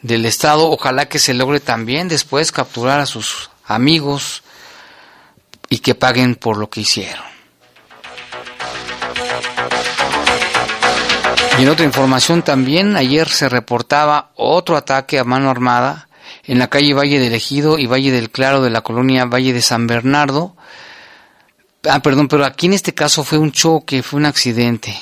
del 0.01 0.25
estado. 0.25 0.69
Ojalá 0.69 1.07
que 1.07 1.19
se 1.19 1.33
logre 1.33 1.59
también 1.59 2.07
después 2.07 2.51
capturar 2.51 2.99
a 2.99 3.05
sus 3.05 3.51
amigos 3.65 4.43
y 5.69 5.79
que 5.79 5.95
paguen 5.95 6.35
por 6.35 6.57
lo 6.57 6.69
que 6.69 6.81
hicieron. 6.81 7.31
Y 11.59 11.63
en 11.63 11.69
otra 11.69 11.85
información 11.85 12.41
también, 12.41 12.95
ayer 12.95 13.29
se 13.29 13.47
reportaba 13.47 14.31
otro 14.35 14.75
ataque 14.75 15.19
a 15.19 15.23
mano 15.23 15.49
armada 15.49 16.07
en 16.45 16.57
la 16.57 16.69
calle 16.69 16.93
Valle 16.93 17.19
del 17.19 17.33
Ejido 17.33 17.77
y 17.77 17.85
Valle 17.85 18.11
del 18.11 18.31
Claro 18.31 18.61
de 18.61 18.71
la 18.71 18.81
colonia 18.81 19.25
Valle 19.25 19.53
de 19.53 19.61
San 19.61 19.85
Bernardo. 19.85 20.55
Ah, 21.89 22.01
perdón, 22.01 22.27
pero 22.27 22.45
aquí 22.45 22.67
en 22.67 22.73
este 22.73 22.93
caso 22.93 23.23
fue 23.23 23.37
un 23.37 23.51
choque, 23.51 24.03
fue 24.03 24.19
un 24.19 24.25
accidente. 24.25 24.95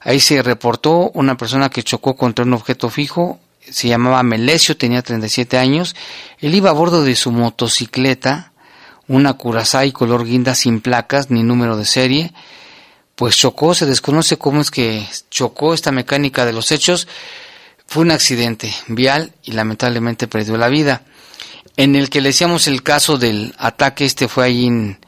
Ahí 0.00 0.20
se 0.20 0.42
reportó 0.42 1.10
una 1.14 1.36
persona 1.36 1.70
que 1.70 1.82
chocó 1.82 2.16
contra 2.16 2.44
un 2.44 2.52
objeto 2.52 2.90
fijo, 2.90 3.38
se 3.60 3.88
llamaba 3.88 4.22
Melesio, 4.22 4.76
tenía 4.76 5.02
37 5.02 5.58
años. 5.58 5.94
Él 6.38 6.54
iba 6.54 6.70
a 6.70 6.74
bordo 6.74 7.02
de 7.04 7.14
su 7.16 7.30
motocicleta, 7.30 8.52
una 9.08 9.34
Curaçao 9.34 9.92
color 9.92 10.24
guinda 10.24 10.54
sin 10.54 10.80
placas 10.80 11.30
ni 11.30 11.42
número 11.42 11.76
de 11.76 11.84
serie 11.84 12.32
pues 13.20 13.36
chocó, 13.36 13.74
se 13.74 13.84
desconoce 13.84 14.38
cómo 14.38 14.62
es 14.62 14.70
que 14.70 15.06
chocó 15.28 15.74
esta 15.74 15.92
mecánica 15.92 16.46
de 16.46 16.54
los 16.54 16.72
hechos, 16.72 17.06
fue 17.86 18.02
un 18.02 18.12
accidente 18.12 18.72
vial 18.88 19.34
y 19.42 19.52
lamentablemente 19.52 20.26
perdió 20.26 20.56
la 20.56 20.70
vida. 20.70 21.02
En 21.76 21.96
el 21.96 22.08
que 22.08 22.22
le 22.22 22.30
decíamos 22.30 22.66
el 22.66 22.82
caso 22.82 23.18
del 23.18 23.54
ataque, 23.58 24.06
este 24.06 24.26
fue 24.26 24.46
ahí 24.46 24.64
en, 24.64 24.98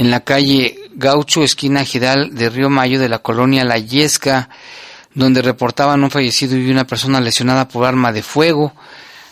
en 0.00 0.10
la 0.10 0.20
calle 0.20 0.78
Gaucho, 0.94 1.44
esquina 1.44 1.84
Gidal 1.84 2.34
de 2.34 2.48
Río 2.48 2.70
Mayo 2.70 2.98
de 2.98 3.10
la 3.10 3.18
colonia 3.18 3.64
La 3.64 3.76
Yesca, 3.76 4.48
donde 5.12 5.42
reportaban 5.42 6.02
un 6.02 6.10
fallecido 6.10 6.56
y 6.56 6.70
una 6.70 6.86
persona 6.86 7.20
lesionada 7.20 7.68
por 7.68 7.84
arma 7.84 8.10
de 8.10 8.22
fuego. 8.22 8.72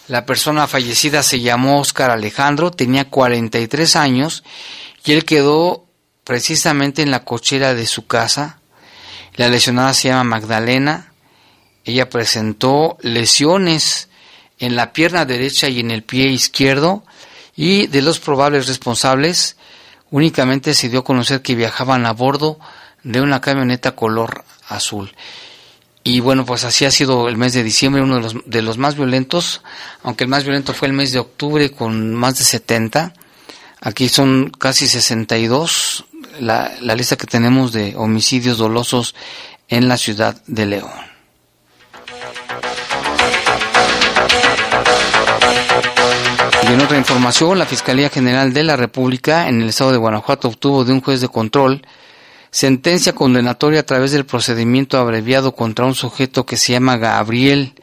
La 0.08 0.26
persona 0.26 0.66
fallecida 0.66 1.22
se 1.22 1.40
llamó 1.40 1.80
Oscar 1.80 2.10
Alejandro, 2.10 2.70
tenía 2.70 3.08
43 3.08 3.96
años 3.96 4.44
y 5.06 5.12
él 5.12 5.24
quedó 5.24 5.86
precisamente 6.22 7.00
en 7.00 7.12
la 7.12 7.24
cochera 7.24 7.72
de 7.72 7.86
su 7.86 8.06
casa. 8.06 8.60
La 9.36 9.48
lesionada 9.48 9.94
se 9.94 10.08
llama 10.08 10.24
Magdalena. 10.24 11.14
Ella 11.86 12.10
presentó 12.10 12.98
lesiones 13.00 14.10
en 14.58 14.76
la 14.76 14.92
pierna 14.92 15.24
derecha 15.24 15.70
y 15.70 15.80
en 15.80 15.90
el 15.92 16.02
pie 16.02 16.26
izquierdo 16.26 17.04
y 17.56 17.86
de 17.86 18.02
los 18.02 18.18
probables 18.20 18.66
responsables 18.66 19.56
únicamente 20.10 20.74
se 20.74 20.88
dio 20.88 21.00
a 21.00 21.04
conocer 21.04 21.42
que 21.42 21.54
viajaban 21.54 22.06
a 22.06 22.12
bordo 22.12 22.58
de 23.02 23.20
una 23.20 23.40
camioneta 23.40 23.94
color 23.94 24.44
azul. 24.68 25.14
Y 26.04 26.20
bueno, 26.20 26.46
pues 26.46 26.64
así 26.64 26.84
ha 26.84 26.90
sido 26.90 27.28
el 27.28 27.36
mes 27.36 27.52
de 27.52 27.62
diciembre, 27.62 28.02
uno 28.02 28.16
de 28.16 28.22
los, 28.22 28.36
de 28.46 28.62
los 28.62 28.78
más 28.78 28.96
violentos, 28.96 29.62
aunque 30.02 30.24
el 30.24 30.30
más 30.30 30.44
violento 30.44 30.72
fue 30.72 30.88
el 30.88 30.94
mes 30.94 31.12
de 31.12 31.18
octubre 31.18 31.70
con 31.70 32.14
más 32.14 32.38
de 32.38 32.44
70. 32.44 33.12
Aquí 33.80 34.08
son 34.08 34.50
casi 34.50 34.88
62 34.88 36.06
la, 36.40 36.72
la 36.80 36.94
lista 36.94 37.16
que 37.16 37.26
tenemos 37.26 37.72
de 37.72 37.94
homicidios 37.96 38.58
dolosos 38.58 39.14
en 39.68 39.88
la 39.88 39.98
ciudad 39.98 40.40
de 40.46 40.66
León. 40.66 41.07
Y 46.68 46.72
en 46.72 46.80
otra 46.82 46.98
información, 46.98 47.58
la 47.58 47.64
Fiscalía 47.64 48.10
General 48.10 48.52
de 48.52 48.62
la 48.62 48.76
República 48.76 49.48
en 49.48 49.62
el 49.62 49.70
estado 49.70 49.92
de 49.92 49.96
Guanajuato 49.96 50.48
obtuvo 50.48 50.84
de 50.84 50.92
un 50.92 51.00
juez 51.00 51.22
de 51.22 51.28
control 51.28 51.82
sentencia 52.50 53.14
condenatoria 53.14 53.80
a 53.80 53.86
través 53.86 54.12
del 54.12 54.26
procedimiento 54.26 54.98
abreviado 54.98 55.54
contra 55.54 55.86
un 55.86 55.94
sujeto 55.94 56.44
que 56.44 56.56
se 56.56 56.72
llama 56.72 56.98
Gabriel. 56.98 57.74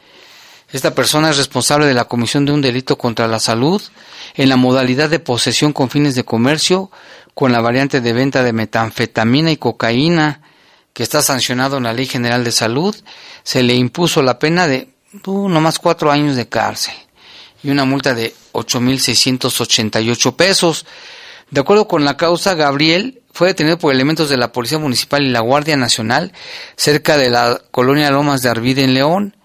Esta 0.72 0.94
persona 0.94 1.30
es 1.30 1.36
responsable 1.36 1.86
de 1.86 1.94
la 1.94 2.04
comisión 2.04 2.44
de 2.44 2.52
un 2.52 2.60
delito 2.60 2.96
contra 2.96 3.26
la 3.26 3.40
salud 3.40 3.82
en 4.34 4.48
la 4.48 4.56
modalidad 4.56 5.10
de 5.10 5.18
posesión 5.18 5.72
con 5.72 5.90
fines 5.90 6.14
de 6.14 6.24
comercio 6.24 6.90
con 7.34 7.52
la 7.52 7.60
variante 7.60 8.00
de 8.00 8.12
venta 8.12 8.42
de 8.42 8.52
metanfetamina 8.52 9.50
y 9.50 9.56
cocaína 9.56 10.42
que 10.92 11.02
está 11.02 11.22
sancionado 11.22 11.76
en 11.76 11.84
la 11.84 11.92
Ley 11.92 12.06
General 12.06 12.42
de 12.42 12.52
Salud, 12.52 12.96
se 13.42 13.62
le 13.62 13.74
impuso 13.74 14.22
la 14.22 14.38
pena 14.38 14.66
de 14.66 14.88
uh, 15.26 15.48
no 15.48 15.60
más 15.60 15.78
cuatro 15.78 16.10
años 16.10 16.36
de 16.36 16.48
cárcel 16.48 16.94
y 17.62 17.70
una 17.70 17.84
multa 17.84 18.14
de 18.14 18.34
8.688 18.56 20.36
pesos. 20.36 20.86
De 21.50 21.60
acuerdo 21.60 21.86
con 21.86 22.04
la 22.04 22.16
causa, 22.16 22.54
Gabriel 22.54 23.22
fue 23.32 23.48
detenido 23.48 23.78
por 23.78 23.92
elementos 23.92 24.30
de 24.30 24.36
la 24.36 24.52
Policía 24.52 24.78
Municipal 24.78 25.22
y 25.22 25.28
la 25.28 25.40
Guardia 25.40 25.76
Nacional 25.76 26.32
cerca 26.76 27.16
de 27.16 27.30
la 27.30 27.60
colonia 27.70 28.10
Lomas 28.10 28.42
de 28.42 28.48
Arvide 28.48 28.82
en 28.82 28.94
León. 28.94 29.36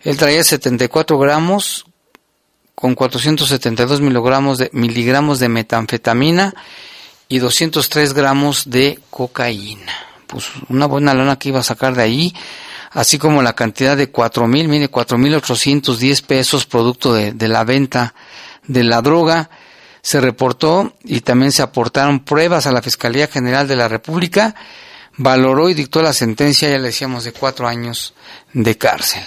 Él 0.00 0.16
traía 0.16 0.42
74 0.42 1.18
gramos 1.18 1.86
con 2.74 2.94
472 2.94 4.00
miligramos 4.00 4.58
de, 4.58 4.70
miligramos 4.72 5.38
de 5.38 5.48
metanfetamina 5.48 6.54
y 7.28 7.38
203 7.38 8.14
gramos 8.14 8.70
de 8.70 8.98
cocaína. 9.10 9.92
Pues 10.26 10.50
una 10.68 10.86
buena 10.86 11.14
lana 11.14 11.38
que 11.38 11.50
iba 11.50 11.60
a 11.60 11.64
sacar 11.64 11.94
de 11.94 12.02
ahí, 12.02 12.34
así 12.90 13.18
como 13.18 13.42
la 13.42 13.54
cantidad 13.54 13.96
de 13.96 14.10
cuatro 14.10 14.46
mil, 14.46 14.68
mire, 14.68 14.88
cuatro 14.88 15.16
mil 15.18 15.34
ochocientos 15.34 15.98
diez 15.98 16.22
pesos 16.22 16.66
producto 16.66 17.14
de, 17.14 17.32
de 17.32 17.48
la 17.48 17.64
venta 17.64 18.14
de 18.66 18.84
la 18.84 19.00
droga. 19.00 19.50
Se 20.02 20.20
reportó 20.20 20.94
y 21.04 21.20
también 21.20 21.52
se 21.52 21.62
aportaron 21.62 22.20
pruebas 22.20 22.66
a 22.66 22.72
la 22.72 22.82
Fiscalía 22.82 23.26
General 23.26 23.68
de 23.68 23.76
la 23.76 23.88
República. 23.88 24.54
Valoró 25.16 25.68
y 25.68 25.74
dictó 25.74 26.00
la 26.00 26.14
sentencia, 26.14 26.70
ya 26.70 26.78
le 26.78 26.84
decíamos, 26.84 27.24
de 27.24 27.32
cuatro 27.32 27.68
años 27.68 28.14
de 28.54 28.78
cárcel. 28.78 29.22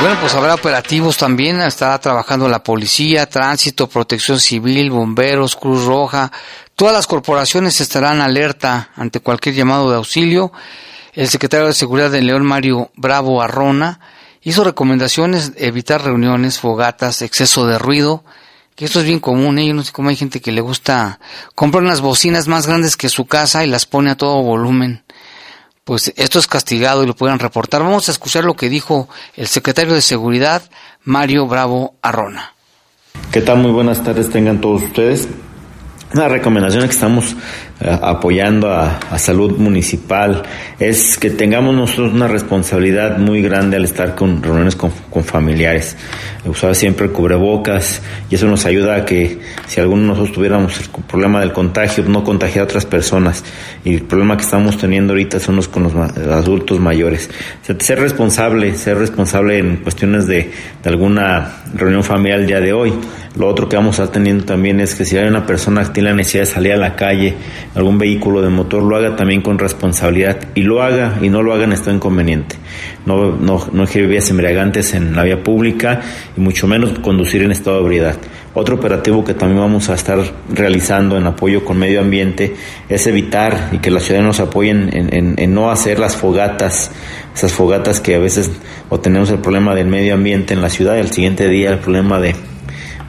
Bueno, 0.00 0.20
pues 0.20 0.34
habrá 0.34 0.54
operativos 0.54 1.16
también, 1.16 1.60
estará 1.60 1.98
trabajando 1.98 2.48
la 2.48 2.62
policía, 2.62 3.26
tránsito, 3.26 3.88
protección 3.88 4.38
civil, 4.38 4.90
bomberos, 4.90 5.56
Cruz 5.56 5.84
Roja. 5.84 6.30
Todas 6.74 6.94
las 6.94 7.06
corporaciones 7.06 7.80
estarán 7.80 8.20
alerta 8.20 8.90
ante 8.94 9.20
cualquier 9.20 9.54
llamado 9.54 9.90
de 9.90 9.96
auxilio. 9.96 10.52
El 11.14 11.28
secretario 11.28 11.66
de 11.66 11.72
Seguridad 11.72 12.10
de 12.10 12.22
León, 12.22 12.44
Mario 12.44 12.90
Bravo 12.94 13.40
Arrona, 13.42 14.00
hizo 14.42 14.62
recomendaciones 14.62 15.52
evitar 15.56 16.04
reuniones, 16.04 16.60
fogatas, 16.60 17.22
exceso 17.22 17.66
de 17.66 17.78
ruido, 17.78 18.22
que 18.76 18.84
esto 18.84 19.00
es 19.00 19.06
bien 19.06 19.18
común, 19.18 19.58
¿eh? 19.58 19.66
yo 19.66 19.74
no 19.74 19.82
sé 19.82 19.90
cómo 19.90 20.10
hay 20.10 20.16
gente 20.16 20.40
que 20.40 20.52
le 20.52 20.60
gusta 20.60 21.18
comprar 21.54 21.82
unas 21.82 22.02
bocinas 22.02 22.46
más 22.46 22.66
grandes 22.66 22.96
que 22.96 23.08
su 23.08 23.24
casa 23.24 23.64
y 23.64 23.68
las 23.68 23.86
pone 23.86 24.10
a 24.10 24.16
todo 24.16 24.42
volumen. 24.42 25.02
Pues 25.86 26.12
esto 26.16 26.40
es 26.40 26.48
castigado 26.48 27.04
y 27.04 27.06
lo 27.06 27.14
pueden 27.14 27.38
reportar. 27.38 27.80
Vamos 27.80 28.08
a 28.08 28.10
escuchar 28.10 28.44
lo 28.44 28.54
que 28.54 28.68
dijo 28.68 29.08
el 29.36 29.46
secretario 29.46 29.94
de 29.94 30.02
Seguridad, 30.02 30.62
Mario 31.04 31.46
Bravo 31.46 31.94
Arrona. 32.02 32.54
¿Qué 33.30 33.40
tal? 33.40 33.58
Muy 33.58 33.70
buenas 33.70 34.02
tardes 34.02 34.28
tengan 34.28 34.60
todos 34.60 34.82
ustedes. 34.82 35.28
Una 36.12 36.26
recomendación 36.26 36.82
que 36.82 36.90
estamos 36.90 37.36
apoyando 37.80 38.72
a, 38.72 39.18
salud 39.18 39.58
municipal 39.58 40.42
es 40.78 41.18
que 41.18 41.30
tengamos 41.30 41.74
nosotros 41.74 42.12
una 42.12 42.28
responsabilidad 42.28 43.18
muy 43.18 43.42
grande 43.42 43.76
al 43.76 43.84
estar 43.84 44.14
con 44.14 44.42
reuniones 44.42 44.76
con, 44.76 44.92
familiares. 45.24 45.96
Usar 46.44 46.74
siempre 46.74 47.08
cubrebocas 47.08 48.02
y 48.30 48.34
eso 48.34 48.46
nos 48.46 48.66
ayuda 48.66 48.96
a 48.96 49.04
que 49.04 49.40
si 49.66 49.80
alguno 49.80 50.02
de 50.02 50.08
nosotros 50.08 50.32
tuviéramos 50.32 50.78
el 50.78 50.88
problema 51.04 51.40
del 51.40 51.52
contagio, 51.52 52.04
no 52.04 52.22
contagiar 52.22 52.62
a 52.62 52.64
otras 52.64 52.84
personas. 52.84 53.42
Y 53.84 53.94
el 53.94 54.02
problema 54.02 54.36
que 54.36 54.42
estamos 54.42 54.76
teniendo 54.76 55.14
ahorita 55.14 55.40
son 55.40 55.56
los 55.56 55.68
con 55.68 55.84
los 55.84 55.94
adultos 55.94 56.78
mayores. 56.78 57.30
Ser 57.78 57.98
responsable, 57.98 58.74
ser 58.74 58.98
responsable 58.98 59.58
en 59.58 59.76
cuestiones 59.78 60.26
de, 60.26 60.50
de 60.82 60.90
alguna 60.90 61.62
reunión 61.74 62.04
familiar 62.04 62.40
el 62.40 62.46
día 62.46 62.60
de 62.60 62.72
hoy. 62.74 62.92
Lo 63.36 63.48
otro 63.48 63.68
que 63.68 63.76
vamos 63.76 63.98
a 63.98 64.04
estar 64.04 64.14
teniendo 64.14 64.44
también 64.44 64.80
es 64.80 64.94
que 64.94 65.04
si 65.04 65.16
hay 65.16 65.28
una 65.28 65.44
persona 65.44 65.84
que 65.84 65.90
tiene 65.90 66.08
la 66.10 66.16
necesidad 66.16 66.44
de 66.44 66.50
salir 66.50 66.72
a 66.72 66.76
la 66.78 66.96
calle, 66.96 67.34
algún 67.74 67.98
vehículo 67.98 68.40
de 68.40 68.48
motor, 68.48 68.82
lo 68.82 68.96
haga 68.96 69.14
también 69.14 69.42
con 69.42 69.58
responsabilidad 69.58 70.38
y 70.54 70.62
lo 70.62 70.82
haga 70.82 71.18
y 71.20 71.28
no 71.28 71.42
lo 71.42 71.52
haga 71.52 71.64
en 71.64 71.72
estado 71.72 71.94
inconveniente. 71.94 72.56
No, 73.04 73.36
no, 73.36 73.66
no 73.72 73.84
vías 73.84 74.30
embriagantes 74.30 74.94
en 74.94 75.14
la 75.14 75.22
vía 75.22 75.42
pública 75.42 76.00
y 76.34 76.40
mucho 76.40 76.66
menos 76.66 76.98
conducir 77.00 77.42
en 77.42 77.52
estado 77.52 77.76
de 77.76 77.82
ebriedad. 77.82 78.16
Otro 78.54 78.76
operativo 78.76 79.22
que 79.22 79.34
también 79.34 79.60
vamos 79.60 79.90
a 79.90 79.94
estar 79.94 80.18
realizando 80.50 81.18
en 81.18 81.26
apoyo 81.26 81.62
con 81.62 81.78
medio 81.78 82.00
ambiente 82.00 82.54
es 82.88 83.06
evitar 83.06 83.68
y 83.72 83.78
que 83.78 83.90
los 83.90 84.02
ciudadanos 84.02 84.40
apoyen 84.40 84.88
en, 84.94 85.14
en, 85.14 85.34
en 85.36 85.54
no 85.54 85.70
hacer 85.70 85.98
las 85.98 86.16
fogatas, 86.16 86.90
esas 87.34 87.52
fogatas 87.52 88.00
que 88.00 88.14
a 88.14 88.18
veces 88.18 88.50
o 88.88 88.98
tenemos 88.98 89.28
el 89.28 89.40
problema 89.40 89.74
del 89.74 89.88
medio 89.88 90.14
ambiente 90.14 90.54
en 90.54 90.62
la 90.62 90.70
ciudad 90.70 90.96
y 90.96 91.00
al 91.00 91.10
siguiente 91.10 91.48
día 91.48 91.68
el 91.68 91.80
problema 91.80 92.18
de 92.18 92.34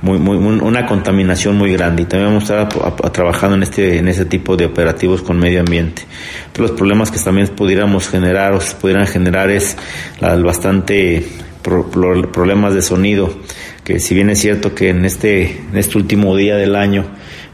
muy, 0.02 0.38
una 0.38 0.86
contaminación 0.86 1.58
muy 1.58 1.74
grande 1.74 2.04
y 2.04 2.06
también 2.06 2.30
vamos 2.30 2.50
a 2.52 2.64
estar 2.64 3.12
trabajando 3.12 3.56
en 3.56 3.64
este, 3.64 3.98
en 3.98 4.08
ese 4.08 4.26
tipo 4.26 4.56
de 4.56 4.66
operativos 4.66 5.22
con 5.22 5.40
medio 5.40 5.62
ambiente. 5.62 6.04
Los 6.58 6.72
problemas 6.72 7.12
que 7.12 7.20
también 7.20 7.48
pudiéramos 7.50 8.08
generar 8.08 8.54
o 8.54 8.62
se 8.62 8.76
pudieran 8.76 9.08
generar 9.08 9.50
es 9.50 9.78
la, 10.20 10.34
el 10.34 10.44
bastante 10.44 11.26
pro, 11.62 11.90
problemas 12.32 12.74
de 12.74 12.82
sonido, 12.82 13.38
que 13.84 14.00
si 14.00 14.14
bien 14.14 14.30
es 14.30 14.40
cierto 14.40 14.76
que 14.76 14.90
en 14.90 15.06
este, 15.06 15.62
en 15.72 15.78
este 15.78 15.98
último 15.98 16.36
día 16.36 16.56
del 16.56 16.76
año 16.76 17.06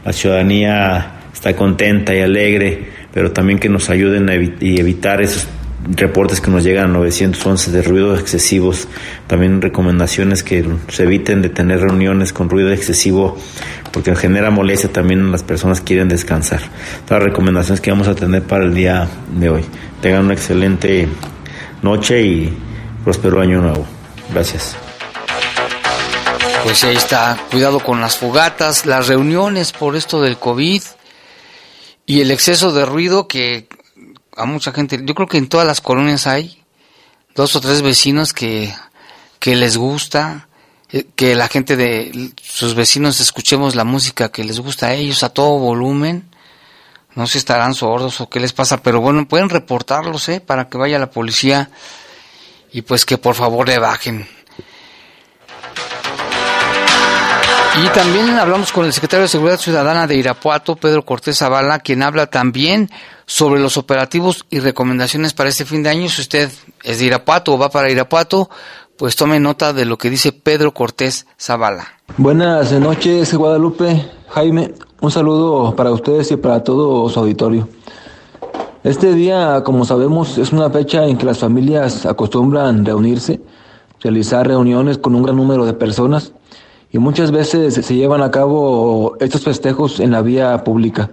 la 0.04 0.12
ciudadanía 0.12 1.20
está 1.32 1.56
contenta 1.56 2.14
y 2.14 2.20
alegre, 2.20 2.88
pero 3.12 3.32
también 3.32 3.58
que 3.58 3.68
nos 3.68 3.90
ayuden 3.90 4.28
a 4.28 4.34
evi 4.34 4.54
y 4.60 4.80
evitar 4.80 5.20
esos 5.20 5.46
reportes 5.88 6.40
que 6.40 6.50
nos 6.50 6.64
llegan 6.64 6.86
a 6.86 6.88
911 6.88 7.70
de 7.70 7.82
ruidos 7.82 8.20
excesivos, 8.20 8.88
también 9.26 9.60
recomendaciones 9.60 10.42
que 10.42 10.64
se 10.88 11.02
eviten 11.04 11.42
de 11.42 11.48
tener 11.48 11.80
reuniones 11.80 12.32
con 12.32 12.48
ruido 12.48 12.72
excesivo 12.72 13.36
porque 13.92 14.14
genera 14.16 14.50
molestia 14.50 14.90
también 14.90 15.30
las 15.30 15.44
personas 15.44 15.80
quieren 15.80 16.08
descansar. 16.08 16.60
Las 17.08 17.22
recomendaciones 17.22 17.80
que 17.80 17.90
vamos 17.90 18.08
a 18.08 18.14
tener 18.14 18.42
para 18.42 18.64
el 18.64 18.74
día 18.74 19.08
de 19.38 19.48
hoy. 19.48 19.64
Tengan 20.00 20.24
una 20.24 20.34
excelente 20.34 21.08
noche 21.80 22.22
y 22.22 22.58
próspero 23.04 23.40
año 23.40 23.60
nuevo. 23.60 23.86
Gracias. 24.32 24.76
Pues 26.64 26.82
ahí 26.82 26.96
está, 26.96 27.38
cuidado 27.50 27.78
con 27.78 28.00
las 28.00 28.16
fogatas, 28.16 28.86
las 28.86 29.06
reuniones 29.06 29.72
por 29.72 29.96
esto 29.96 30.20
del 30.22 30.38
COVID 30.38 30.82
y 32.06 32.20
el 32.20 32.30
exceso 32.30 32.72
de 32.72 32.86
ruido 32.86 33.28
que 33.28 33.68
a 34.36 34.46
mucha 34.46 34.72
gente, 34.72 35.00
yo 35.02 35.14
creo 35.14 35.28
que 35.28 35.38
en 35.38 35.48
todas 35.48 35.66
las 35.66 35.80
colonias 35.80 36.26
hay 36.26 36.62
dos 37.34 37.54
o 37.56 37.60
tres 37.60 37.82
vecinos 37.82 38.32
que, 38.32 38.72
que 39.38 39.56
les 39.56 39.76
gusta, 39.76 40.48
eh, 40.90 41.06
que 41.14 41.34
la 41.34 41.48
gente 41.48 41.76
de 41.76 42.32
sus 42.42 42.74
vecinos 42.74 43.20
escuchemos 43.20 43.74
la 43.74 43.84
música 43.84 44.30
que 44.30 44.44
les 44.44 44.60
gusta 44.60 44.88
a 44.88 44.94
ellos 44.94 45.22
a 45.22 45.30
todo 45.30 45.58
volumen. 45.58 46.28
No 47.14 47.26
sé 47.26 47.32
si 47.34 47.38
estarán 47.38 47.74
sordos 47.74 48.20
o 48.20 48.28
qué 48.28 48.40
les 48.40 48.52
pasa, 48.52 48.82
pero 48.82 49.00
bueno, 49.00 49.26
pueden 49.28 49.48
reportarlos, 49.48 50.28
¿eh? 50.28 50.40
Para 50.40 50.68
que 50.68 50.78
vaya 50.78 50.98
la 50.98 51.10
policía 51.10 51.70
y 52.72 52.82
pues 52.82 53.04
que 53.06 53.18
por 53.18 53.36
favor 53.36 53.68
le 53.68 53.78
bajen. 53.78 54.26
Y 57.76 57.88
también 57.88 58.30
hablamos 58.30 58.72
con 58.72 58.84
el 58.84 58.92
secretario 58.92 59.22
de 59.22 59.28
Seguridad 59.28 59.58
Ciudadana 59.58 60.06
de 60.06 60.16
Irapuato, 60.16 60.76
Pedro 60.76 61.04
Cortés 61.04 61.38
Zavala, 61.38 61.80
quien 61.80 62.02
habla 62.02 62.26
también 62.26 62.88
sobre 63.26 63.60
los 63.60 63.76
operativos 63.76 64.46
y 64.50 64.60
recomendaciones 64.60 65.32
para 65.32 65.50
este 65.50 65.64
fin 65.64 65.82
de 65.82 65.90
año. 65.90 66.08
Si 66.08 66.22
usted 66.22 66.50
es 66.82 66.98
de 66.98 67.04
Irapuato 67.04 67.54
o 67.54 67.58
va 67.58 67.70
para 67.70 67.90
Irapuato, 67.90 68.50
pues 68.96 69.16
tome 69.16 69.40
nota 69.40 69.72
de 69.72 69.84
lo 69.84 69.98
que 69.98 70.10
dice 70.10 70.32
Pedro 70.32 70.72
Cortés 70.72 71.26
Zavala. 71.38 71.86
Buenas 72.16 72.72
noches, 72.72 73.34
Guadalupe. 73.34 74.10
Jaime, 74.28 74.74
un 75.00 75.10
saludo 75.10 75.74
para 75.74 75.90
ustedes 75.90 76.30
y 76.30 76.36
para 76.36 76.62
todo 76.62 77.08
su 77.08 77.18
auditorio. 77.20 77.68
Este 78.84 79.14
día, 79.14 79.62
como 79.64 79.84
sabemos, 79.84 80.36
es 80.38 80.52
una 80.52 80.68
fecha 80.68 81.06
en 81.06 81.16
que 81.16 81.24
las 81.24 81.38
familias 81.38 82.04
acostumbran 82.04 82.84
reunirse, 82.84 83.40
realizar 84.00 84.46
reuniones 84.46 84.98
con 84.98 85.14
un 85.14 85.22
gran 85.22 85.36
número 85.36 85.64
de 85.64 85.72
personas 85.72 86.32
y 86.92 86.98
muchas 86.98 87.32
veces 87.32 87.74
se 87.74 87.94
llevan 87.94 88.22
a 88.22 88.30
cabo 88.30 89.16
estos 89.20 89.42
festejos 89.42 90.00
en 90.00 90.10
la 90.10 90.22
vía 90.22 90.62
pública. 90.64 91.10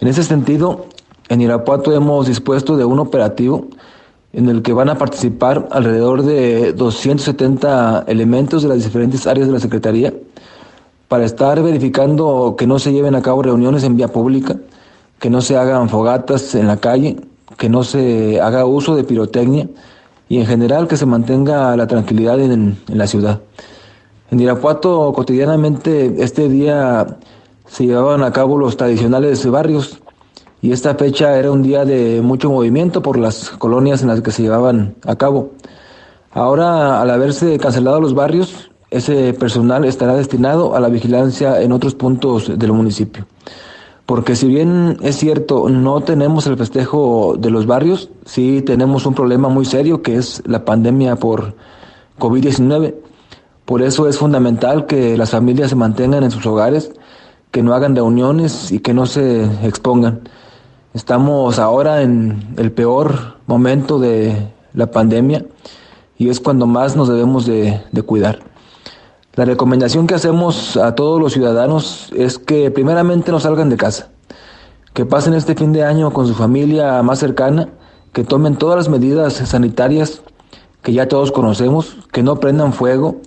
En 0.00 0.08
ese 0.08 0.22
sentido, 0.22 0.86
en 1.28 1.40
Irapuato 1.40 1.92
hemos 1.92 2.26
dispuesto 2.26 2.76
de 2.76 2.84
un 2.84 2.98
operativo 2.98 3.66
en 4.32 4.48
el 4.48 4.62
que 4.62 4.72
van 4.72 4.88
a 4.88 4.98
participar 4.98 5.68
alrededor 5.70 6.22
de 6.22 6.72
270 6.72 8.04
elementos 8.06 8.62
de 8.62 8.68
las 8.68 8.84
diferentes 8.84 9.26
áreas 9.26 9.46
de 9.46 9.52
la 9.52 9.60
Secretaría 9.60 10.12
para 11.08 11.24
estar 11.24 11.62
verificando 11.62 12.54
que 12.56 12.66
no 12.66 12.78
se 12.78 12.92
lleven 12.92 13.14
a 13.14 13.22
cabo 13.22 13.42
reuniones 13.42 13.82
en 13.84 13.96
vía 13.96 14.08
pública, 14.08 14.56
que 15.18 15.30
no 15.30 15.40
se 15.40 15.56
hagan 15.56 15.88
fogatas 15.88 16.54
en 16.54 16.66
la 16.66 16.76
calle, 16.76 17.16
que 17.56 17.68
no 17.68 17.82
se 17.82 18.40
haga 18.40 18.66
uso 18.66 18.94
de 18.94 19.04
pirotecnia 19.04 19.68
y 20.28 20.38
en 20.38 20.46
general 20.46 20.86
que 20.86 20.98
se 20.98 21.06
mantenga 21.06 21.74
la 21.76 21.86
tranquilidad 21.86 22.38
en, 22.40 22.78
la 22.88 23.06
ciudad. 23.06 23.40
En 24.30 24.40
Irapuato 24.40 25.12
cotidianamente 25.14 26.22
este 26.22 26.50
día 26.50 27.06
se 27.66 27.86
llevaban 27.86 28.22
a 28.22 28.32
cabo 28.32 28.58
los 28.58 28.76
tradicionales 28.76 29.44
barrios 29.50 29.98
y 30.60 30.72
esta 30.72 30.94
fecha 30.94 31.38
era 31.38 31.50
un 31.50 31.62
día 31.62 31.84
de 31.84 32.20
mucho 32.22 32.50
movimiento 32.50 33.02
por 33.02 33.18
las 33.18 33.50
colonias 33.50 34.02
en 34.02 34.08
las 34.08 34.20
que 34.20 34.30
se 34.30 34.42
llevaban 34.42 34.94
a 35.04 35.16
cabo. 35.16 35.52
Ahora, 36.32 37.00
al 37.00 37.10
haberse 37.10 37.58
cancelado 37.58 38.00
los 38.00 38.14
barrios, 38.14 38.70
ese 38.90 39.32
personal 39.34 39.84
estará 39.84 40.14
destinado 40.14 40.74
a 40.74 40.80
la 40.80 40.88
vigilancia 40.88 41.60
en 41.60 41.72
otros 41.72 41.94
puntos 41.94 42.58
del 42.58 42.72
municipio. 42.72 43.26
Porque 44.06 44.36
si 44.36 44.48
bien 44.48 44.96
es 45.02 45.16
cierto, 45.16 45.68
no 45.68 46.00
tenemos 46.00 46.46
el 46.46 46.56
festejo 46.56 47.36
de 47.38 47.50
los 47.50 47.66
barrios, 47.66 48.10
sí 48.24 48.62
tenemos 48.62 49.04
un 49.06 49.14
problema 49.14 49.48
muy 49.48 49.64
serio 49.64 50.02
que 50.02 50.16
es 50.16 50.42
la 50.46 50.64
pandemia 50.64 51.16
por 51.16 51.54
COVID-19 52.18 52.94
por 53.68 53.82
eso 53.82 54.08
es 54.08 54.16
fundamental 54.16 54.86
que 54.86 55.18
las 55.18 55.32
familias 55.32 55.68
se 55.68 55.76
mantengan 55.76 56.24
en 56.24 56.30
sus 56.30 56.46
hogares, 56.46 56.90
que 57.50 57.62
no 57.62 57.74
hagan 57.74 57.94
reuniones 57.94 58.72
y 58.72 58.78
que 58.78 58.94
no 58.94 59.04
se 59.04 59.44
expongan. 59.62 60.22
Estamos 60.94 61.58
ahora 61.58 62.02
en 62.02 62.54
el 62.56 62.72
peor 62.72 63.36
momento 63.46 63.98
de 63.98 64.52
la 64.72 64.90
pandemia 64.90 65.44
y 66.16 66.30
es 66.30 66.40
cuando 66.40 66.66
más 66.66 66.96
nos 66.96 67.08
debemos 67.08 67.46
de, 67.46 67.80
de 67.92 68.02
cuidar. 68.02 68.40
La 69.34 69.44
recomendación 69.44 70.06
que 70.06 70.14
hacemos 70.14 70.76
a 70.76 70.94
todos 70.94 71.20
los 71.20 71.32
ciudadanos 71.34 72.10
es 72.16 72.38
que 72.38 72.70
primeramente 72.70 73.30
no 73.30 73.38
salgan 73.38 73.68
de 73.68 73.76
casa, 73.76 74.08
que 74.94 75.04
pasen 75.04 75.34
este 75.34 75.54
fin 75.54 75.72
de 75.72 75.84
año 75.84 76.12
con 76.12 76.26
su 76.26 76.34
familia 76.34 77.02
más 77.02 77.18
cercana, 77.18 77.68
que 78.12 78.24
tomen 78.24 78.56
todas 78.56 78.76
las 78.76 78.88
medidas 78.88 79.34
sanitarias 79.34 80.22
que 80.82 80.92
ya 80.92 81.06
todos 81.06 81.32
conocemos, 81.32 81.98
que 82.12 82.22
no 82.22 82.40
prendan 82.40 82.72
fuego, 82.72 83.20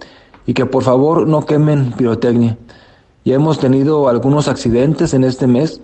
y 0.45 0.53
que 0.53 0.65
por 0.65 0.83
favor 0.83 1.27
no 1.27 1.45
quemen 1.45 1.91
pirotecnia. 1.93 2.57
Ya 3.23 3.35
hemos 3.35 3.59
tenido 3.59 4.09
algunos 4.09 4.47
accidentes 4.47 5.13
en 5.13 5.23
este 5.23 5.45
mes 5.47 5.81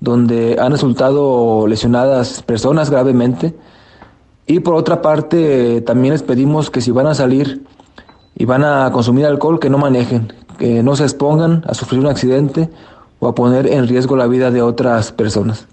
donde 0.00 0.56
han 0.58 0.72
resultado 0.72 1.66
lesionadas 1.66 2.42
personas 2.42 2.90
gravemente 2.90 3.54
y 4.46 4.60
por 4.60 4.74
otra 4.74 5.02
parte 5.02 5.80
también 5.82 6.12
les 6.12 6.22
pedimos 6.22 6.70
que 6.70 6.80
si 6.80 6.90
van 6.90 7.06
a 7.06 7.14
salir 7.14 7.64
y 8.34 8.46
van 8.46 8.64
a 8.64 8.90
consumir 8.92 9.26
alcohol, 9.26 9.60
que 9.60 9.70
no 9.70 9.78
manejen, 9.78 10.32
que 10.58 10.82
no 10.82 10.96
se 10.96 11.04
expongan 11.04 11.62
a 11.68 11.74
sufrir 11.74 12.00
un 12.00 12.06
accidente 12.06 12.70
o 13.20 13.28
a 13.28 13.34
poner 13.34 13.66
en 13.66 13.86
riesgo 13.86 14.16
la 14.16 14.26
vida 14.26 14.50
de 14.50 14.62
otras 14.62 15.12
personas. 15.12 15.68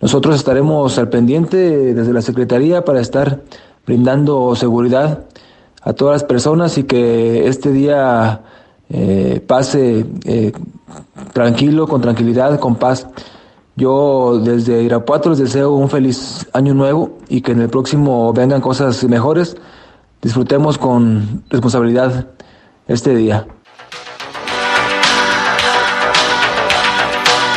Nosotros 0.00 0.36
estaremos 0.36 0.98
al 0.98 1.08
pendiente 1.08 1.94
desde 1.94 2.12
la 2.12 2.20
Secretaría 2.20 2.84
para 2.84 3.00
estar 3.00 3.42
brindando 3.86 4.54
seguridad 4.54 5.24
a 5.82 5.92
todas 5.92 6.16
las 6.16 6.24
personas 6.24 6.76
y 6.78 6.84
que 6.84 7.48
este 7.48 7.72
día 7.72 8.42
eh, 8.90 9.42
pase 9.46 10.04
eh, 10.24 10.52
tranquilo, 11.38 11.86
con 11.86 12.00
tranquilidad, 12.00 12.58
con 12.58 12.74
paz. 12.74 13.06
Yo 13.76 14.40
desde 14.42 14.82
Irapuato 14.82 15.30
les 15.30 15.38
deseo 15.38 15.70
un 15.70 15.88
feliz 15.88 16.44
año 16.52 16.74
nuevo 16.74 17.18
y 17.28 17.42
que 17.42 17.52
en 17.52 17.60
el 17.60 17.68
próximo 17.68 18.32
vengan 18.32 18.60
cosas 18.60 19.04
mejores. 19.04 19.56
Disfrutemos 20.20 20.78
con 20.78 21.44
responsabilidad 21.48 22.26
este 22.88 23.14
día. 23.14 23.46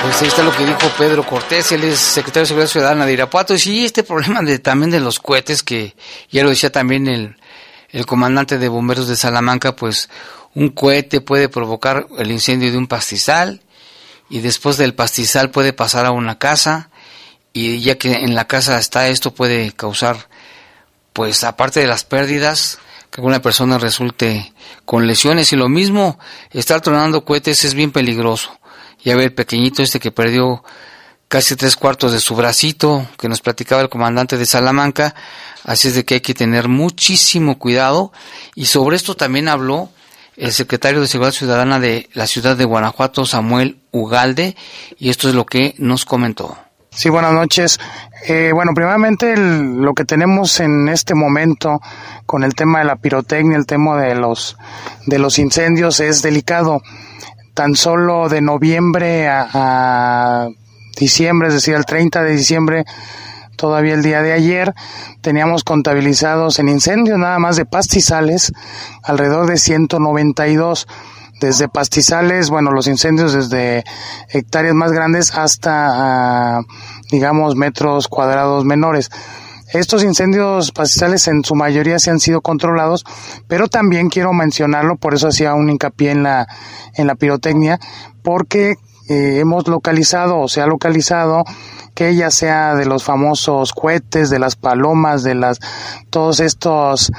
Pues 0.04 0.22
ahí 0.22 0.28
está 0.28 0.44
lo 0.44 0.52
que 0.52 0.64
dijo 0.64 0.92
Pedro 1.00 1.26
Cortés, 1.26 1.72
él 1.72 1.84
es 1.84 1.98
secretario 1.98 2.42
de 2.42 2.48
Seguridad 2.48 2.70
Ciudadana 2.70 3.06
de 3.08 3.14
Irapuato. 3.14 3.56
Y 3.56 3.60
sí, 3.60 3.84
este 3.84 4.04
problema 4.04 4.44
de, 4.44 4.60
también 4.60 4.92
de 4.92 5.00
los 5.00 5.20
cohetes, 5.20 5.64
que 5.64 5.96
ya 6.30 6.44
lo 6.44 6.50
decía 6.50 6.72
también 6.72 7.08
el, 7.08 7.36
el 7.90 8.06
comandante 8.06 8.60
de 8.60 8.70
bomberos 8.70 9.08
de 9.08 9.16
Salamanca, 9.16 9.76
pues 9.76 10.08
un 10.54 10.70
cohete 10.70 11.20
puede 11.22 11.50
provocar 11.50 12.06
el 12.20 12.30
incendio 12.30 12.72
de 12.72 12.78
un 12.78 12.86
pastizal 12.86 13.62
y 14.32 14.40
después 14.40 14.78
del 14.78 14.96
pastizal 14.96 15.52
puede 15.52 15.74
pasar 15.74 16.06
a 16.06 16.12
una 16.12 16.40
casa 16.40 16.90
y 17.52 17.82
ya 17.82 17.98
que 17.98 18.14
en 18.14 18.34
la 18.34 18.48
casa 18.48 18.80
está 18.80 19.10
esto 19.10 19.34
puede 19.34 19.74
causar, 19.74 20.30
pues 21.12 21.44
aparte 21.44 21.82
de 21.82 21.88
las 21.88 22.06
pérdidas, 22.06 22.80
que 23.12 23.20
alguna 23.20 23.42
persona 23.42 23.78
resulte 23.78 24.54
con 24.86 25.06
lesiones. 25.06 25.52
Y 25.52 25.58
lo 25.58 25.68
mismo, 25.68 26.18
estar 26.52 26.80
tronando 26.80 27.26
cohetes 27.26 27.66
es 27.66 27.74
bien 27.74 27.92
peligroso. 27.92 28.58
Ya 29.04 29.18
ve 29.18 29.26
el 29.26 29.34
pequeñito 29.34 29.84
este 29.84 30.00
que 30.00 30.12
perdió 30.12 30.64
casi 31.28 31.58
tres 31.58 31.76
cuartos 31.76 32.14
de 32.14 32.22
su 32.22 32.34
bracito, 32.34 33.06
que 33.18 33.28
nos 33.28 33.42
platicaba 33.42 33.82
el 33.82 33.90
comandante 33.90 34.38
de 34.38 34.46
Salamanca, 34.46 35.14
así 35.66 35.90
es 35.90 35.96
de 35.96 36.06
que 36.06 36.16
hay 36.16 36.22
que 36.22 36.34
tener 36.34 36.70
muchísimo 36.70 37.60
cuidado, 37.60 38.14
y 38.56 38.66
sobre 38.66 38.96
esto 38.96 39.16
también 39.16 39.50
habló 39.50 39.90
el 40.42 40.52
secretario 40.54 41.02
de 41.02 41.08
Seguridad 41.08 41.34
Ciudadana 41.34 41.80
de 41.80 42.10
la 42.14 42.26
ciudad 42.26 42.58
de 42.58 42.66
Guanajuato, 42.66 43.26
Samuel 43.28 43.78
Ugalde, 43.92 44.56
y 44.98 45.12
esto 45.12 45.30
es 45.30 45.36
lo 45.36 45.46
que 45.46 45.76
nos 45.78 46.04
comentó. 46.04 46.58
Sí, 46.90 47.10
buenas 47.10 47.32
noches. 47.32 47.80
Eh, 48.28 48.50
bueno, 48.52 48.72
primeramente 48.74 49.38
lo 49.38 49.94
que 49.94 50.04
tenemos 50.04 50.60
en 50.60 50.90
este 50.90 51.14
momento 51.14 51.80
con 52.26 52.44
el 52.44 52.56
tema 52.56 52.80
de 52.80 52.86
la 52.86 52.96
pirotecnia, 52.96 53.56
el 53.56 53.68
tema 53.68 54.02
de 54.02 54.16
los 54.16 54.58
de 55.06 55.20
los 55.20 55.38
incendios 55.38 56.00
es 56.00 56.24
delicado 56.24 56.82
tan 57.54 57.76
solo 57.76 58.28
de 58.28 58.42
noviembre 58.42 59.28
a, 59.30 60.48
diciembre, 60.98 61.50
es 61.50 61.54
decir, 61.54 61.76
el 61.76 61.86
30 61.86 62.24
de 62.24 62.32
diciembre, 62.32 62.86
todavía 63.62 63.94
el 63.94 64.02
día 64.02 64.24
de 64.24 64.34
ayer, 64.34 64.74
teníamos 65.22 65.64
contabilizados 65.64 66.58
en 66.58 66.68
incendios 66.68 67.20
nada 67.20 67.38
más 67.38 67.58
de 67.58 67.66
pastizales 67.66 68.52
alrededor 69.04 69.46
de 69.46 69.58
192 69.58 70.88
desde 71.40 71.70
pastizales, 71.70 72.50
bueno, 72.50 72.72
los 72.72 72.88
incendios 72.88 73.34
desde 73.34 73.84
hectáreas 74.30 74.74
más 74.74 74.92
grandes 74.92 75.38
hasta, 75.38 76.58
ah, 76.58 76.62
digamos, 77.12 77.56
metros 77.56 78.08
cuadrados 78.08 78.66
menores. 78.66 79.12
Estos 79.72 80.04
incendios 80.04 80.72
pastizales 80.72 81.28
en 81.28 81.44
su 81.44 81.54
mayoría 81.54 82.00
se 82.00 82.10
han 82.10 82.20
sido 82.20 82.42
controlados, 82.42 83.06
pero 83.48 83.68
también 83.68 84.10
quiero 84.10 84.34
mencionarlo, 84.34 84.98
por 84.98 85.14
eso 85.14 85.28
hacía 85.28 85.54
un 85.54 85.70
hincapié 85.70 86.10
en 86.10 86.24
la, 86.24 86.48
en 86.96 87.06
la 87.06 87.14
pirotecnia, 87.14 87.80
porque 88.24 88.74
eh, 89.12 89.40
hemos 89.40 89.68
localizado 89.68 90.40
o 90.40 90.48
se 90.48 90.62
ha 90.62 90.68
localizado 90.68 91.44
que 91.94 92.16
ya 92.16 92.32
sea 92.32 92.76
de 92.76 92.86
los 92.86 93.04
famosos 93.04 93.74
cohetes, 93.74 94.30
de 94.30 94.40
las 94.40 94.56
palomas, 94.56 95.24
de 95.24 95.36
las, 95.36 95.60
todos 96.10 96.40
estos 96.40 97.12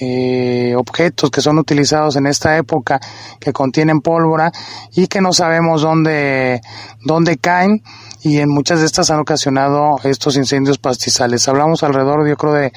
eh, 0.00 0.74
objetos 0.76 1.30
que 1.30 1.40
son 1.40 1.58
utilizados 1.58 2.14
en 2.14 2.26
esta 2.26 2.56
época 2.56 3.00
que 3.40 3.52
contienen 3.52 4.00
pólvora 4.00 4.52
y 4.94 5.08
que 5.08 5.20
no 5.20 5.32
sabemos 5.32 5.82
dónde, 5.82 6.60
dónde 7.04 7.36
caen 7.36 7.82
y 8.22 8.38
en 8.38 8.48
muchas 8.48 8.80
de 8.80 8.86
estas 8.86 9.10
han 9.10 9.18
ocasionado 9.18 9.96
estos 10.04 10.36
incendios 10.36 10.78
pastizales. 10.78 11.48
Hablamos 11.48 11.82
alrededor, 11.82 12.28
yo 12.28 12.36
creo, 12.36 12.52
de 12.52 12.72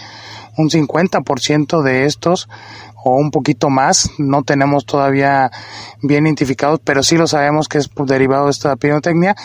un 0.57 0.69
50% 0.69 1.81
de 1.81 2.05
estos 2.05 2.49
o 3.03 3.15
un 3.15 3.31
poquito 3.31 3.69
más, 3.69 4.09
no 4.17 4.43
tenemos 4.43 4.85
todavía 4.85 5.51
bien 6.01 6.25
identificados, 6.25 6.79
pero 6.83 7.03
sí 7.03 7.17
lo 7.17 7.27
sabemos 7.27 7.67
que 7.67 7.77
es 7.77 7.89
derivado 8.05 8.45
de 8.45 8.51
esta 8.51 8.75
pirotecnia 8.75 9.35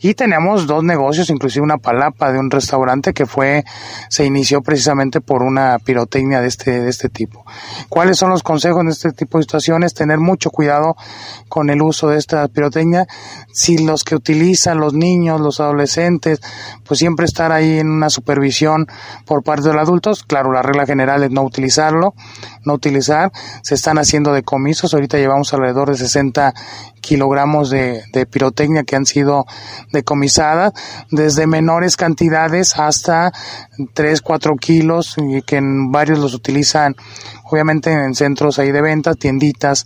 y 0.00 0.14
tenemos 0.14 0.66
dos 0.66 0.84
negocios, 0.84 1.30
inclusive 1.30 1.64
una 1.64 1.78
palapa 1.78 2.32
de 2.32 2.38
un 2.38 2.50
restaurante 2.50 3.12
que 3.12 3.26
fue 3.26 3.64
se 4.08 4.24
inició 4.24 4.62
precisamente 4.62 5.20
por 5.20 5.42
una 5.42 5.78
pirotecnia 5.78 6.40
de 6.40 6.48
este 6.48 6.80
de 6.80 6.90
este 6.90 7.08
tipo. 7.08 7.44
¿Cuáles 7.88 8.18
son 8.18 8.30
los 8.30 8.42
consejos 8.42 8.80
en 8.82 8.88
este 8.88 9.12
tipo 9.12 9.38
de 9.38 9.44
situaciones? 9.44 9.94
Tener 9.94 10.18
mucho 10.18 10.50
cuidado 10.50 10.96
con 11.48 11.70
el 11.70 11.82
uso 11.82 12.08
de 12.08 12.18
esta 12.18 12.46
pirotecnia, 12.48 13.06
si 13.52 13.78
los 13.78 14.04
que 14.04 14.14
utilizan 14.14 14.78
los 14.78 14.94
niños, 14.94 15.40
los 15.40 15.60
adolescentes, 15.60 16.40
pues 16.86 16.98
siempre 16.98 17.26
estar 17.26 17.52
ahí 17.52 17.78
en 17.78 17.90
una 17.90 18.10
supervisión 18.10 18.86
por 19.24 19.42
parte 19.42 19.68
de 19.68 19.74
los 19.74 19.82
adultos, 19.82 20.24
claro, 20.24 20.52
la 20.52 20.62
regla 20.62 20.86
general 20.86 21.22
es 21.22 21.30
no 21.30 21.42
utilizarlo, 21.42 22.14
no 22.64 22.74
se 23.62 23.74
están 23.74 23.98
haciendo 23.98 24.32
decomisos, 24.32 24.94
ahorita 24.94 25.18
llevamos 25.18 25.52
alrededor 25.52 25.90
de 25.90 25.96
60 25.96 26.54
kilogramos 27.00 27.68
de, 27.70 28.02
pirotecnia 28.30 28.84
que 28.84 28.96
han 28.96 29.04
sido 29.04 29.46
decomisadas, 29.92 30.72
desde 31.10 31.46
menores 31.46 31.96
cantidades 31.96 32.78
hasta 32.78 33.32
3, 33.92 34.22
4 34.22 34.56
kilos, 34.56 35.16
y 35.18 35.42
que 35.42 35.56
en 35.56 35.92
varios 35.92 36.18
los 36.18 36.34
utilizan 36.34 36.96
obviamente 37.44 37.92
en 37.92 38.14
centros 38.14 38.58
ahí 38.58 38.72
de 38.72 38.80
venta, 38.80 39.14
tienditas 39.14 39.84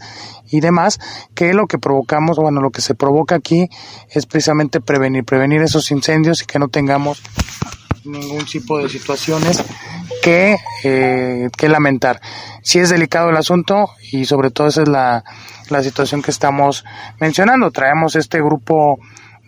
y 0.51 0.61
demás, 0.61 1.01
que 1.35 1.53
lo 1.53 1.67
que 1.67 1.79
provocamos, 1.79 2.39
bueno, 2.39 2.61
lo 2.61 2.71
que 2.71 2.81
se 2.81 2.95
provoca 2.95 3.35
aquí 3.35 3.69
es 4.11 4.27
precisamente 4.27 4.81
prevenir, 4.81 5.25
prevenir 5.25 5.61
esos 5.63 5.91
incendios 5.91 6.43
y 6.43 6.47
que 6.47 6.59
no 6.59 6.69
tengamos 6.69 7.21
ningún 8.09 8.45
tipo 8.45 8.79
de 8.79 8.89
situaciones 8.89 9.63
que, 10.23 10.57
eh, 10.85 11.49
que 11.57 11.69
lamentar. 11.69 12.21
Si 12.63 12.79
es 12.79 12.91
delicado 12.91 13.31
el 13.31 13.37
asunto 13.37 13.91
y 14.13 14.25
sobre 14.25 14.51
todo 14.51 14.69
esa 14.69 14.83
es 14.83 14.89
la, 14.89 15.25
la 15.69 15.83
situación 15.83 16.23
que 16.23 16.31
estamos 16.31 16.85
mencionando. 17.21 17.71
Traemos 17.71 18.17
este 18.17 18.39
grupo 18.41 18.99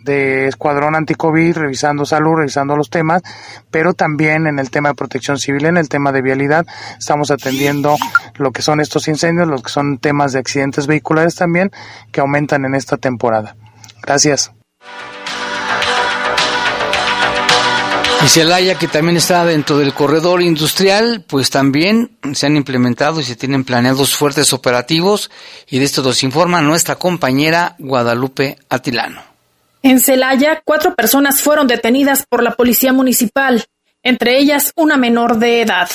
de 0.03 0.47
escuadrón 0.47 0.95
anti-COVID, 0.95 1.57
revisando 1.57 2.05
salud, 2.05 2.37
revisando 2.37 2.75
los 2.75 2.89
temas, 2.89 3.21
pero 3.69 3.93
también 3.93 4.47
en 4.47 4.59
el 4.59 4.71
tema 4.71 4.89
de 4.89 4.95
protección 4.95 5.37
civil, 5.37 5.65
en 5.65 5.77
el 5.77 5.89
tema 5.89 6.11
de 6.11 6.21
vialidad, 6.21 6.65
estamos 6.97 7.29
atendiendo 7.31 7.95
lo 8.35 8.51
que 8.51 8.61
son 8.61 8.79
estos 8.79 9.07
incendios, 9.07 9.47
lo 9.47 9.61
que 9.61 9.69
son 9.69 9.99
temas 9.99 10.33
de 10.33 10.39
accidentes 10.39 10.87
vehiculares 10.87 11.35
también, 11.35 11.71
que 12.11 12.21
aumentan 12.21 12.65
en 12.65 12.75
esta 12.75 12.97
temporada. 12.97 13.55
Gracias. 14.01 14.51
Y 18.23 18.27
Celaya, 18.27 18.77
que 18.77 18.87
también 18.87 19.17
está 19.17 19.43
dentro 19.45 19.79
del 19.79 19.95
corredor 19.95 20.43
industrial, 20.43 21.23
pues 21.27 21.49
también 21.49 22.11
se 22.33 22.45
han 22.45 22.55
implementado 22.55 23.19
y 23.19 23.23
se 23.23 23.35
tienen 23.35 23.63
planeados 23.63 24.15
fuertes 24.15 24.53
operativos 24.53 25.31
y 25.67 25.79
de 25.79 25.85
esto 25.85 26.03
nos 26.03 26.21
informa 26.21 26.61
nuestra 26.61 26.97
compañera 26.97 27.75
Guadalupe 27.79 28.59
Atilano. 28.69 29.23
En 29.81 29.99
Celaya, 29.99 30.61
cuatro 30.63 30.93
personas 30.93 31.41
fueron 31.41 31.65
detenidas 31.65 32.25
por 32.29 32.43
la 32.43 32.51
policía 32.51 32.93
municipal, 32.93 33.65
entre 34.03 34.37
ellas 34.37 34.71
una 34.75 34.97
menor 34.97 35.39
de 35.39 35.61
edad, 35.61 35.89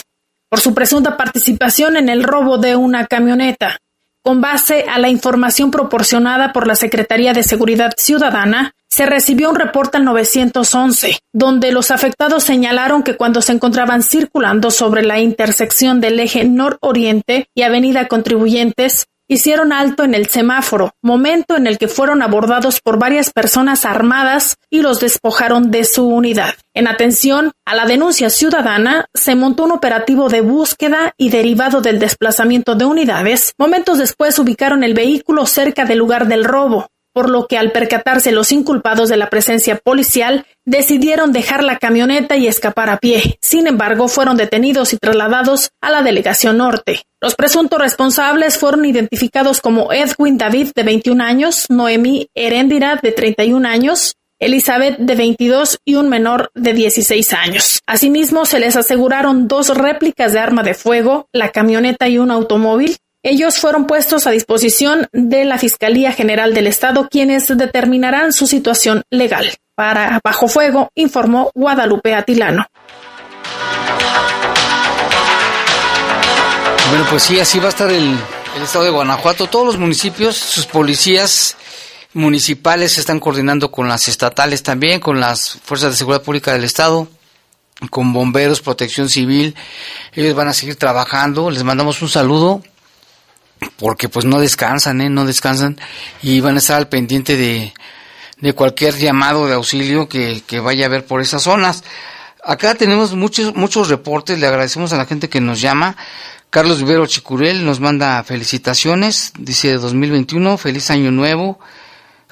por 0.49 0.59
su 0.59 0.74
presunta 0.74 1.16
participación 1.16 1.97
en 1.97 2.09
el 2.09 2.24
robo 2.24 2.59
de 2.59 2.74
una 2.74 3.07
camioneta. 3.07 3.79
Con 4.22 4.41
base 4.41 4.87
a 4.89 4.99
la 4.99 5.09
información 5.09 5.70
proporcionada 5.70 6.53
por 6.53 6.66
la 6.66 6.74
Secretaría 6.74 7.33
de 7.33 7.45
Seguridad 7.45 7.93
Ciudadana, 7.97 8.74
se 8.97 9.05
recibió 9.05 9.51
un 9.51 9.57
reporte 9.57 9.99
al 9.99 10.07
911, 10.07 11.19
donde 11.35 11.71
los 11.71 11.91
afectados 11.91 12.45
señalaron 12.45 13.03
que 13.03 13.15
cuando 13.15 13.43
se 13.43 13.53
encontraban 13.53 14.03
circulando 14.03 14.71
sobre 14.71 15.03
la 15.03 15.21
intersección 15.21 16.01
del 16.01 16.19
eje 16.19 16.47
nororiente 16.47 17.51
y 17.55 17.61
avenida 17.61 18.09
Contribuyentes, 18.09 19.05
hicieron 19.29 19.75
alto 19.75 20.03
en 20.03 20.15
el 20.15 20.29
semáforo, 20.29 20.93
momento 21.03 21.59
en 21.59 21.67
el 21.67 21.77
que 21.77 21.89
fueron 21.89 22.23
abordados 22.23 22.81
por 22.81 22.99
varias 22.99 23.31
personas 23.31 23.85
armadas 23.85 24.57
y 24.71 24.81
los 24.81 24.99
despojaron 24.99 25.71
de 25.71 25.85
su 25.85 26.09
unidad. 26.09 26.55
En 26.73 26.89
atención 26.89 27.53
a 27.67 27.75
la 27.75 27.85
denuncia 27.85 28.31
ciudadana, 28.31 29.11
se 29.13 29.35
montó 29.35 29.65
un 29.65 29.73
operativo 29.73 30.31
de 30.31 30.41
búsqueda 30.41 31.13
y 31.19 31.29
derivado 31.29 31.83
del 31.83 31.99
desplazamiento 31.99 32.77
de 32.77 32.87
unidades, 32.87 33.53
momentos 33.59 33.99
después 33.99 34.39
ubicaron 34.39 34.83
el 34.85 34.95
vehículo 34.95 35.45
cerca 35.45 35.85
del 35.85 35.99
lugar 35.99 36.29
del 36.29 36.45
robo, 36.45 36.89
por 37.17 37.31
lo 37.31 37.47
que 37.47 37.57
al 37.57 37.73
percatarse 37.73 38.31
los 38.31 38.53
inculpados 38.53 39.09
de 39.09 39.17
la 39.17 39.31
presencia 39.31 39.77
policial, 39.77 40.45
decidieron 40.67 41.33
dejar 41.33 41.64
la 41.64 41.79
camioneta 41.79 42.37
y 42.37 42.47
escapar 42.47 42.91
a 42.91 42.99
pie. 42.99 43.39
Sin 43.41 43.67
embargo, 43.67 44.09
fueron 44.09 44.37
detenidos 44.37 44.93
y 44.93 44.99
trasladados 44.99 45.71
a 45.81 45.91
la 45.91 46.03
delegación 46.03 46.59
norte. 46.59 47.05
Los 47.23 47.35
presuntos 47.35 47.81
responsables 47.81 48.59
fueron 48.59 48.85
identificados 48.85 49.62
como 49.62 49.95
Edwin 49.95 50.37
David, 50.37 50.73
de 50.75 50.83
21 50.83 51.25
años, 51.25 51.64
Noemí 51.71 52.29
Heréndira, 52.35 53.01
de 53.03 53.12
31 53.12 53.67
años, 53.67 54.17
Elizabeth, 54.39 54.99
de 54.99 55.14
22 55.14 55.79
y 55.87 55.95
un 55.95 56.11
menor 56.11 56.51
de 56.55 56.75
16 56.75 57.33
años. 57.33 57.81
Asimismo, 57.87 58.45
se 58.45 58.61
les 58.61 58.77
aseguraron 58.77 59.49
dos 59.49 59.75
réplicas 59.75 60.35
de 60.35 60.41
arma 60.41 60.62
de 60.62 60.75
fuego, 60.75 61.31
la 61.33 61.51
camioneta 61.51 62.09
y 62.09 62.19
un 62.19 62.31
automóvil. 62.31 62.99
Ellos 63.29 63.59
fueron 63.59 63.89
puestos 63.89 64.29
a 64.29 64.31
disposición 64.31 65.09
de 65.11 65.45
la 65.45 65.59
Fiscalía 65.59 66.12
General 66.12 66.55
del 66.55 66.68
Estado, 66.68 67.09
quienes 67.11 67.49
determinarán 67.49 68.33
su 68.33 68.47
situación 68.47 69.03
legal. 69.11 69.53
Para 69.74 70.20
Bajo 70.22 70.47
Fuego, 70.47 70.91
informó 70.95 71.51
Guadalupe 71.53 72.14
Atilano. 72.14 72.66
Bueno, 76.89 77.05
pues 77.11 77.24
sí, 77.24 77.41
así 77.41 77.59
va 77.59 77.66
a 77.66 77.70
estar 77.70 77.91
el, 77.91 78.16
estado 78.62 78.85
de 78.85 78.93
Guanajuato. 78.93 79.49
Todos 79.49 79.66
los 79.66 79.77
municipios, 79.77 80.37
sus 80.37 80.66
policías 80.66 81.57
municipales 82.12 82.93
se 82.93 83.01
están 83.01 83.18
coordinando 83.18 83.72
con 83.72 83.89
las 83.89 84.07
estatales 84.07 84.62
también, 84.62 85.01
con 85.01 85.18
las 85.18 85.59
fuerzas 85.64 85.91
de 85.91 85.97
seguridad 85.97 86.22
pública 86.22 86.53
del 86.53 86.62
estado, 86.62 87.09
con 87.91 88.12
bomberos, 88.12 88.61
protección 88.61 89.09
civil. 89.09 89.57
Ellos 90.12 90.37
van 90.37 90.47
a 90.47 90.53
seguir 90.53 90.77
trabajando. 90.77 91.51
Les 91.51 91.64
mandamos 91.64 92.01
un 92.03 92.09
saludo 92.09 92.62
porque 93.77 94.09
pues 94.09 94.25
no 94.25 94.41
descansan, 94.41 95.01
¿eh? 95.01 95.11
no 95.11 95.25
descansan 95.25 95.79
y 96.23 96.41
van 96.41 96.57
a 96.57 96.59
estar 96.59 96.77
al 96.77 96.89
pendiente 96.89 97.37
de, 97.37 97.73
de 98.41 98.53
cualquier 98.53 98.97
llamado 98.97 99.47
de 99.47 99.55
auxilio 99.55 100.09
que, 100.09 100.43
que 100.47 100.61
vaya 100.61 100.85
a 100.85 100.89
haber 100.89 101.05
por 101.05 101.21
esas 101.21 101.43
zonas. 101.43 101.85
Acá 102.45 102.75
tenemos 102.75 103.15
muchos, 103.15 103.55
muchos 103.55 103.89
reportes, 103.89 104.39
le 104.39 104.47
agradecemos 104.47 104.93
a 104.93 104.97
la 104.97 105.07
gente 105.07 105.29
que 105.29 105.41
nos 105.41 105.61
llama. 105.61 105.97
Carlos 106.51 106.79
Vivero 106.79 107.07
Chicurel 107.07 107.65
nos 107.65 107.81
manda 107.81 108.23
felicitaciones, 108.23 109.33
dice 109.39 109.75
2021, 109.75 110.57
feliz 110.57 110.91
año 110.91 111.11
nuevo, 111.11 111.59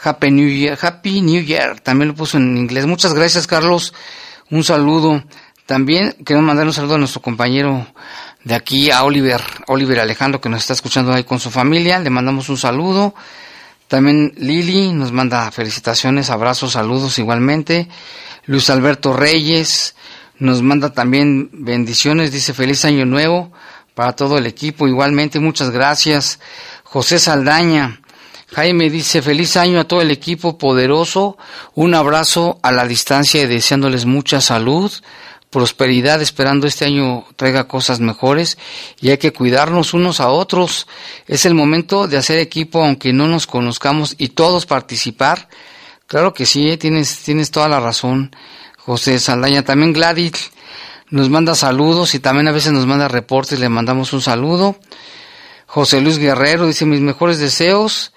Happy 0.02 0.30
New 0.30 0.48
Year, 0.48 0.78
Happy 0.80 1.20
New 1.20 1.42
Year, 1.42 1.80
también 1.80 2.08
lo 2.08 2.14
puso 2.14 2.36
en 2.38 2.56
inglés. 2.56 2.86
Muchas 2.86 3.12
gracias 3.12 3.46
Carlos, 3.46 3.92
un 4.50 4.62
saludo. 4.62 5.22
También 5.66 6.14
queremos 6.24 6.46
mandar 6.46 6.66
un 6.66 6.72
saludo 6.72 6.94
a 6.94 6.98
nuestro 6.98 7.22
compañero 7.22 7.86
de 8.44 8.54
aquí, 8.54 8.90
a 8.90 9.04
Oliver, 9.04 9.40
Oliver 9.66 10.00
Alejandro, 10.00 10.40
que 10.40 10.48
nos 10.48 10.60
está 10.60 10.74
escuchando 10.74 11.12
ahí 11.12 11.24
con 11.24 11.40
su 11.40 11.50
familia, 11.50 11.98
le 11.98 12.10
mandamos 12.10 12.48
un 12.50 12.58
saludo. 12.58 13.14
También 13.88 14.34
Lili 14.36 14.92
nos 14.92 15.12
manda 15.12 15.50
felicitaciones, 15.50 16.30
abrazos, 16.30 16.72
saludos 16.72 17.18
igualmente. 17.18 17.88
Luis 18.46 18.68
Alberto 18.68 19.14
Reyes 19.14 19.94
nos 20.38 20.62
manda 20.62 20.92
también 20.92 21.48
bendiciones, 21.52 22.32
dice 22.32 22.52
feliz 22.52 22.84
año 22.84 23.06
nuevo 23.06 23.50
para 23.94 24.14
todo 24.14 24.36
el 24.36 24.46
equipo. 24.46 24.88
Igualmente, 24.88 25.40
muchas 25.40 25.70
gracias. 25.70 26.38
José 26.82 27.18
Saldaña. 27.18 28.00
Jaime 28.52 28.88
dice, 28.88 29.20
feliz 29.20 29.56
año 29.56 29.80
a 29.80 29.88
todo 29.88 30.00
el 30.00 30.12
equipo 30.12 30.58
poderoso, 30.58 31.36
un 31.74 31.92
abrazo 31.94 32.60
a 32.62 32.70
la 32.70 32.86
distancia 32.86 33.42
y 33.42 33.46
deseándoles 33.46 34.04
mucha 34.04 34.40
salud, 34.40 34.92
prosperidad, 35.54 36.20
esperando 36.20 36.66
este 36.66 36.84
año 36.84 37.24
traiga 37.36 37.68
cosas 37.68 38.00
mejores 38.00 38.58
y 39.00 39.10
hay 39.10 39.18
que 39.18 39.32
cuidarnos 39.32 39.94
unos 39.94 40.18
a 40.18 40.30
otros. 40.30 40.88
Es 41.28 41.46
el 41.46 41.54
momento 41.54 42.08
de 42.08 42.16
hacer 42.16 42.40
equipo 42.40 42.82
aunque 42.82 43.12
no 43.12 43.28
nos 43.28 43.46
conozcamos 43.46 44.16
y 44.18 44.30
todos 44.30 44.66
participar. 44.66 45.48
Claro 46.08 46.34
que 46.34 46.44
sí, 46.44 46.68
¿eh? 46.68 46.76
tienes, 46.76 47.22
tienes 47.22 47.52
toda 47.52 47.68
la 47.68 47.78
razón, 47.78 48.34
José 48.78 49.20
Saldaña. 49.20 49.62
También 49.62 49.92
Gladys 49.92 50.50
nos 51.10 51.30
manda 51.30 51.54
saludos 51.54 52.16
y 52.16 52.18
también 52.18 52.48
a 52.48 52.52
veces 52.52 52.72
nos 52.72 52.86
manda 52.86 53.06
reportes, 53.06 53.60
le 53.60 53.68
mandamos 53.68 54.12
un 54.12 54.22
saludo. 54.22 54.76
José 55.66 56.00
Luis 56.00 56.18
Guerrero 56.18 56.66
dice 56.66 56.84
mis 56.84 57.00
mejores 57.00 57.38
deseos. 57.38 58.12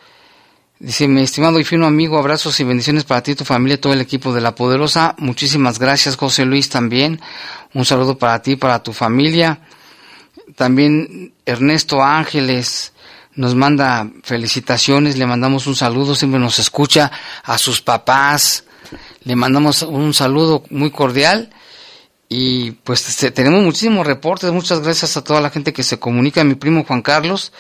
Dice 0.79 1.07
mi 1.07 1.21
estimado 1.21 1.59
y 1.59 1.63
fino 1.63 1.87
amigo, 1.87 2.19
abrazos 2.19 2.59
y 2.59 2.63
bendiciones 2.63 3.03
para 3.03 3.23
ti, 3.23 3.33
tu 3.33 3.43
familia, 3.43 3.81
todo 3.81 3.93
el 3.93 4.01
equipo 4.01 4.31
de 4.31 4.41
La 4.41 4.53
Poderosa. 4.53 5.15
Muchísimas 5.17 5.79
gracias, 5.79 6.15
José 6.15 6.45
Luis, 6.45 6.69
también. 6.69 7.19
Un 7.73 7.83
saludo 7.83 8.19
para 8.19 8.41
ti, 8.43 8.57
para 8.57 8.83
tu 8.83 8.93
familia. 8.93 9.59
También 10.55 11.33
Ernesto 11.47 12.03
Ángeles 12.03 12.93
nos 13.33 13.55
manda 13.55 14.07
felicitaciones, 14.23 15.17
le 15.17 15.25
mandamos 15.25 15.65
un 15.65 15.75
saludo, 15.75 16.13
siempre 16.13 16.39
nos 16.39 16.59
escucha 16.59 17.11
a 17.43 17.57
sus 17.57 17.81
papás. 17.81 18.63
Le 19.23 19.35
mandamos 19.35 19.81
un 19.81 20.13
saludo 20.13 20.63
muy 20.69 20.91
cordial 20.91 21.49
y 22.29 22.71
pues 22.71 23.17
tenemos 23.33 23.63
muchísimos 23.63 24.05
reportes, 24.05 24.51
muchas 24.51 24.81
gracias 24.81 25.17
a 25.17 25.23
toda 25.23 25.41
la 25.41 25.49
gente 25.49 25.73
que 25.73 25.83
se 25.83 25.97
comunica, 25.97 26.43
mi 26.43 26.55
primo 26.55 26.83
Juan 26.83 27.01
Carlos, 27.01 27.51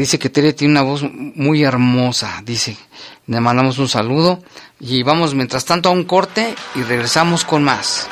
dice 0.00 0.18
que 0.18 0.30
Tere 0.30 0.52
tiene 0.52 0.72
una 0.72 0.82
voz 0.82 1.02
muy 1.12 1.62
hermosa, 1.62 2.42
dice, 2.44 2.76
le 3.26 3.40
mandamos 3.40 3.78
un 3.78 3.88
saludo 3.88 4.42
y 4.78 5.02
vamos 5.02 5.34
mientras 5.34 5.64
tanto 5.64 5.88
a 5.88 5.92
un 5.92 6.04
corte 6.04 6.54
y 6.74 6.82
regresamos 6.82 7.44
con 7.44 7.64
más. 7.64 8.08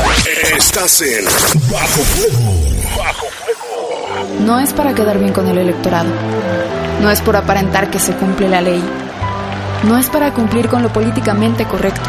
Estás 0.55 1.01
en 1.01 1.25
Bajo 1.71 2.03
Fuego. 2.03 2.53
Bajo 2.95 3.25
Fuego. 3.41 4.37
No 4.41 4.59
es 4.59 4.71
para 4.73 4.93
quedar 4.93 5.17
bien 5.17 5.33
con 5.33 5.47
el 5.47 5.57
electorado. 5.57 6.11
No 7.01 7.09
es 7.09 7.21
por 7.21 7.37
aparentar 7.37 7.89
que 7.89 7.97
se 7.97 8.13
cumple 8.13 8.49
la 8.49 8.61
ley. 8.61 8.83
No 9.81 9.97
es 9.97 10.09
para 10.09 10.31
cumplir 10.31 10.67
con 10.67 10.83
lo 10.83 10.93
políticamente 10.93 11.65
correcto. 11.65 12.07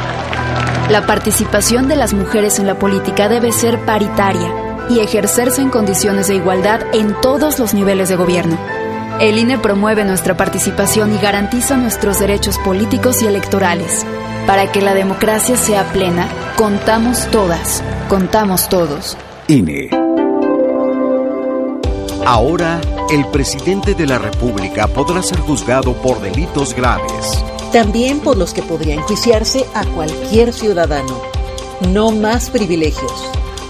La 0.91 1.05
participación 1.05 1.89
de 1.89 1.97
las 1.97 2.15
mujeres 2.15 2.61
en 2.61 2.67
la 2.69 2.79
política 2.79 3.29
debe 3.29 3.51
ser 3.51 3.85
paritaria 3.85 4.55
y 4.89 5.01
ejercerse 5.01 5.61
en 5.61 5.69
condiciones 5.69 6.29
de 6.29 6.37
igualdad 6.37 6.81
en 6.95 7.21
todos 7.21 7.59
los 7.59 7.75
niveles 7.75 8.09
de 8.09 8.15
gobierno. 8.15 8.57
El 9.19 9.37
INE 9.37 9.59
promueve 9.59 10.05
nuestra 10.05 10.37
participación 10.37 11.13
y 11.13 11.19
garantiza 11.19 11.77
nuestros 11.77 12.21
derechos 12.21 12.59
políticos 12.59 13.21
y 13.21 13.27
electorales. 13.27 14.07
Para 14.47 14.71
que 14.71 14.81
la 14.81 14.95
democracia 14.95 15.57
sea 15.57 15.83
plena, 15.93 16.29
contamos 16.57 17.29
todas, 17.33 17.83
contamos 18.09 18.69
todos. 18.69 19.17
INE. 19.49 19.91
Ahora, 22.25 22.81
el 23.11 23.27
presidente 23.33 23.95
de 23.95 24.07
la 24.07 24.19
República 24.19 24.87
podrá 24.87 25.21
ser 25.23 25.41
juzgado 25.41 25.95
por 25.95 26.21
delitos 26.21 26.75
graves 26.75 27.45
también 27.77 28.21
por 28.21 28.39
los 28.39 28.55
que 28.55 28.63
podría 28.63 28.95
enjuiciarse 28.95 29.67
a 29.75 29.85
cualquier 29.85 30.55
ciudadano. 30.55 31.21
No 31.93 32.11
más 32.11 32.49
privilegios. 32.49 33.13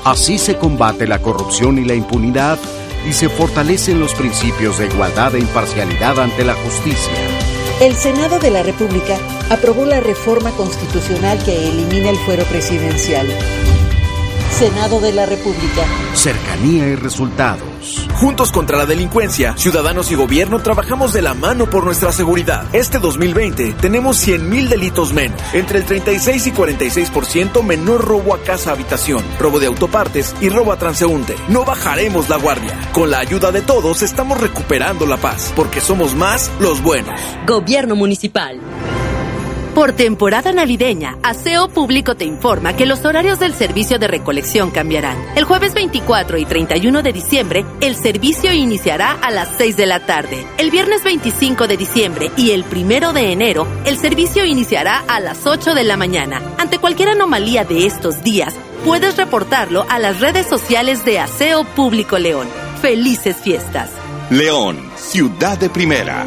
Así 0.04 0.38
se 0.38 0.56
combate 0.56 1.08
la 1.08 1.20
corrupción 1.20 1.76
y 1.76 1.84
la 1.84 1.94
impunidad 1.94 2.56
y 3.04 3.12
se 3.12 3.28
fortalecen 3.28 3.98
los 3.98 4.14
principios 4.14 4.78
de 4.78 4.86
igualdad 4.86 5.34
e 5.34 5.40
imparcialidad 5.40 6.20
ante 6.20 6.44
la 6.44 6.54
justicia. 6.54 7.14
El 7.80 7.96
Senado 7.96 8.38
de 8.38 8.52
la 8.52 8.62
República 8.62 9.18
aprobó 9.50 9.84
la 9.84 9.98
reforma 9.98 10.52
constitucional 10.52 11.42
que 11.44 11.68
elimina 11.68 12.10
el 12.10 12.16
fuero 12.18 12.44
presidencial. 12.44 13.26
Senado 14.58 15.00
de 15.00 15.12
la 15.12 15.26
República. 15.26 15.84
Cercanía 16.14 16.88
y 16.88 16.94
resultados. 16.94 17.68
Juntos 18.14 18.52
contra 18.52 18.78
la 18.78 18.86
delincuencia, 18.86 19.54
ciudadanos 19.58 20.10
y 20.10 20.14
gobierno 20.14 20.60
trabajamos 20.60 21.12
de 21.12 21.20
la 21.20 21.34
mano 21.34 21.68
por 21.68 21.84
nuestra 21.84 22.10
seguridad. 22.10 22.64
Este 22.74 22.98
2020 22.98 23.74
tenemos 23.74 24.16
100.000 24.26 24.68
delitos 24.68 25.12
menos, 25.12 25.38
entre 25.52 25.80
el 25.80 25.84
36 25.84 26.46
y 26.46 26.52
46% 26.52 27.62
menor 27.62 28.02
robo 28.02 28.34
a 28.34 28.38
casa 28.38 28.72
habitación, 28.72 29.22
robo 29.38 29.60
de 29.60 29.66
autopartes 29.66 30.34
y 30.40 30.48
robo 30.48 30.72
a 30.72 30.78
transeúnte. 30.78 31.36
No 31.48 31.66
bajaremos 31.66 32.30
la 32.30 32.38
guardia. 32.38 32.80
Con 32.94 33.10
la 33.10 33.18
ayuda 33.18 33.52
de 33.52 33.60
todos 33.60 34.00
estamos 34.00 34.40
recuperando 34.40 35.04
la 35.04 35.18
paz, 35.18 35.52
porque 35.54 35.82
somos 35.82 36.14
más 36.14 36.50
los 36.60 36.82
buenos. 36.82 37.20
Gobierno 37.46 37.94
Municipal. 37.94 38.58
Por 39.76 39.92
temporada 39.92 40.52
navideña, 40.52 41.18
Aseo 41.22 41.68
Público 41.68 42.14
te 42.14 42.24
informa 42.24 42.74
que 42.74 42.86
los 42.86 43.04
horarios 43.04 43.38
del 43.38 43.52
servicio 43.52 43.98
de 43.98 44.08
recolección 44.08 44.70
cambiarán. 44.70 45.18
El 45.36 45.44
jueves 45.44 45.74
24 45.74 46.38
y 46.38 46.46
31 46.46 47.02
de 47.02 47.12
diciembre, 47.12 47.66
el 47.82 47.94
servicio 47.94 48.54
iniciará 48.54 49.12
a 49.12 49.30
las 49.30 49.50
6 49.58 49.76
de 49.76 49.84
la 49.84 50.00
tarde. 50.06 50.46
El 50.56 50.70
viernes 50.70 51.04
25 51.04 51.66
de 51.68 51.76
diciembre 51.76 52.30
y 52.38 52.52
el 52.52 52.64
1 52.64 53.12
de 53.12 53.32
enero, 53.32 53.68
el 53.84 53.98
servicio 53.98 54.46
iniciará 54.46 55.04
a 55.06 55.20
las 55.20 55.46
8 55.46 55.74
de 55.74 55.84
la 55.84 55.98
mañana. 55.98 56.40
Ante 56.56 56.78
cualquier 56.78 57.10
anomalía 57.10 57.64
de 57.64 57.84
estos 57.84 58.22
días, 58.22 58.54
puedes 58.82 59.18
reportarlo 59.18 59.84
a 59.90 59.98
las 59.98 60.20
redes 60.20 60.46
sociales 60.46 61.04
de 61.04 61.18
Aseo 61.18 61.64
Público 61.64 62.18
León. 62.18 62.48
Felices 62.80 63.36
fiestas. 63.36 63.90
León, 64.30 64.78
ciudad 64.96 65.58
de 65.58 65.68
primera. 65.68 66.26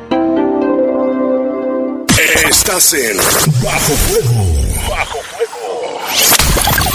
Estás 2.61 2.93
en 2.93 3.17
Bajo 3.63 3.95
Fuego. 3.95 4.45
Bajo 4.87 5.17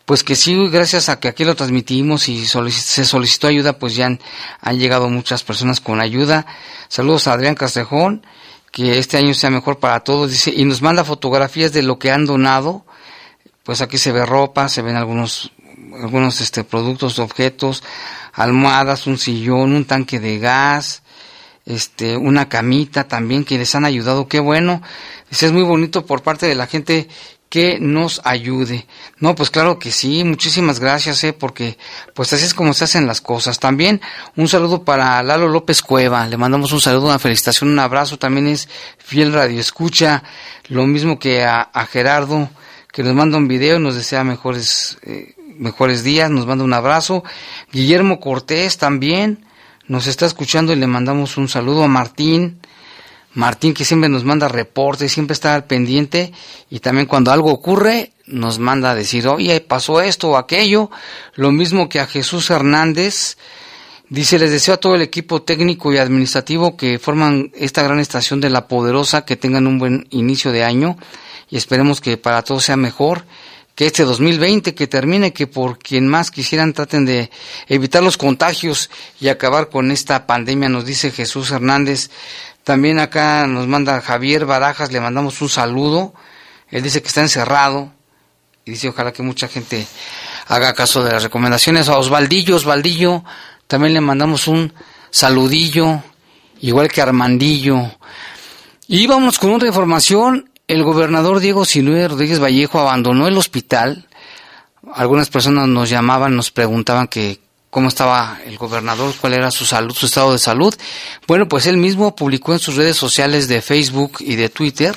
pues 0.03 0.25
que 0.25 0.35
sí, 0.35 0.53
gracias 0.67 1.07
a 1.07 1.17
que 1.17 1.29
aquí 1.29 1.45
lo 1.45 1.55
transmitimos 1.55 2.27
y 2.27 2.45
se 2.45 3.05
solicitó 3.05 3.47
ayuda, 3.47 3.79
pues 3.79 3.95
ya 3.95 4.07
han, 4.07 4.19
han 4.59 4.79
llegado 4.79 5.07
muchas 5.09 5.43
personas 5.43 5.79
con 5.79 6.01
ayuda. 6.01 6.45
Saludos 6.89 7.27
a 7.27 7.33
Adrián 7.33 7.55
Castrejón 7.55 8.25
que 8.75 8.97
este 8.99 9.15
año 9.15 9.33
sea 9.33 9.49
mejor 9.49 9.79
para 9.79 10.01
todos, 10.01 10.31
dice, 10.31 10.51
y 10.53 10.65
nos 10.65 10.81
manda 10.81 11.05
fotografías 11.05 11.71
de 11.71 11.81
lo 11.81 11.97
que 11.97 12.11
han 12.11 12.25
donado, 12.25 12.85
pues 13.63 13.81
aquí 13.81 13.97
se 13.97 14.11
ve 14.11 14.25
ropa, 14.25 14.67
se 14.67 14.81
ven 14.81 14.97
algunos, 14.97 15.53
algunos 15.93 16.41
este, 16.41 16.65
productos, 16.65 17.19
objetos, 17.19 17.83
almohadas, 18.33 19.07
un 19.07 19.17
sillón, 19.17 19.71
un 19.71 19.85
tanque 19.85 20.19
de 20.19 20.39
gas, 20.39 21.03
este, 21.65 22.17
una 22.17 22.49
camita 22.49 23.07
también 23.07 23.45
que 23.45 23.57
les 23.57 23.73
han 23.75 23.85
ayudado, 23.85 24.27
qué 24.27 24.41
bueno, 24.41 24.81
dice, 25.29 25.45
es 25.45 25.53
muy 25.53 25.63
bonito 25.63 26.05
por 26.05 26.21
parte 26.21 26.45
de 26.45 26.55
la 26.55 26.67
gente 26.67 27.07
que 27.49 27.79
nos 27.79 28.21
ayude. 28.23 28.87
No, 29.19 29.35
pues 29.35 29.49
claro 29.49 29.79
que 29.79 29.91
sí, 29.91 30.23
muchísimas 30.23 30.79
gracias, 30.79 31.23
eh, 31.23 31.33
porque 31.33 31.77
pues 32.13 32.33
así 32.33 32.45
es 32.45 32.53
como 32.53 32.73
se 32.73 32.85
hacen 32.85 33.07
las 33.07 33.21
cosas. 33.21 33.59
También 33.59 34.01
un 34.35 34.47
saludo 34.47 34.83
para 34.83 35.21
Lalo 35.23 35.47
López 35.47 35.81
Cueva, 35.81 36.27
le 36.27 36.37
mandamos 36.37 36.71
un 36.71 36.81
saludo, 36.81 37.07
una 37.07 37.19
felicitación, 37.19 37.69
un 37.69 37.79
abrazo, 37.79 38.17
también 38.17 38.47
es 38.47 38.67
fiel 38.97 39.33
radio 39.33 39.59
escucha, 39.59 40.23
lo 40.67 40.85
mismo 40.87 41.19
que 41.19 41.43
a, 41.43 41.69
Gerardo, 41.89 42.49
que 42.91 43.03
nos 43.03 43.13
manda 43.13 43.37
un 43.37 43.47
video 43.47 43.77
y 43.77 43.81
nos 43.81 43.95
desea 43.95 44.23
mejores, 44.23 44.97
eh, 45.03 45.35
mejores 45.57 46.03
días, 46.03 46.29
nos 46.31 46.45
manda 46.45 46.63
un 46.63 46.73
abrazo. 46.73 47.23
Guillermo 47.71 48.19
Cortés 48.19 48.77
también 48.77 49.45
nos 49.87 50.07
está 50.07 50.25
escuchando 50.25 50.73
y 50.73 50.77
le 50.77 50.87
mandamos 50.87 51.37
un 51.37 51.47
saludo 51.47 51.83
a 51.83 51.87
Martín, 51.87 52.59
Martín 53.35 53.73
que 53.73 53.85
siempre 53.85 54.09
nos 54.09 54.23
manda 54.23 54.47
reportes, 54.47 55.11
siempre 55.11 55.33
está 55.33 55.55
al 55.55 55.65
pendiente 55.65 56.31
y 56.69 56.79
también 56.79 57.05
cuando 57.05 57.31
algo 57.31 57.51
ocurre 57.51 58.13
nos 58.25 58.59
manda 58.59 58.91
a 58.91 58.95
decir, 58.95 59.27
oye, 59.27 59.61
pasó 59.61 60.01
esto 60.01 60.31
o 60.31 60.37
aquello. 60.37 60.89
Lo 61.35 61.51
mismo 61.51 61.87
que 61.87 61.99
a 61.99 62.07
Jesús 62.07 62.49
Hernández. 62.49 63.37
Dice, 64.07 64.37
les 64.37 64.51
deseo 64.51 64.75
a 64.75 64.77
todo 64.77 64.93
el 64.93 65.01
equipo 65.01 65.41
técnico 65.41 65.91
y 65.91 65.97
administrativo 65.97 66.77
que 66.77 66.99
forman 66.99 67.51
esta 67.55 67.81
gran 67.81 67.99
estación 67.99 68.39
de 68.39 68.51
La 68.51 68.67
Poderosa, 68.67 69.25
que 69.25 69.35
tengan 69.35 69.65
un 69.65 69.79
buen 69.79 70.07
inicio 70.11 70.51
de 70.51 70.63
año 70.63 70.95
y 71.49 71.57
esperemos 71.57 72.01
que 72.01 72.15
para 72.17 72.43
todos 72.43 72.65
sea 72.65 72.77
mejor 72.77 73.25
que 73.75 73.85
este 73.85 74.03
2020 74.03 74.73
que 74.73 74.87
termine, 74.87 75.33
que 75.33 75.47
por 75.47 75.77
quien 75.77 76.07
más 76.07 76.31
quisieran 76.31 76.71
traten 76.73 77.05
de 77.05 77.29
evitar 77.67 78.01
los 78.01 78.17
contagios 78.17 78.89
y 79.19 79.27
acabar 79.27 79.69
con 79.69 79.91
esta 79.91 80.25
pandemia, 80.25 80.69
nos 80.69 80.85
dice 80.85 81.11
Jesús 81.11 81.51
Hernández. 81.51 82.09
También 82.65 82.97
acá 82.97 83.45
nos 83.45 83.67
manda 83.67 84.01
Javier 84.01 84.47
Barajas, 84.47 84.91
le 84.91 84.99
mandamos 84.99 85.39
un 85.43 85.49
saludo. 85.49 86.15
Él 86.71 86.81
dice 86.81 86.99
que 87.03 87.09
está 87.09 87.21
encerrado 87.21 87.93
y 88.65 88.71
dice 88.71 88.89
ojalá 88.89 89.13
que 89.13 89.21
mucha 89.21 89.47
gente 89.47 89.85
haga 90.47 90.73
caso 90.73 91.03
de 91.03 91.11
las 91.11 91.21
recomendaciones. 91.21 91.89
A 91.89 91.99
Osvaldillo, 91.99 92.55
Osvaldillo, 92.55 93.23
también 93.67 93.93
le 93.93 94.01
mandamos 94.01 94.47
un 94.47 94.73
saludillo, 95.11 96.01
igual 96.59 96.87
que 96.87 97.03
Armandillo. 97.03 97.83
Y 98.87 99.05
vamos 99.05 99.37
con 99.37 99.53
otra 99.53 99.67
información. 99.67 100.49
El 100.67 100.81
gobernador 100.83 101.41
Diego 101.41 101.65
Sinue 101.65 102.07
Rodríguez 102.07 102.41
Vallejo 102.41 102.79
abandonó 102.79 103.27
el 103.27 103.37
hospital. 103.37 104.07
Algunas 104.91 105.29
personas 105.29 105.67
nos 105.67 105.87
llamaban, 105.87 106.35
nos 106.35 106.49
preguntaban 106.49 107.07
que 107.07 107.44
cómo 107.75 107.89
estaba 107.89 108.39
el 108.45 108.57
gobernador, 108.57 109.13
cuál 109.19 109.33
era 109.33 109.51
su 109.51 109.65
salud, 109.65 109.93
su 109.93 110.05
estado 110.05 110.31
de 110.31 110.39
salud. 110.39 110.73
Bueno, 111.27 111.49
pues 111.49 111.65
él 111.65 111.75
mismo 111.75 112.15
publicó 112.15 112.53
en 112.53 112.59
sus 112.59 112.77
redes 112.77 112.95
sociales 112.95 113.49
de 113.49 113.61
Facebook 113.61 114.19
y 114.21 114.37
de 114.37 114.47
Twitter 114.47 114.95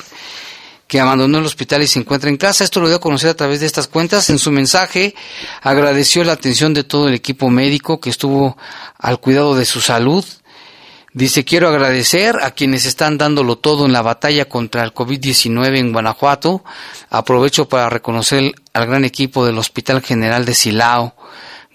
que 0.87 1.01
abandonó 1.01 1.39
el 1.39 1.45
hospital 1.45 1.83
y 1.83 1.89
se 1.89 1.99
encuentra 1.99 2.31
en 2.31 2.37
casa. 2.37 2.62
Esto 2.62 2.79
lo 2.79 2.87
dio 2.87 2.99
a 2.99 3.01
conocer 3.01 3.31
a 3.31 3.35
través 3.35 3.59
de 3.59 3.66
estas 3.66 3.89
cuentas. 3.89 4.31
En 4.31 4.39
su 4.39 4.53
mensaje 4.53 5.16
agradeció 5.61 6.22
la 6.22 6.35
atención 6.35 6.72
de 6.72 6.85
todo 6.85 7.09
el 7.09 7.14
equipo 7.14 7.51
médico 7.51 7.99
que 7.99 8.11
estuvo 8.11 8.57
al 8.97 9.18
cuidado 9.18 9.57
de 9.57 9.64
su 9.64 9.81
salud. 9.81 10.24
Dice, 11.12 11.45
quiero 11.45 11.66
agradecer 11.66 12.37
a 12.45 12.53
quienes 12.53 12.87
están 12.87 13.18
dándolo 13.18 13.59
todo 13.59 13.87
en 13.87 13.93
la 13.93 14.03
batalla 14.03 14.45
contra 14.45 14.85
el 14.85 14.95
COVID-19 14.95 15.79
en 15.79 15.93
Guanajuato. 15.93 16.62
Aprovecho 17.11 17.68
para 17.68 17.91
reconocer 17.91 18.55
al 18.72 18.87
gran 18.87 19.05
equipo 19.05 19.45
del 19.45 19.59
Hospital 19.59 20.01
General 20.01 20.45
de 20.45 20.55
Silao, 20.55 21.16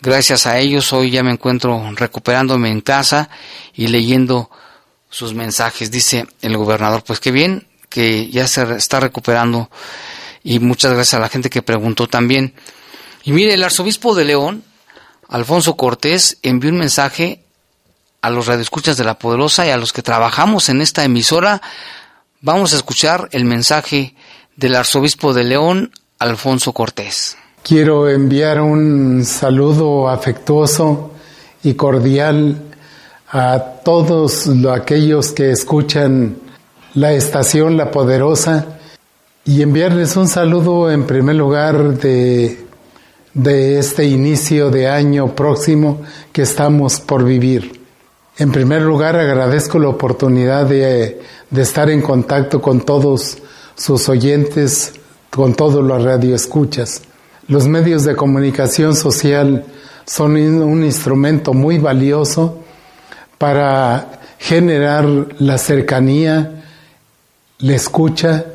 Gracias 0.06 0.47
a 0.47 0.60
ellos 0.60 0.91
hoy 0.91 1.12
ya 1.12 1.24
me 1.24 1.32
encuentro 1.32 1.82
recuperándome 1.95 2.70
en 2.70 2.82
casa 2.82 3.30
y 3.74 3.88
leyendo 3.88 4.51
sus 5.10 5.34
mensajes, 5.34 5.91
dice 5.91 6.28
el 6.41 6.58
gobernador. 6.58 7.06
Pues 7.06 7.22
qué 7.22 7.32
bien 7.32 7.70
que 7.88 8.30
ya 8.30 8.45
se 8.47 8.76
está 8.76 8.99
recuperando 8.99 9.70
y 10.43 10.60
muchas 10.60 10.91
gracias 10.91 11.14
a 11.14 11.22
la 11.22 11.30
gente 11.30 11.49
que 11.49 11.62
preguntó 11.62 12.08
también. 12.08 12.54
Y 13.24 13.32
mire, 13.32 13.54
el 13.54 13.64
arzobispo 13.64 14.14
de 14.14 14.26
León, 14.26 14.66
Alfonso 15.30 15.78
Cortés, 15.78 16.38
envió 16.41 16.70
un 16.70 16.80
mensaje 16.80 17.45
a 18.22 18.30
los 18.30 18.47
radioescuchas 18.47 18.97
de 18.97 19.06
la 19.06 19.18
Poderosa 19.18 19.66
y 19.66 19.70
a 19.70 19.78
los 19.78 19.93
que 19.93 20.01
trabajamos 20.01 20.68
en 20.68 20.82
esta 20.82 21.06
emisora. 21.06 21.62
Vamos 22.41 22.74
a 22.74 22.76
escuchar 22.76 23.30
el 23.32 23.45
mensaje 23.45 24.16
del 24.58 24.76
arzobispo 24.76 25.34
de 25.34 25.45
León, 25.45 25.93
Alfonso 26.20 26.74
Cortés. 26.74 27.38
Quiero 27.64 28.09
enviar 28.09 28.59
un 28.59 29.24
saludo 29.24 30.09
afectuoso 30.09 31.11
y 31.64 31.76
cordial 31.76 32.57
a 33.32 33.57
todos 33.86 34.49
aquellos 34.70 35.32
que 35.32 35.51
escuchan 35.51 36.36
la 36.93 37.14
estación 37.14 37.78
La 37.78 37.89
Poderosa 37.89 38.80
y 39.45 39.61
enviarles 39.61 40.18
un 40.18 40.28
saludo 40.28 40.91
en 40.91 41.07
primer 41.07 41.38
lugar 41.38 41.97
de, 41.97 42.66
de 43.34 43.80
este 43.80 44.07
inicio 44.07 44.70
de 44.70 44.89
año 44.89 45.34
próximo 45.34 46.01
que 46.34 46.41
estamos 46.41 46.99
por 46.99 47.24
vivir. 47.24 47.80
En 48.38 48.51
primer 48.51 48.82
lugar 48.82 49.16
agradezco 49.16 49.80
la 49.80 49.88
oportunidad 49.88 50.66
de, 50.66 51.22
de 51.49 51.61
estar 51.61 51.89
en 51.89 52.01
contacto 52.01 52.61
con 52.61 52.82
todos 52.82 53.38
sus 53.76 54.09
oyentes, 54.09 54.91
con 55.30 55.53
todos 55.53 55.82
los 55.82 56.03
radioescuchas. 56.03 57.03
Los 57.48 57.68
medios 57.68 58.06
de 58.06 58.16
comunicación 58.16 58.96
social 58.96 59.66
son 60.06 60.38
un 60.38 60.84
instrumento 60.84 61.54
muy 61.54 61.78
valioso 61.78 62.64
para 63.38 64.22
generar 64.39 65.06
la 65.39 65.58
cercanía, 65.58 66.64
la 67.60 67.76
escucha, 67.76 68.46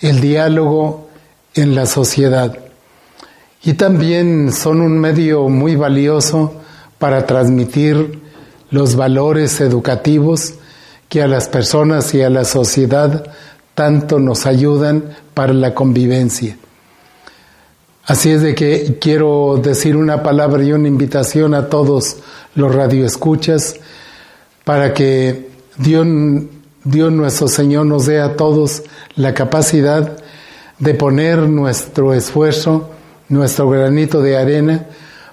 el 0.00 0.20
diálogo 0.20 1.08
en 1.54 1.74
la 1.74 1.86
sociedad. 1.86 2.58
Y 3.62 3.74
también 3.74 4.52
son 4.52 4.80
un 4.80 4.98
medio 4.98 5.48
muy 5.48 5.76
valioso 5.76 6.52
para 6.98 7.26
transmitir 7.26 8.20
los 8.70 8.96
valores 8.96 9.60
educativos 9.60 10.54
que 11.08 11.22
a 11.22 11.28
las 11.28 11.48
personas 11.48 12.12
y 12.14 12.22
a 12.22 12.30
la 12.30 12.44
sociedad 12.44 13.24
tanto 13.74 14.18
nos 14.18 14.46
ayudan 14.46 15.04
para 15.34 15.52
la 15.52 15.74
convivencia. 15.74 16.56
Así 18.06 18.30
es 18.30 18.40
de 18.40 18.54
que 18.54 18.98
quiero 19.00 19.60
decir 19.60 19.96
una 19.96 20.22
palabra 20.22 20.62
y 20.62 20.72
una 20.72 20.86
invitación 20.86 21.54
a 21.54 21.68
todos 21.68 22.18
los 22.54 22.72
radioescuchas 22.72 23.80
para 24.62 24.94
que 24.94 25.48
Dios, 25.76 26.06
Dios 26.84 27.10
nuestro 27.10 27.48
Señor 27.48 27.86
nos 27.86 28.06
dé 28.06 28.20
a 28.20 28.36
todos 28.36 28.84
la 29.16 29.34
capacidad 29.34 30.18
de 30.78 30.94
poner 30.94 31.40
nuestro 31.48 32.14
esfuerzo, 32.14 32.90
nuestro 33.28 33.68
granito 33.70 34.22
de 34.22 34.36
arena 34.36 34.86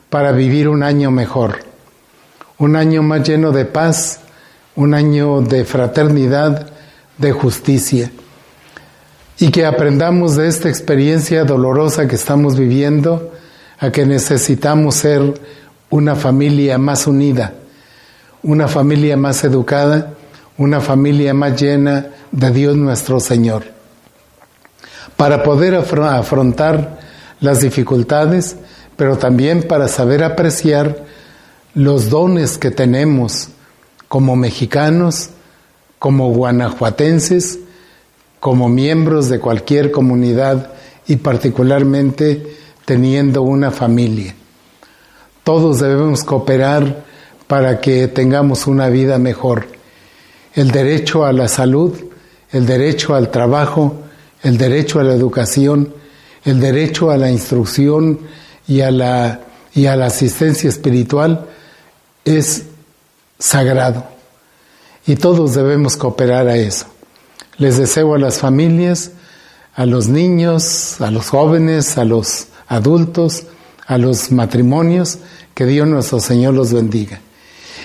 para 0.09 0.31
vivir 0.31 0.67
un 0.67 0.81
año 0.81 1.11
mejor, 1.11 1.59
un 2.57 2.75
año 2.75 3.03
más 3.03 3.21
lleno 3.21 3.51
de 3.51 3.65
paz, 3.65 4.21
un 4.75 4.95
año 4.95 5.41
de 5.41 5.63
fraternidad, 5.63 6.71
de 7.19 7.31
justicia 7.33 8.11
y 9.39 9.51
que 9.51 9.65
aprendamos 9.65 10.35
de 10.35 10.47
esta 10.47 10.69
experiencia 10.69 11.43
dolorosa 11.43 12.07
que 12.07 12.15
estamos 12.15 12.57
viviendo 12.57 13.31
a 13.79 13.91
que 13.91 14.05
necesitamos 14.05 14.95
ser 14.95 15.33
una 15.89 16.15
familia 16.15 16.77
más 16.77 17.07
unida, 17.07 17.53
una 18.41 18.67
familia 18.67 19.17
más 19.17 19.43
educada, 19.43 20.13
una 20.57 20.79
familia 20.81 21.33
más 21.33 21.59
llena 21.59 22.07
de 22.31 22.51
Dios 22.51 22.75
nuestro 22.75 23.19
Señor. 23.19 23.63
Para 25.17 25.43
poder 25.43 25.75
afrontar 25.75 26.99
las 27.39 27.61
dificultades, 27.61 28.55
pero 28.95 29.17
también 29.17 29.63
para 29.63 29.87
saber 29.87 30.23
apreciar 30.23 31.03
los 31.73 32.09
dones 32.09 32.57
que 32.57 32.71
tenemos 32.71 33.49
como 34.07 34.35
mexicanos, 34.35 35.29
como 35.99 36.29
guanajuatenses, 36.31 37.59
como 38.43 38.67
miembros 38.67 39.29
de 39.29 39.39
cualquier 39.39 39.89
comunidad 39.89 40.73
y 41.07 41.15
particularmente 41.15 42.57
teniendo 42.83 43.41
una 43.41 43.71
familia. 43.71 44.35
Todos 45.45 45.79
debemos 45.79 46.25
cooperar 46.25 47.05
para 47.47 47.79
que 47.79 48.09
tengamos 48.09 48.67
una 48.67 48.89
vida 48.89 49.17
mejor. 49.17 49.67
El 50.53 50.71
derecho 50.71 51.23
a 51.23 51.31
la 51.31 51.47
salud, 51.47 51.93
el 52.51 52.65
derecho 52.65 53.15
al 53.15 53.31
trabajo, 53.31 53.95
el 54.41 54.57
derecho 54.57 54.99
a 54.99 55.05
la 55.05 55.13
educación, 55.13 55.93
el 56.43 56.59
derecho 56.59 57.11
a 57.11 57.17
la 57.17 57.31
instrucción 57.31 58.19
y 58.67 58.81
a 58.81 58.91
la, 58.91 59.39
y 59.73 59.85
a 59.85 59.95
la 59.95 60.07
asistencia 60.07 60.67
espiritual 60.67 61.45
es 62.25 62.63
sagrado. 63.39 64.05
Y 65.07 65.15
todos 65.15 65.53
debemos 65.55 65.95
cooperar 65.95 66.49
a 66.49 66.57
eso. 66.57 66.92
Les 67.57 67.77
deseo 67.77 68.15
a 68.15 68.19
las 68.19 68.39
familias, 68.39 69.11
a 69.75 69.85
los 69.85 70.07
niños, 70.07 70.99
a 71.01 71.11
los 71.11 71.29
jóvenes, 71.29 71.97
a 71.97 72.05
los 72.05 72.47
adultos, 72.67 73.43
a 73.85 73.97
los 73.97 74.31
matrimonios, 74.31 75.19
que 75.53 75.65
Dios 75.65 75.87
nuestro 75.87 76.19
Señor 76.19 76.53
los 76.53 76.73
bendiga. 76.73 77.19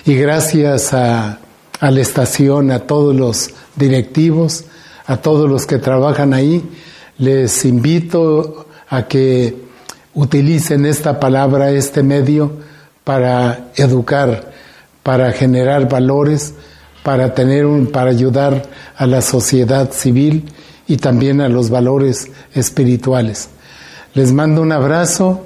Y 0.05 0.15
gracias 0.15 0.93
a, 0.93 1.39
la 1.81 2.01
estación, 2.01 2.71
a 2.71 2.79
todos 2.79 3.15
los 3.15 3.51
directivos, 3.75 4.65
a 5.05 5.17
todos 5.17 5.49
los 5.49 5.65
que 5.65 5.77
trabajan 5.77 6.33
ahí, 6.33 6.63
les 7.17 7.65
invito 7.65 8.67
a 8.89 9.07
que 9.07 9.55
utilicen 10.13 10.85
esta 10.85 11.19
palabra, 11.19 11.71
este 11.71 12.03
medio, 12.03 12.51
para 13.03 13.71
educar, 13.75 14.51
para 15.03 15.31
generar 15.31 15.87
valores, 15.89 16.53
para 17.03 17.33
tener 17.33 17.65
un, 17.65 17.87
para 17.87 18.11
ayudar 18.11 18.63
a 18.95 19.07
la 19.07 19.21
sociedad 19.21 19.91
civil 19.91 20.45
y 20.87 20.97
también 20.97 21.41
a 21.41 21.49
los 21.49 21.69
valores 21.69 22.29
espirituales. 22.53 23.49
Les 24.13 24.31
mando 24.31 24.61
un 24.61 24.71
abrazo, 24.71 25.45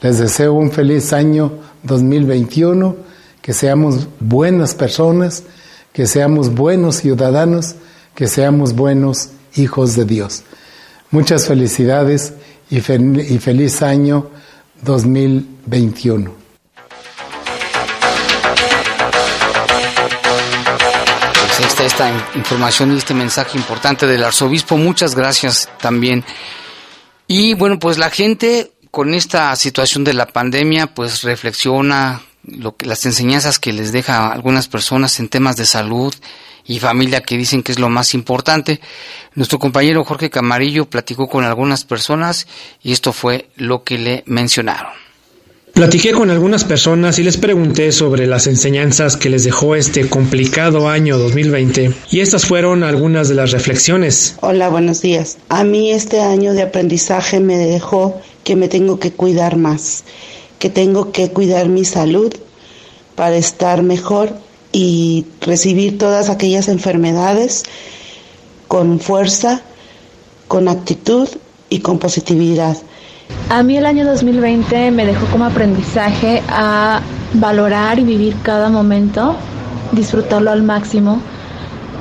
les 0.00 0.18
deseo 0.18 0.54
un 0.54 0.70
feliz 0.70 1.12
año 1.12 1.52
2021, 1.82 2.96
que 3.42 3.52
seamos 3.52 4.08
buenas 4.20 4.74
personas, 4.74 5.44
que 5.92 6.06
seamos 6.06 6.54
buenos 6.54 6.96
ciudadanos, 6.96 7.74
que 8.14 8.28
seamos 8.28 8.74
buenos 8.74 9.30
hijos 9.56 9.96
de 9.96 10.04
Dios. 10.04 10.42
Muchas 11.10 11.46
felicidades 11.46 12.34
y, 12.70 12.78
y 12.78 13.38
feliz 13.38 13.82
año 13.82 14.30
2021. 14.82 16.43
Esta 21.80 22.10
información 22.34 22.92
y 22.92 22.98
este 22.98 23.14
mensaje 23.14 23.58
importante 23.58 24.06
del 24.06 24.22
arzobispo. 24.22 24.76
Muchas 24.76 25.14
gracias 25.14 25.68
también. 25.80 26.24
Y 27.26 27.54
bueno, 27.54 27.78
pues 27.78 27.98
la 27.98 28.10
gente 28.10 28.72
con 28.90 29.14
esta 29.14 29.54
situación 29.56 30.04
de 30.04 30.12
la 30.12 30.26
pandemia, 30.26 30.86
pues 30.86 31.22
reflexiona 31.22 32.22
lo 32.44 32.76
que, 32.76 32.86
las 32.86 33.04
enseñanzas 33.06 33.58
que 33.58 33.72
les 33.72 33.92
deja 33.92 34.18
a 34.18 34.32
algunas 34.32 34.68
personas 34.68 35.18
en 35.18 35.28
temas 35.28 35.56
de 35.56 35.66
salud 35.66 36.14
y 36.64 36.78
familia 36.78 37.22
que 37.22 37.36
dicen 37.36 37.62
que 37.62 37.72
es 37.72 37.78
lo 37.78 37.88
más 37.88 38.14
importante. 38.14 38.80
Nuestro 39.34 39.58
compañero 39.58 40.04
Jorge 40.04 40.30
Camarillo 40.30 40.88
platicó 40.88 41.28
con 41.28 41.44
algunas 41.44 41.84
personas 41.84 42.46
y 42.82 42.92
esto 42.92 43.12
fue 43.12 43.50
lo 43.56 43.82
que 43.84 43.98
le 43.98 44.22
mencionaron. 44.26 45.03
Platiqué 45.74 46.12
con 46.12 46.30
algunas 46.30 46.62
personas 46.62 47.18
y 47.18 47.24
les 47.24 47.36
pregunté 47.36 47.90
sobre 47.90 48.28
las 48.28 48.46
enseñanzas 48.46 49.16
que 49.16 49.28
les 49.28 49.42
dejó 49.42 49.74
este 49.74 50.08
complicado 50.08 50.88
año 50.88 51.18
2020 51.18 51.92
y 52.12 52.20
estas 52.20 52.46
fueron 52.46 52.84
algunas 52.84 53.28
de 53.28 53.34
las 53.34 53.50
reflexiones. 53.50 54.36
Hola, 54.40 54.68
buenos 54.68 55.02
días. 55.02 55.38
A 55.48 55.64
mí 55.64 55.90
este 55.90 56.20
año 56.20 56.52
de 56.52 56.62
aprendizaje 56.62 57.40
me 57.40 57.58
dejó 57.58 58.20
que 58.44 58.54
me 58.54 58.68
tengo 58.68 59.00
que 59.00 59.10
cuidar 59.10 59.56
más, 59.56 60.04
que 60.60 60.70
tengo 60.70 61.10
que 61.10 61.30
cuidar 61.30 61.68
mi 61.68 61.84
salud 61.84 62.32
para 63.16 63.36
estar 63.36 63.82
mejor 63.82 64.32
y 64.70 65.26
recibir 65.40 65.98
todas 65.98 66.30
aquellas 66.30 66.68
enfermedades 66.68 67.64
con 68.68 69.00
fuerza, 69.00 69.62
con 70.46 70.68
actitud 70.68 71.28
y 71.68 71.80
con 71.80 71.98
positividad 71.98 72.76
a 73.50 73.62
mí 73.62 73.76
el 73.76 73.86
año 73.86 74.04
2020 74.04 74.90
me 74.90 75.06
dejó 75.06 75.26
como 75.26 75.44
aprendizaje 75.44 76.42
a 76.48 77.00
valorar 77.34 77.98
y 77.98 78.04
vivir 78.04 78.36
cada 78.42 78.68
momento, 78.68 79.36
disfrutarlo 79.92 80.50
al 80.50 80.62
máximo, 80.62 81.20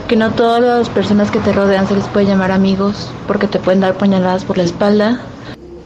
que 0.07 0.15
no 0.15 0.31
todas 0.31 0.61
las 0.61 0.89
personas 0.89 1.31
que 1.31 1.39
te 1.39 1.53
rodean 1.53 1.88
se 1.88 1.95
les 1.95 2.05
puede 2.05 2.27
llamar 2.27 2.51
amigos 2.51 3.11
porque 3.27 3.47
te 3.47 3.59
pueden 3.59 3.81
dar 3.81 3.95
puñaladas 3.95 4.45
por 4.45 4.57
la 4.57 4.63
espalda. 4.63 5.21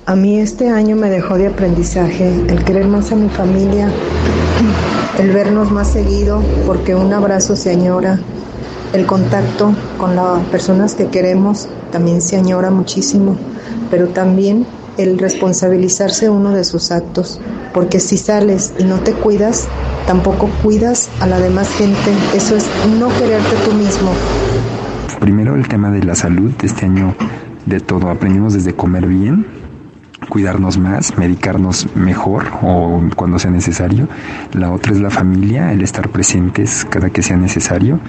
A 0.06 0.16
mí 0.16 0.40
este 0.40 0.70
año 0.70 0.96
me 0.96 1.10
dejó 1.10 1.38
de 1.38 1.48
aprendizaje 1.48 2.34
el 2.48 2.64
querer 2.64 2.88
más 2.88 3.12
a 3.12 3.16
mi 3.16 3.30
familia, 3.30 3.90
el 5.18 5.32
vernos 5.32 5.72
más 5.72 5.90
seguido 5.90 6.42
porque 6.66 6.96
un 6.96 7.14
abrazo 7.14 7.56
se 7.56 7.72
añora, 7.72 8.20
el 8.94 9.06
contacto 9.06 9.74
con 9.98 10.16
las 10.16 10.40
personas 10.46 10.96
que 10.96 11.08
queremos 11.08 11.68
también 11.92 12.22
se 12.22 12.38
añora 12.38 12.70
muchísimo, 12.70 13.36
pero 13.92 14.08
también 14.08 14.66
el 14.98 15.18
responsabilizarse 15.18 16.30
uno 16.30 16.52
de 16.52 16.64
sus 16.64 16.92
actos, 16.92 17.40
porque 17.74 18.00
si 18.00 18.18
sales 18.18 18.74
y 18.80 18.84
no 18.84 19.00
te 19.00 19.14
cuidas, 19.14 19.68
tampoco 20.06 20.50
cuidas 20.64 21.10
a 21.20 21.28
la 21.28 21.40
demás 21.40 21.70
gente. 21.76 22.12
Eso 22.36 22.56
es 22.56 22.66
no 23.00 23.10
quererte 23.18 23.56
tú 23.66 23.74
mismo. 23.74 24.12
Primero 25.20 25.56
el 25.56 25.68
tema 25.68 25.92
de 25.92 26.04
la 26.04 26.16
salud, 26.16 26.52
este 26.64 26.86
año 26.86 27.16
de 27.66 27.80
todo 27.80 28.10
aprendimos 28.10 28.54
desde 28.54 28.74
comer 28.74 29.08
bien, 29.08 29.46
cuidarnos 30.30 30.78
más, 30.78 31.18
medicarnos 31.18 31.88
mejor 31.96 32.48
o 32.62 33.02
cuando 33.16 33.40
sea 33.40 33.52
necesario. 33.52 34.08
La 34.54 34.72
otra 34.72 34.94
es 34.94 35.00
la 35.00 35.10
familia, 35.10 35.72
el 35.72 35.82
estar 35.82 36.10
presentes 36.10 36.86
cada 36.90 37.10
que 37.10 37.24
sea 37.24 37.38
necesario. 37.38 38.00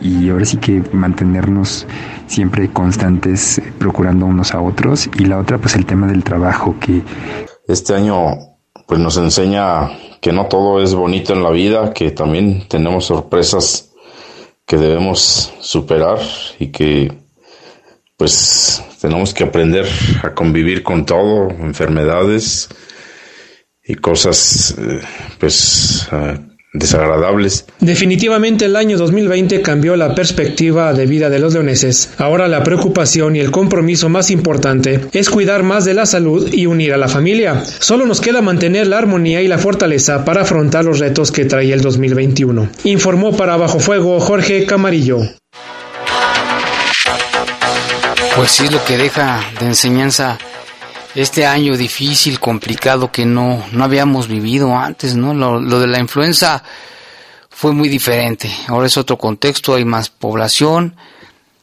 Y 0.00 0.28
ahora 0.30 0.44
sí 0.44 0.58
que 0.58 0.82
mantenernos 0.92 1.86
siempre 2.26 2.68
constantes, 2.70 3.60
procurando 3.78 4.26
unos 4.26 4.54
a 4.54 4.60
otros. 4.60 5.08
Y 5.18 5.24
la 5.24 5.38
otra, 5.38 5.58
pues 5.58 5.74
el 5.76 5.86
tema 5.86 6.06
del 6.06 6.24
trabajo 6.24 6.76
que... 6.80 7.02
Este 7.68 7.94
año 7.94 8.36
pues 8.86 9.00
nos 9.00 9.16
enseña 9.16 9.90
que 10.20 10.32
no 10.32 10.46
todo 10.46 10.80
es 10.80 10.94
bonito 10.94 11.32
en 11.32 11.42
la 11.42 11.50
vida, 11.50 11.92
que 11.92 12.12
también 12.12 12.66
tenemos 12.68 13.06
sorpresas 13.06 13.92
que 14.64 14.76
debemos 14.76 15.52
superar 15.60 16.18
y 16.58 16.68
que 16.68 17.12
pues 18.16 18.82
tenemos 19.00 19.34
que 19.34 19.44
aprender 19.44 19.86
a 20.22 20.32
convivir 20.34 20.82
con 20.82 21.04
todo, 21.04 21.50
enfermedades 21.50 22.68
y 23.84 23.94
cosas 23.94 24.74
eh, 24.78 25.00
pues 25.38 26.08
ah, 26.10 26.38
desagradables. 26.72 27.66
Definitivamente 27.80 28.64
el 28.64 28.76
año 28.76 28.96
2020 28.96 29.62
cambió 29.62 29.96
la 29.96 30.14
perspectiva 30.14 30.92
de 30.92 31.06
vida 31.06 31.30
de 31.30 31.38
los 31.38 31.54
leoneses. 31.54 32.10
Ahora 32.18 32.48
la 32.48 32.62
preocupación 32.62 33.36
y 33.36 33.40
el 33.40 33.50
compromiso 33.50 34.08
más 34.08 34.30
importante 34.30 35.00
es 35.12 35.30
cuidar 35.30 35.62
más 35.62 35.84
de 35.84 35.94
la 35.94 36.06
salud 36.06 36.52
y 36.52 36.66
unir 36.66 36.92
a 36.92 36.98
la 36.98 37.08
familia. 37.08 37.64
Solo 37.64 38.06
nos 38.06 38.20
queda 38.20 38.42
mantener 38.42 38.86
la 38.86 38.98
armonía 38.98 39.42
y 39.42 39.48
la 39.48 39.58
fortaleza 39.58 40.24
para 40.24 40.42
afrontar 40.42 40.84
los 40.84 40.98
retos 40.98 41.32
que 41.32 41.44
trae 41.44 41.72
el 41.72 41.80
2021. 41.80 42.68
Informó 42.84 43.36
para 43.36 43.56
Bajo 43.56 43.78
Fuego 43.78 44.20
Jorge 44.20 44.66
Camarillo. 44.66 45.20
Pues 48.36 48.50
sí, 48.50 48.68
lo 48.68 48.84
que 48.84 48.98
deja 48.98 49.42
de 49.58 49.66
enseñanza 49.66 50.36
este 51.14 51.46
año 51.46 51.74
difícil, 51.74 52.38
complicado 52.38 53.10
que 53.10 53.24
no, 53.24 53.64
no 53.72 53.82
habíamos 53.82 54.28
vivido 54.28 54.76
antes, 54.76 55.16
¿no? 55.16 55.32
Lo, 55.32 55.58
lo 55.58 55.80
de 55.80 55.86
la 55.86 55.98
influenza 55.98 56.62
fue 57.48 57.72
muy 57.72 57.88
diferente. 57.88 58.54
Ahora 58.68 58.88
es 58.88 58.98
otro 58.98 59.16
contexto, 59.16 59.74
hay 59.74 59.86
más 59.86 60.10
población. 60.10 60.94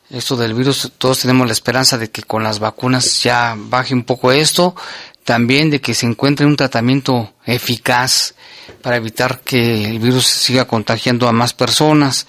Esto 0.10 0.36
del 0.36 0.56
virus, 0.56 0.92
todos 0.98 1.20
tenemos 1.20 1.46
la 1.46 1.54
esperanza 1.54 2.00
de 2.00 2.10
que 2.10 2.24
con 2.24 2.42
las 2.42 2.58
vacunas 2.58 3.22
ya 3.22 3.54
baje 3.56 3.94
un 3.94 4.04
poco 4.04 4.32
esto. 4.32 4.76
También 5.24 5.70
de 5.70 5.80
que 5.80 5.94
se 5.94 6.08
encuentre 6.08 6.48
un 6.48 6.56
tratamiento 6.56 7.34
eficaz 7.46 8.34
para 8.82 8.96
evitar 8.96 9.42
que 9.42 9.86
el 9.86 10.00
virus 10.00 10.26
siga 10.26 10.66
contagiando 10.66 11.28
a 11.28 11.32
más 11.32 11.54
personas. 11.54 12.26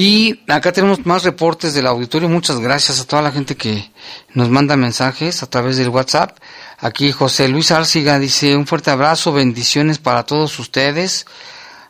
Y 0.00 0.38
acá 0.46 0.70
tenemos 0.70 1.04
más 1.06 1.24
reportes 1.24 1.74
del 1.74 1.88
auditorio. 1.88 2.28
Muchas 2.28 2.60
gracias 2.60 3.00
a 3.00 3.04
toda 3.04 3.20
la 3.20 3.32
gente 3.32 3.56
que 3.56 3.90
nos 4.32 4.48
manda 4.48 4.76
mensajes 4.76 5.42
a 5.42 5.50
través 5.50 5.76
del 5.76 5.88
WhatsApp. 5.88 6.38
Aquí 6.78 7.10
José 7.10 7.48
Luis 7.48 7.72
Arciga 7.72 8.20
dice 8.20 8.54
un 8.54 8.68
fuerte 8.68 8.92
abrazo, 8.92 9.32
bendiciones 9.32 9.98
para 9.98 10.22
todos 10.22 10.56
ustedes 10.60 11.26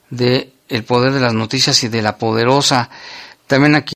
de 0.09 0.54
El 0.70 0.84
Poder 0.84 1.12
de 1.12 1.20
las 1.20 1.34
Noticias 1.34 1.84
y 1.84 1.88
de 1.88 2.00
la 2.00 2.16
Poderosa. 2.16 2.88
También 3.46 3.74
aquí 3.74 3.86